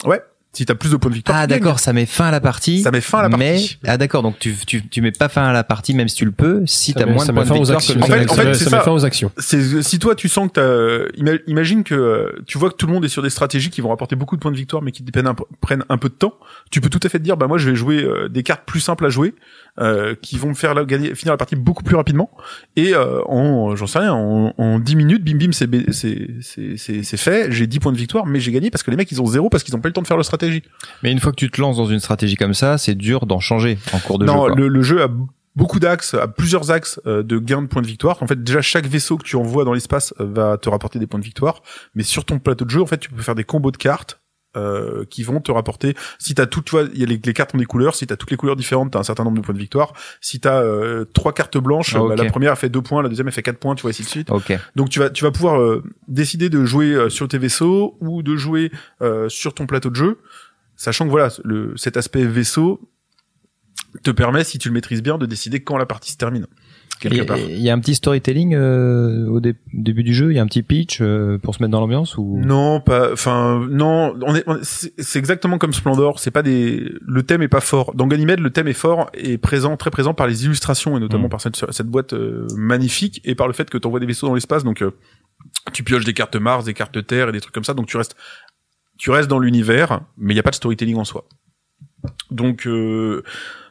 Si 0.54 0.66
t'as 0.66 0.74
plus 0.74 0.90
de 0.90 0.96
points 0.96 1.10
de 1.10 1.14
victoire, 1.16 1.38
Ah 1.40 1.46
d'accord, 1.46 1.78
ça 1.80 1.92
met 1.94 2.04
fin 2.04 2.26
à 2.26 2.30
la 2.30 2.40
partie. 2.40 2.82
Ça 2.82 2.90
met 2.90 3.00
fin 3.00 3.20
à 3.20 3.22
la 3.22 3.30
partie. 3.30 3.78
Mais 3.82 3.88
ah 3.88 3.96
d'accord, 3.96 4.22
donc 4.22 4.38
tu, 4.38 4.54
tu 4.66 4.86
tu 4.86 5.00
mets 5.00 5.10
pas 5.10 5.28
fin 5.30 5.44
à 5.44 5.52
la 5.52 5.64
partie 5.64 5.94
même 5.94 6.08
si 6.08 6.16
tu 6.16 6.24
le 6.26 6.30
peux 6.32 6.62
si 6.66 6.92
t'as 6.92 7.06
moins 7.06 7.24
de 7.24 7.32
points 7.32 7.44
de 7.44 7.52
victoire 7.54 7.78
actions. 7.78 7.94
que 7.94 7.98
le 7.98 8.04
En 8.04 8.06
fait- 8.06 8.30
en 8.30 8.34
fait, 8.34 8.54
c'est 8.54 8.64
ça 8.64 8.70
ça. 8.70 8.76
met 8.78 8.82
fin 8.84 8.92
aux 8.92 9.04
actions. 9.06 9.30
c'est 9.38 9.82
si 9.82 9.98
toi 9.98 10.14
tu 10.14 10.28
sens 10.28 10.48
que 10.48 10.52
t'as 10.52 11.12
ima- 11.22 11.40
imagine 11.46 11.84
que 11.84 11.94
euh, 11.94 12.42
tu 12.46 12.58
vois 12.58 12.70
que 12.70 12.76
tout 12.76 12.86
le 12.86 12.92
monde 12.92 13.04
est 13.04 13.08
sur 13.08 13.22
des 13.22 13.30
stratégies 13.30 13.70
qui 13.70 13.80
vont 13.80 13.88
rapporter 13.88 14.14
beaucoup 14.14 14.36
de 14.36 14.40
points 14.42 14.50
de 14.52 14.56
victoire 14.56 14.82
mais 14.82 14.92
qui 14.92 15.02
dépendent 15.02 15.28
un 15.28 15.34
peu- 15.34 15.44
prennent 15.62 15.84
un 15.88 15.96
peu 15.96 16.08
de 16.10 16.14
temps 16.14 16.34
tu 16.70 16.80
peux 16.82 16.90
tout 16.90 17.00
à 17.02 17.08
fait 17.08 17.18
te 17.18 17.24
dire 17.24 17.36
bah 17.38 17.46
moi 17.46 17.56
je 17.56 17.70
vais 17.70 17.76
jouer 17.76 18.02
euh, 18.02 18.28
des 18.28 18.42
cartes 18.42 18.62
plus 18.66 18.80
simples 18.80 19.06
à 19.06 19.08
jouer 19.08 19.34
euh, 19.80 20.14
qui 20.20 20.36
vont 20.36 20.48
me 20.50 20.54
faire 20.54 20.74
la- 20.74 20.84
gagner 20.84 21.14
finir 21.14 21.32
la 21.32 21.38
partie 21.38 21.56
beaucoup 21.56 21.82
plus 21.82 21.96
rapidement 21.96 22.30
et 22.76 22.94
euh, 22.94 23.22
en 23.26 23.74
j'en 23.74 23.86
sais 23.86 24.00
rien 24.00 24.12
en, 24.12 24.52
en 24.58 24.78
10 24.78 24.96
minutes 24.96 25.24
bim 25.24 25.38
bim 25.38 25.52
c'est 25.52 25.66
c'est 25.92 26.28
c'est 26.42 26.76
c'est 26.76 27.02
c'est 27.02 27.16
fait 27.16 27.50
j'ai 27.52 27.66
10 27.66 27.78
points 27.80 27.92
de 27.92 27.96
victoire 27.96 28.26
mais 28.26 28.38
j'ai 28.38 28.52
gagné 28.52 28.70
parce 28.70 28.82
que 28.82 28.90
les 28.90 28.98
mecs 28.98 29.10
ils 29.12 29.22
ont 29.22 29.26
zéro 29.26 29.48
parce 29.48 29.62
qu'ils 29.64 29.74
ont 29.74 29.80
pas 29.80 29.88
eu 29.88 29.90
le 29.90 29.94
temps 29.94 30.02
de 30.02 30.06
faire 30.06 30.18
leur 30.18 30.26
stratégie 30.26 30.41
Mais 31.02 31.12
une 31.12 31.20
fois 31.20 31.32
que 31.32 31.36
tu 31.36 31.50
te 31.50 31.60
lances 31.60 31.76
dans 31.76 31.86
une 31.86 32.00
stratégie 32.00 32.36
comme 32.36 32.54
ça, 32.54 32.78
c'est 32.78 32.94
dur 32.94 33.26
d'en 33.26 33.40
changer 33.40 33.78
en 33.92 33.98
cours 33.98 34.18
de 34.18 34.26
non 34.26 34.46
jeu. 34.46 34.52
quoi. 34.52 34.60
le, 34.60 34.68
le 34.68 34.82
jeu 34.82 35.02
a 35.02 35.08
beaucoup 35.56 35.80
d'axes, 35.80 36.14
a 36.14 36.28
plusieurs 36.28 36.70
axes 36.70 37.00
euh, 37.06 37.22
de 37.22 37.38
gains 37.38 37.62
de 37.62 37.66
points 37.66 37.82
de 37.82 37.86
victoire. 37.86 38.22
En 38.22 38.26
fait, 38.26 38.42
déjà 38.42 38.62
chaque 38.62 38.86
vaisseau 38.86 39.16
que 39.18 39.24
tu 39.24 39.36
envoies 39.36 39.64
dans 39.64 39.72
l'espace 39.72 40.14
euh, 40.20 40.26
va 40.26 40.56
te 40.56 40.68
rapporter 40.68 40.98
des 40.98 41.06
points 41.06 41.20
de 41.20 41.24
victoire, 41.24 41.62
mais 41.94 42.02
sur 42.02 42.24
ton 42.24 42.38
plateau 42.38 42.64
de 42.64 42.70
jeu, 42.70 42.80
en 42.82 42.86
fait, 42.86 42.98
tu 42.98 43.10
peux 43.10 43.22
faire 43.22 43.34
des 43.34 43.44
combos 43.44 43.70
de 43.70 43.76
cartes 43.76 44.20
euh, 44.56 45.04
qui 45.08 45.22
vont 45.22 45.40
te 45.40 45.50
rapporter. 45.50 45.94
Si 46.18 46.34
t'as 46.34 46.46
tout, 46.46 46.62
tu 46.62 46.72
vois, 46.72 46.84
il 46.92 47.00
y 47.00 47.02
a 47.02 47.06
les, 47.06 47.20
les 47.24 47.32
cartes 47.32 47.54
ont 47.54 47.58
des 47.58 47.64
couleurs. 47.64 47.94
Si 47.94 48.06
t'as 48.06 48.16
toutes 48.16 48.30
les 48.30 48.36
couleurs 48.36 48.56
différentes, 48.56 48.92
t'as 48.92 48.98
un 48.98 49.02
certain 49.02 49.24
nombre 49.24 49.38
de 49.38 49.42
points 49.42 49.54
de 49.54 49.58
victoire. 49.58 49.92
Si 50.20 50.40
t'as 50.40 50.62
euh, 50.62 51.04
trois 51.04 51.32
cartes 51.32 51.58
blanches, 51.58 51.94
Ah, 51.94 52.00
bah, 52.08 52.16
la 52.16 52.30
première 52.30 52.52
elle 52.52 52.56
fait 52.58 52.68
deux 52.68 52.82
points, 52.82 53.02
la 53.02 53.08
deuxième 53.08 53.28
elle 53.28 53.32
fait 53.32 53.42
quatre 53.42 53.58
points, 53.58 53.74
tu 53.74 53.82
vois, 53.82 53.90
ainsi 53.90 54.02
de 54.02 54.08
suite. 54.08 54.30
Ok. 54.30 54.52
Donc 54.76 54.90
tu 54.90 54.98
vas 54.98 55.10
tu 55.10 55.24
vas 55.24 55.30
pouvoir 55.30 55.60
euh, 55.60 55.82
décider 56.08 56.50
de 56.50 56.64
jouer 56.64 56.92
euh, 56.92 57.08
sur 57.08 57.28
tes 57.28 57.38
vaisseaux 57.38 57.96
ou 58.00 58.22
de 58.22 58.36
jouer 58.36 58.70
euh, 59.00 59.28
sur 59.28 59.54
ton 59.54 59.66
plateau 59.66 59.90
de 59.90 59.96
jeu, 59.96 60.18
sachant 60.76 61.04
que 61.06 61.10
voilà 61.10 61.28
le 61.44 61.74
cet 61.76 61.96
aspect 61.96 62.24
vaisseau 62.24 62.80
te 64.02 64.10
permet, 64.10 64.42
si 64.44 64.58
tu 64.58 64.68
le 64.68 64.74
maîtrises 64.74 65.02
bien, 65.02 65.18
de 65.18 65.26
décider 65.26 65.62
quand 65.62 65.76
la 65.76 65.86
partie 65.86 66.12
se 66.12 66.16
termine. 66.16 66.46
Quelque 67.00 67.16
Il 67.48 67.58
y 67.60 67.68
a 67.68 67.72
un 67.74 67.80
petit 67.80 67.96
storytelling 67.96 68.54
euh, 68.54 69.26
au 69.28 69.40
dé- 69.40 69.56
début 69.72 70.04
du 70.04 70.14
jeu, 70.14 70.30
il 70.32 70.36
y 70.36 70.38
a 70.38 70.42
un 70.42 70.46
petit 70.46 70.62
pitch 70.62 70.98
euh, 71.00 71.36
pour 71.38 71.54
se 71.54 71.60
mettre 71.62 71.72
dans 71.72 71.80
l'ambiance 71.80 72.16
ou? 72.16 72.38
Non, 72.38 72.80
pas. 72.80 73.12
Enfin, 73.12 73.66
non. 73.70 74.14
On 74.22 74.34
est. 74.36 74.44
C'est 74.62 75.18
exactement 75.18 75.58
comme 75.58 75.72
Splendor. 75.72 76.20
C'est 76.20 76.30
pas 76.30 76.42
des. 76.42 76.92
Le 77.00 77.22
thème 77.24 77.42
est 77.42 77.48
pas 77.48 77.60
fort. 77.60 77.92
Dans 77.94 78.06
Ganymede, 78.06 78.38
le 78.40 78.50
thème 78.50 78.68
est 78.68 78.72
fort 78.72 79.10
et 79.14 79.36
présent, 79.36 79.76
très 79.76 79.90
présent 79.90 80.14
par 80.14 80.26
les 80.28 80.44
illustrations 80.44 80.96
et 80.96 81.00
notamment 81.00 81.26
Mm. 81.26 81.30
par 81.30 81.40
cette, 81.40 81.56
cette 81.72 81.86
boîte 81.88 82.12
euh, 82.12 82.46
magnifique 82.56 83.20
et 83.24 83.34
par 83.34 83.48
le 83.48 83.52
fait 83.52 83.68
que 83.68 83.78
tu 83.78 83.86
envoies 83.88 83.98
des 84.00 84.06
vaisseaux 84.06 84.28
dans 84.28 84.34
l'espace. 84.34 84.62
Donc, 84.62 84.82
euh, 84.82 84.92
tu 85.72 85.82
pioches 85.82 86.04
des 86.04 86.14
cartes 86.14 86.36
Mars, 86.36 86.64
des 86.66 86.74
cartes 86.74 87.04
Terre 87.06 87.28
et 87.30 87.32
des 87.32 87.40
trucs 87.40 87.54
comme 87.54 87.64
ça. 87.64 87.74
Donc, 87.74 87.86
tu 87.86 87.96
restes. 87.96 88.14
Tu 88.98 89.10
restes 89.10 89.28
dans 89.28 89.40
l'univers, 89.40 90.02
mais 90.16 90.34
il 90.34 90.36
y 90.36 90.40
a 90.40 90.44
pas 90.44 90.50
de 90.50 90.54
storytelling 90.54 90.96
en 90.96 91.04
soi. 91.04 91.24
Donc, 92.30 92.66
euh, 92.66 93.22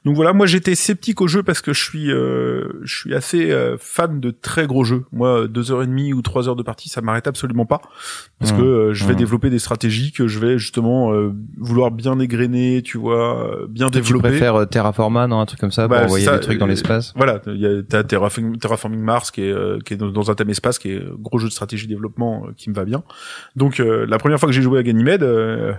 donc 0.06 0.16
voilà, 0.16 0.34
moi 0.34 0.46
j'étais 0.48 0.74
sceptique 0.74 1.20
au 1.22 1.28
jeu 1.28 1.44
parce 1.44 1.62
que 1.62 1.74
je 1.74 1.84
suis, 1.84 2.12
euh, 2.12 2.70
je 2.84 2.96
suis 2.96 3.14
assez 3.14 3.52
euh, 3.52 3.76
fan 3.80 4.20
de 4.20 4.32
très 4.32 4.66
gros 4.68 4.84
jeux. 4.84 5.04
Moi, 5.12 5.48
deux 5.48 5.72
heures 5.72 5.84
et 5.84 5.88
demie 5.88 6.14
ou 6.14 6.22
trois 6.22 6.48
heures 6.48 6.56
de 6.56 6.64
partie, 6.64 6.90
ça 6.90 7.02
m'arrête 7.02 7.28
absolument 7.28 7.66
pas 7.66 7.82
parce 8.40 8.54
Mmh. 8.54 8.58
que 8.58 8.62
euh, 8.64 8.94
je 8.94 9.06
vais 9.06 9.14
Mmh. 9.14 9.18
développer 9.18 9.50
des 9.50 9.60
stratégies 9.60 10.12
que 10.12 10.28
je 10.28 10.40
vais 10.40 10.58
justement 10.58 11.14
euh, 11.14 11.34
vouloir 11.58 11.92
bien 11.92 12.18
égrener, 12.20 12.82
tu 12.84 12.98
vois, 12.98 13.46
euh, 13.62 13.68
bien 13.68 13.88
tu 13.88 14.00
développer. 14.00 14.30
préfères 14.30 14.56
euh, 14.56 14.66
Terraforma, 14.66 15.28
non, 15.28 15.40
un 15.42 15.46
truc 15.46 15.60
comme 15.60 15.72
ça, 15.72 15.88
Bah, 15.88 15.98
pour 15.98 16.06
envoyer 16.06 16.26
c'est 16.26 16.32
ça, 16.32 16.38
des 16.38 16.44
trucs 16.44 16.58
dans 16.58 16.66
euh, 16.66 16.70
l'espace 16.70 17.14
Voilà, 17.16 17.42
il 17.48 17.58
y 17.60 17.66
a 17.66 17.84
t'as 17.84 18.04
Terraforming, 18.04 18.58
Terraforming 18.58 19.02
Mars 19.02 19.30
qui 19.30 19.42
est 19.44 19.52
euh, 19.52 19.78
qui 19.86 19.94
est 19.94 19.98
dans, 19.98 20.32
un 20.32 20.36
thème 20.36 20.50
espace 20.50 20.80
qui 20.80 20.90
est 20.92 21.00
euh, 21.00 21.14
gros 21.20 21.38
jeu 21.38 21.48
de 21.48 21.54
stratégie 21.54 21.88
développement 21.88 22.46
euh, 22.48 22.52
qui 22.58 22.70
me 22.70 22.76
va 22.76 22.86
bien. 22.86 23.04
Donc 23.56 23.80
euh, 23.80 24.06
la 24.08 24.18
première 24.18 24.40
fois 24.40 24.48
que 24.48 24.54
j'ai 24.56 24.62
joué 24.64 24.80
à 24.80 24.84
Ganymede, 24.84 25.22
euh, 25.24 25.74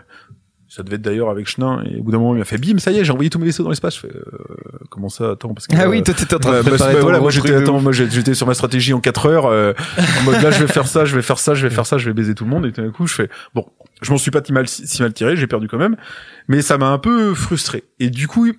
ça 0.74 0.82
devait 0.82 0.96
être 0.96 1.02
d'ailleurs 1.02 1.28
avec 1.28 1.46
Chenin 1.46 1.84
et 1.84 2.00
au 2.00 2.02
bout 2.02 2.12
d'un 2.12 2.18
moment 2.18 2.34
il 2.34 2.38
m'a 2.38 2.46
fait 2.46 2.56
bim, 2.56 2.78
ça 2.78 2.92
y 2.92 2.98
est, 2.98 3.04
j'ai 3.04 3.12
envoyé 3.12 3.28
tous 3.28 3.38
mes 3.38 3.44
vaisseaux 3.44 3.62
dans 3.62 3.68
l'espace. 3.68 3.96
Je 3.96 4.00
fais 4.00 4.16
euh, 4.16 4.22
comment 4.88 5.10
ça 5.10 5.32
Attends 5.32 5.52
parce 5.52 5.66
que 5.66 5.76
Ah 5.76 5.82
euh, 5.82 5.88
oui, 5.88 6.02
toi 6.02 6.14
t'étais 6.14 6.34
en 6.34 6.38
train 6.38 6.50
de 6.50 6.62
bah, 6.62 6.70
préparer 6.70 6.94
bah, 6.94 7.00
ton 7.00 7.04
voilà, 7.04 7.20
moi 7.20 7.30
j'étais 7.30 7.54
attends, 7.54 7.78
moi 7.78 7.92
j'étais 7.92 8.32
sur 8.32 8.46
ma 8.46 8.54
stratégie 8.54 8.94
en 8.94 9.00
4 9.00 9.26
heures 9.26 9.46
euh, 9.46 9.74
en 10.20 10.22
mode 10.22 10.40
là 10.40 10.50
je 10.50 10.64
vais 10.64 10.72
faire 10.72 10.86
ça, 10.86 11.04
je 11.04 11.14
vais 11.14 11.20
faire 11.20 11.38
ça, 11.38 11.52
je 11.52 11.66
vais 11.66 11.74
faire 11.74 11.84
ça, 11.84 11.98
je 11.98 12.06
vais 12.06 12.14
baiser 12.14 12.34
tout 12.34 12.44
le 12.44 12.50
monde 12.50 12.64
et 12.64 12.72
tout 12.72 12.80
d'un 12.80 12.90
coup 12.90 13.06
je 13.06 13.14
fais 13.14 13.28
bon, 13.54 13.66
je 14.00 14.10
m'en 14.12 14.16
suis 14.16 14.30
pas 14.30 14.40
si 14.42 14.54
mal 14.54 14.66
si 14.66 15.02
mal 15.02 15.12
tiré, 15.12 15.36
j'ai 15.36 15.46
perdu 15.46 15.68
quand 15.68 15.76
même, 15.76 15.96
mais 16.48 16.62
ça 16.62 16.78
m'a 16.78 16.88
un 16.88 16.98
peu 16.98 17.34
frustré. 17.34 17.84
Et 18.00 18.08
du 18.08 18.26
coup 18.26 18.50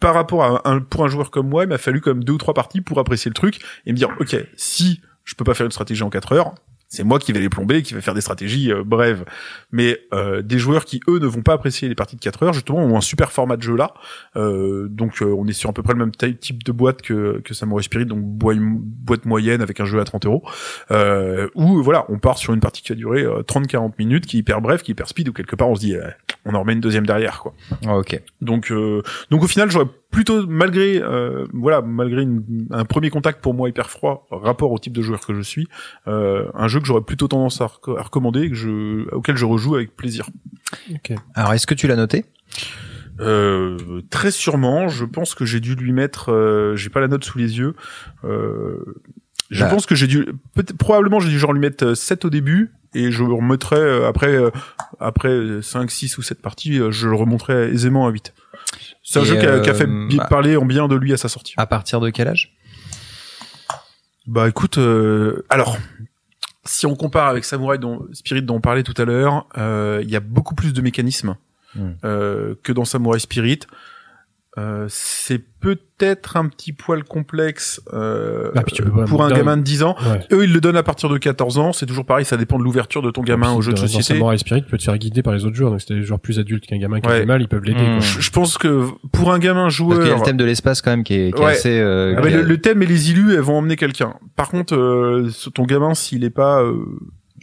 par 0.00 0.14
rapport 0.14 0.42
à 0.42 0.68
un 0.68 0.80
pour 0.80 1.04
un 1.04 1.08
joueur 1.08 1.30
comme 1.30 1.48
moi, 1.48 1.62
il 1.62 1.68
m'a 1.68 1.78
fallu 1.78 2.00
comme 2.00 2.24
deux 2.24 2.32
ou 2.32 2.38
trois 2.38 2.54
parties 2.54 2.80
pour 2.80 2.98
apprécier 2.98 3.28
le 3.28 3.34
truc 3.34 3.60
et 3.86 3.92
me 3.92 3.96
dire 3.96 4.08
OK, 4.18 4.36
si 4.56 5.00
je 5.22 5.36
peux 5.36 5.44
pas 5.44 5.54
faire 5.54 5.66
une 5.66 5.72
stratégie 5.72 6.02
en 6.02 6.10
4 6.10 6.32
heures, 6.32 6.54
c'est 6.88 7.04
moi 7.04 7.18
qui 7.18 7.32
vais 7.32 7.40
les 7.40 7.48
plomber, 7.48 7.82
qui 7.82 7.94
vais 7.94 8.00
faire 8.00 8.14
des 8.14 8.20
stratégies 8.20 8.72
euh, 8.72 8.82
brèves. 8.84 9.24
Mais 9.72 9.98
euh, 10.12 10.42
des 10.42 10.58
joueurs 10.58 10.84
qui 10.84 11.00
eux 11.08 11.18
ne 11.18 11.26
vont 11.26 11.42
pas 11.42 11.52
apprécier 11.52 11.88
les 11.88 11.94
parties 11.94 12.16
de 12.16 12.20
4 12.20 12.42
heures, 12.42 12.52
justement, 12.52 12.78
ont 12.78 12.96
un 12.96 13.00
super 13.00 13.32
format 13.32 13.56
de 13.56 13.62
jeu 13.62 13.76
là. 13.76 13.94
Euh, 14.36 14.88
donc 14.88 15.22
euh, 15.22 15.26
on 15.26 15.46
est 15.46 15.52
sur 15.52 15.70
à 15.70 15.72
peu 15.72 15.82
près 15.82 15.92
le 15.92 15.98
même 15.98 16.12
type 16.12 16.64
de 16.64 16.72
boîte 16.72 17.02
que 17.02 17.40
que 17.44 17.54
Samurai 17.54 17.82
Spirit, 17.82 18.06
donc 18.06 18.20
boîte 18.22 19.24
moyenne 19.24 19.62
avec 19.62 19.80
un 19.80 19.84
jeu 19.84 20.00
à 20.00 20.04
30 20.04 20.26
euros. 20.26 20.42
Euh, 20.90 21.48
où 21.54 21.82
voilà, 21.82 22.04
on 22.08 22.18
part 22.18 22.38
sur 22.38 22.52
une 22.52 22.60
partie 22.60 22.82
qui 22.82 22.94
durer 22.96 23.22
euh, 23.22 23.42
30-40 23.42 23.92
minutes, 23.98 24.26
qui 24.26 24.36
est 24.36 24.40
hyper 24.40 24.60
brève, 24.60 24.82
qui 24.82 24.90
est 24.90 24.94
hyper 24.94 25.08
speed, 25.08 25.28
où 25.28 25.32
quelque 25.32 25.54
part 25.54 25.68
on 25.68 25.74
se 25.74 25.80
dit, 25.80 25.94
euh, 25.94 26.08
on 26.44 26.54
en 26.54 26.60
remet 26.60 26.72
une 26.72 26.80
deuxième 26.80 27.06
derrière 27.06 27.40
quoi. 27.40 27.54
Ah, 27.86 27.96
ok. 27.98 28.20
Donc, 28.40 28.70
euh, 28.70 29.02
donc 29.30 29.42
au 29.42 29.46
final, 29.46 29.70
j'aurais 29.70 29.88
plutôt, 30.10 30.46
malgré, 30.46 31.00
euh, 31.02 31.44
voilà, 31.52 31.82
malgré 31.82 32.22
une- 32.22 32.66
un 32.70 32.84
premier 32.84 33.10
contact 33.10 33.42
pour 33.42 33.54
moi 33.54 33.68
hyper 33.68 33.90
froid, 33.90 34.26
rapport 34.30 34.72
au 34.72 34.78
type 34.78 34.92
de 34.94 35.02
joueur 35.02 35.20
que 35.26 35.34
je 35.34 35.42
suis, 35.42 35.68
euh, 36.08 36.46
un 36.54 36.68
jeu 36.68 36.80
que 36.80 36.86
j'aurais 36.86 37.02
plutôt 37.02 37.28
tendance 37.28 37.60
à, 37.60 37.66
rec- 37.66 37.98
à 37.98 38.02
recommander, 38.02 38.42
et 38.42 38.48
que 38.50 38.54
je, 38.56 39.08
auquel 39.14 39.36
je 39.36 39.44
rejoue 39.44 39.74
avec 39.74 39.94
plaisir. 39.96 40.28
Alors 41.34 41.52
est-ce 41.52 41.66
que 41.66 41.74
tu 41.74 41.86
l'as 41.86 41.96
noté? 41.96 42.24
Euh, 43.20 44.02
très 44.10 44.30
sûrement, 44.30 44.88
je 44.88 45.04
pense 45.04 45.34
que 45.34 45.44
j'ai 45.44 45.60
dû 45.60 45.74
lui 45.74 45.92
mettre, 45.92 46.32
euh, 46.32 46.76
j'ai 46.76 46.90
pas 46.90 47.00
la 47.00 47.08
note 47.08 47.24
sous 47.24 47.38
les 47.38 47.58
yeux. 47.58 47.74
Euh, 48.24 48.76
je 49.50 49.64
Bah. 49.64 49.70
pense 49.70 49.86
que 49.86 49.94
j'ai 49.94 50.06
dû, 50.06 50.24
peut-être, 50.54 50.76
probablement 50.76 51.18
j'ai 51.20 51.30
dû 51.30 51.38
genre 51.38 51.52
lui 51.52 51.60
mettre 51.60 51.84
euh, 51.84 51.94
7 51.94 52.24
au 52.26 52.30
début 52.30 52.72
et 52.94 53.10
je 53.12 53.24
le 53.24 53.32
remettrai 53.32 53.76
euh, 53.76 54.06
après, 54.08 54.34
euh, 54.34 54.50
après 55.00 55.62
5, 55.62 55.90
6 55.90 56.18
ou 56.18 56.22
7 56.22 56.42
parties, 56.42 56.78
euh, 56.78 56.90
je 56.90 57.08
le 57.08 57.14
remonterai 57.14 57.70
aisément 57.70 58.06
à 58.06 58.10
8. 58.10 58.34
C'est 59.08 59.20
un 59.20 59.24
jeu 59.24 59.36
qui 59.36 59.46
a, 59.46 59.74
fait 59.74 59.86
euh, 59.86 60.08
bah. 60.16 60.26
parler 60.28 60.56
en 60.56 60.64
bien 60.64 60.88
de 60.88 60.96
lui 60.96 61.12
à 61.12 61.16
sa 61.16 61.28
sortie. 61.28 61.54
À 61.56 61.66
partir 61.66 62.00
de 62.00 62.10
quel 62.10 62.26
âge? 62.26 62.56
Bah 64.26 64.48
écoute, 64.48 64.78
euh, 64.78 65.44
alors 65.48 65.78
si 66.64 66.86
on 66.86 66.96
compare 66.96 67.28
avec 67.28 67.44
Samurai 67.44 67.78
dont, 67.78 68.04
Spirit 68.12 68.42
dont 68.42 68.56
on 68.56 68.60
parlait 68.60 68.82
tout 68.82 69.00
à 69.00 69.04
l'heure, 69.04 69.46
euh, 69.56 70.00
il 70.02 70.10
y 70.10 70.16
a 70.16 70.20
beaucoup 70.20 70.56
plus 70.56 70.72
de 70.72 70.80
mécanismes 70.82 71.36
Hmm. 71.76 71.92
euh, 72.04 72.54
que 72.62 72.72
dans 72.72 72.84
Samurai 72.84 73.18
Spirit. 73.18 73.60
Euh, 74.58 74.86
c'est 74.88 75.42
peut-être 75.60 76.38
un 76.38 76.46
petit 76.48 76.72
poil 76.72 77.04
complexe 77.04 77.80
euh, 77.92 78.50
Ah, 78.56 78.62
tu 78.62 78.82
peux 78.82 79.04
pour 79.04 79.22
un 79.22 79.30
gamin 79.30 79.58
de 79.58 79.62
10 79.62 79.82
ans. 79.82 79.96
Ouais. 80.10 80.20
Eux, 80.32 80.44
ils 80.44 80.52
le 80.52 80.60
donnent 80.62 80.76
à 80.78 80.82
partir 80.82 81.10
de 81.10 81.18
14 81.18 81.58
ans. 81.58 81.72
C'est 81.74 81.84
toujours 81.84 82.06
pareil, 82.06 82.24
ça 82.24 82.38
dépend 82.38 82.58
de 82.58 82.64
l'ouverture 82.64 83.02
de 83.02 83.10
ton 83.10 83.22
gamin 83.22 83.52
au 83.52 83.60
jeu 83.60 83.72
de 83.74 83.78
société. 83.78 84.02
Samurai 84.02 84.38
Spirit 84.38 84.62
peut 84.62 84.78
te 84.78 84.82
faire 84.84 84.96
guider 84.96 85.22
par 85.22 85.34
les 85.34 85.44
autres 85.44 85.56
joueurs. 85.56 85.70
Donc, 85.72 85.80
c'était 85.82 85.94
des 85.96 86.02
joueurs 86.04 86.20
plus 86.20 86.38
adultes 86.38 86.64
qu'un 86.66 86.78
gamin 86.78 87.00
qui 87.00 87.08
Ouais. 87.08 87.16
a 87.16 87.18
fait 87.20 87.26
mal, 87.26 87.42
ils 87.42 87.48
peuvent 87.48 87.64
l'aider. 87.64 87.82
Hmm. 87.86 88.00
Je, 88.00 88.20
je 88.20 88.30
pense 88.30 88.56
que 88.56 88.86
pour 89.12 89.30
un 89.32 89.38
gamin 89.38 89.64
Parce 89.64 89.76
qu'il 89.76 89.86
y 89.88 89.92
a 89.92 89.96
joueur, 90.04 90.18
le 90.20 90.24
thème 90.24 90.36
de 90.38 90.44
l'espace 90.44 90.80
quand 90.80 90.90
même 90.90 91.04
qui 91.04 91.14
est, 91.14 91.32
qui 91.34 91.42
est 91.42 91.44
Ouais. 91.44 91.52
assez. 91.52 91.78
euh, 91.78 92.14
Ah 92.16 92.22
bah, 92.22 92.30
le, 92.30 92.42
le 92.42 92.58
thème 92.58 92.82
et 92.82 92.86
les 92.86 93.10
illus, 93.10 93.34
elles 93.34 93.40
vont 93.40 93.58
emmener 93.58 93.76
quelqu'un. 93.76 94.14
Par 94.36 94.48
contre, 94.48 94.74
euh, 94.74 95.30
ton 95.54 95.64
gamin, 95.64 95.92
s'il 95.94 96.24
est 96.24 96.30
pas 96.30 96.62
euh, 96.62 96.76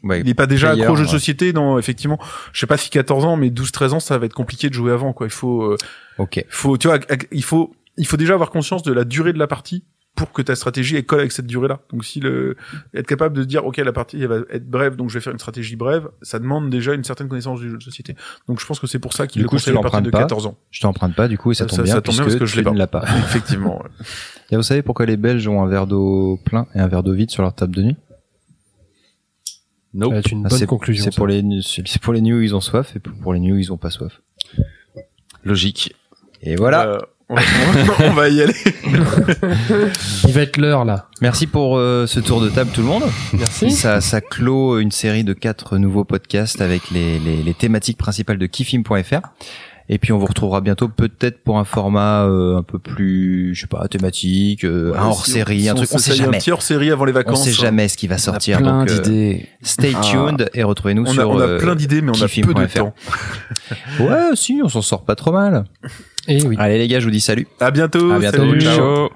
ouais. 0.04 0.22
il 0.22 0.30
est 0.30 0.34
pas 0.34 0.46
déjà 0.48 0.72
accro 0.72 0.94
au 0.94 0.96
jeu 0.96 1.06
de 1.06 1.10
société, 1.10 1.54
non, 1.54 1.80
effectivement. 1.80 2.20
Je 2.54 2.60
sais 2.60 2.68
pas 2.68 2.78
si 2.78 2.90
14 2.90 3.26
ans, 3.26 3.36
mais 3.38 3.50
12-13 3.50 3.92
ans, 3.94 4.00
ça 4.00 4.18
va 4.18 4.26
être 4.26 4.34
compliqué 4.34 4.70
de 4.70 4.74
jouer 4.74 4.92
avant, 4.92 5.14
quoi. 5.14 5.28
Il 5.28 5.32
faut, 5.34 5.64
euh, 5.64 5.78
Ok. 6.18 6.44
faut, 6.50 6.78
tu 6.78 6.88
vois, 6.88 7.00
il 7.32 7.44
faut, 7.44 7.74
il 7.98 8.08
faut 8.08 8.18
déjà 8.18 8.34
avoir 8.34 8.50
conscience 8.52 8.84
de 8.84 8.94
la 8.94 9.04
durée 9.04 9.34
de 9.34 9.40
la 9.40 9.48
partie 9.48 9.84
pour 10.16 10.32
que 10.32 10.44
ta 10.44 10.54
stratégie 10.56 10.96
elle 10.96 11.06
colle 11.08 11.22
avec 11.22 11.32
cette 11.32 11.48
durée-là. 11.48 11.80
Donc 11.92 12.06
si 12.06 12.20
le, 12.20 12.56
être 12.94 13.08
capable 13.08 13.36
de 13.36 13.44
dire, 13.44 13.66
ok, 13.66 13.78
la 13.78 13.92
partie 13.92 14.22
elle 14.22 14.28
va 14.28 14.36
être 14.52 14.70
brève, 14.70 14.96
donc 14.96 15.10
je 15.10 15.16
vais 15.16 15.22
faire 15.22 15.34
une 15.34 15.40
stratégie 15.40 15.76
brève, 15.76 16.08
ça 16.22 16.38
demande 16.38 16.70
déjà 16.70 16.94
une 16.94 17.04
certaine 17.04 17.28
connaissance 17.28 17.60
du 17.60 17.68
jeu 17.72 17.78
de 17.78 17.82
société. 17.82 18.16
Donc 18.48 18.60
je 18.60 18.66
pense 18.68 18.80
que 18.80 18.86
c'est 18.86 19.00
pour 19.00 19.14
ça 19.14 19.26
qu'il 19.26 19.42
le 19.42 19.48
coup, 19.48 19.56
conseille 19.56 19.76
à 19.76 19.82
partir 19.82 20.02
de 20.02 20.06
l'emprunte 20.06 20.12
pas. 20.12 20.20
14 20.20 20.46
ans. 20.46 20.58
Je 20.70 20.82
t'emprunte 20.82 21.16
pas 21.16 21.28
du 21.28 21.40
coup 21.40 21.52
et 21.52 21.56
ça, 21.56 21.64
Ça- 21.64 21.70
tombe 21.70 21.78
ça- 21.78 21.84
bien 21.84 21.94
ça 21.96 22.02
tombe 22.02 22.14
puisque 22.14 22.28
parce 22.28 22.40
que 22.42 22.46
je 22.46 22.56
l'ai 22.58 22.62
tu 22.62 22.66
pas. 22.66 22.72
ne 22.74 22.78
l'as 22.78 22.86
pas. 22.86 23.04
Effectivement. 23.26 23.82
ouais. 23.82 23.90
Et 24.52 24.56
vous 24.56 24.62
savez 24.62 24.84
pourquoi 24.84 25.08
les 25.08 25.18
Belges 25.18 25.48
ont 25.48 25.64
un 25.64 25.68
verre 25.68 25.88
d'eau 25.88 26.40
plein 26.46 26.68
et 26.76 26.80
un 26.80 26.88
verre 26.88 27.02
d'eau 27.02 27.14
vide 27.14 27.32
sur 27.32 27.42
leur 27.42 27.56
table 27.56 27.74
de 27.76 27.82
nuit? 27.82 27.96
Ça 30.00 30.08
va 30.10 30.18
être 30.18 30.32
une 30.32 30.46
Ah, 30.46 30.50
bonne 30.50 30.60
c'est- 30.60 30.66
conclusion. 30.66 31.04
C'est 31.06 31.16
pour 31.16 31.28
les 31.28 31.44
c'est 31.62 32.02
pour 32.02 32.14
les 32.14 32.22
news 32.22 32.42
ils 32.42 32.56
ont 32.56 32.62
soif 32.62 32.96
et 32.96 33.00
pour 33.00 33.34
les 33.34 33.40
news 33.40 33.58
ils 33.58 33.72
ont 33.72 33.78
pas 33.78 33.90
soif. 33.90 34.22
Logique. 35.44 35.94
Et 36.42 36.56
voilà. 36.56 36.88
Euh, 36.88 36.98
on, 37.30 37.36
on 38.00 38.12
va 38.14 38.30
y 38.30 38.42
aller. 38.42 38.54
Il 40.28 40.34
va 40.34 40.42
être 40.42 40.58
l'heure, 40.58 40.84
là. 40.86 41.08
Merci 41.22 41.48
pour 41.48 41.78
euh, 41.78 42.06
ce 42.08 42.20
tour 42.20 42.42
de 42.42 42.50
table 42.50 42.70
tout 42.74 42.82
le 42.82 42.88
monde. 42.88 43.04
Merci. 43.34 43.72
Ça, 43.72 44.02
ça 44.02 44.20
clôt 44.22 44.80
une 44.80 44.92
série 44.92 45.24
de 45.24 45.34
quatre 45.34 45.78
nouveaux 45.78 46.04
podcasts 46.04 46.62
avec 46.62 46.90
les, 46.92 47.20
les, 47.20 47.42
les 47.44 47.54
thématiques 47.54 47.98
principales 47.98 48.38
de 48.38 48.46
kifim.fr. 48.46 49.22
Et 49.94 50.00
puis 50.00 50.12
on 50.12 50.18
vous 50.18 50.26
retrouvera 50.26 50.60
bientôt 50.60 50.88
peut-être 50.88 51.44
pour 51.44 51.60
un 51.60 51.66
format 51.66 52.24
euh, 52.24 52.58
un 52.58 52.64
peu 52.64 52.80
plus, 52.80 53.54
je 53.54 53.62
sais 53.62 53.68
pas, 53.68 53.88
thématique, 53.88 54.66
euh, 54.66 54.92
un 54.98 55.06
hors 55.06 55.28
série, 55.28 55.70
un 55.70 55.76
truc. 55.76 55.88
On 55.94 56.00
sait 56.00 56.06
s'essaye 56.06 56.18
jamais. 56.22 56.38
Un 56.38 56.40
petit 56.40 56.52
hors 56.52 56.64
série 56.64 56.90
avant 56.90 57.06
les 57.06 57.12
On 57.12 57.16
vacances. 57.16 57.44
sait 57.44 57.52
jamais 57.52 57.88
ce 57.88 57.96
qui 57.96 58.08
va 58.08 58.18
sortir. 58.18 58.58
plein 58.58 58.80
donc, 58.80 58.90
euh, 58.90 59.00
d'idées. 59.02 59.46
stay 59.62 59.94
Ah. 59.96 60.02
tuned 60.02 60.50
et 60.56 60.64
retrouvez-nous 60.64 61.04
On 61.04 61.10
a, 61.12 61.14
sur. 61.14 61.30
on 61.30 61.40
a 61.40 61.44
euh, 61.44 61.60
plein 61.60 61.76
d'idées, 61.76 62.02
mais 62.02 62.10
on 62.10 62.24
a 62.24 62.28
peu 62.28 62.54
de 62.56 62.66
temps. 62.74 62.96
Ouais, 64.00 64.32
si, 64.34 64.62
on 64.64 64.68
s'en 64.70 64.82
sort 64.82 65.04
pas 65.06 65.14
trop 65.16 65.32
mal. 65.32 65.66
Et 66.28 66.44
oui. 66.44 66.56
Allez 66.58 66.80
les 66.80 66.88
gars, 66.88 67.00
je 67.00 67.06
vous 67.06 67.12
dis 67.12 67.22
salut. 67.22 67.48
À 67.60 67.70
bientôt. 67.70 68.12
À 68.14 68.18
bientôt, 68.18 68.38
salut. 68.40 68.62
Ciao. 68.62 69.10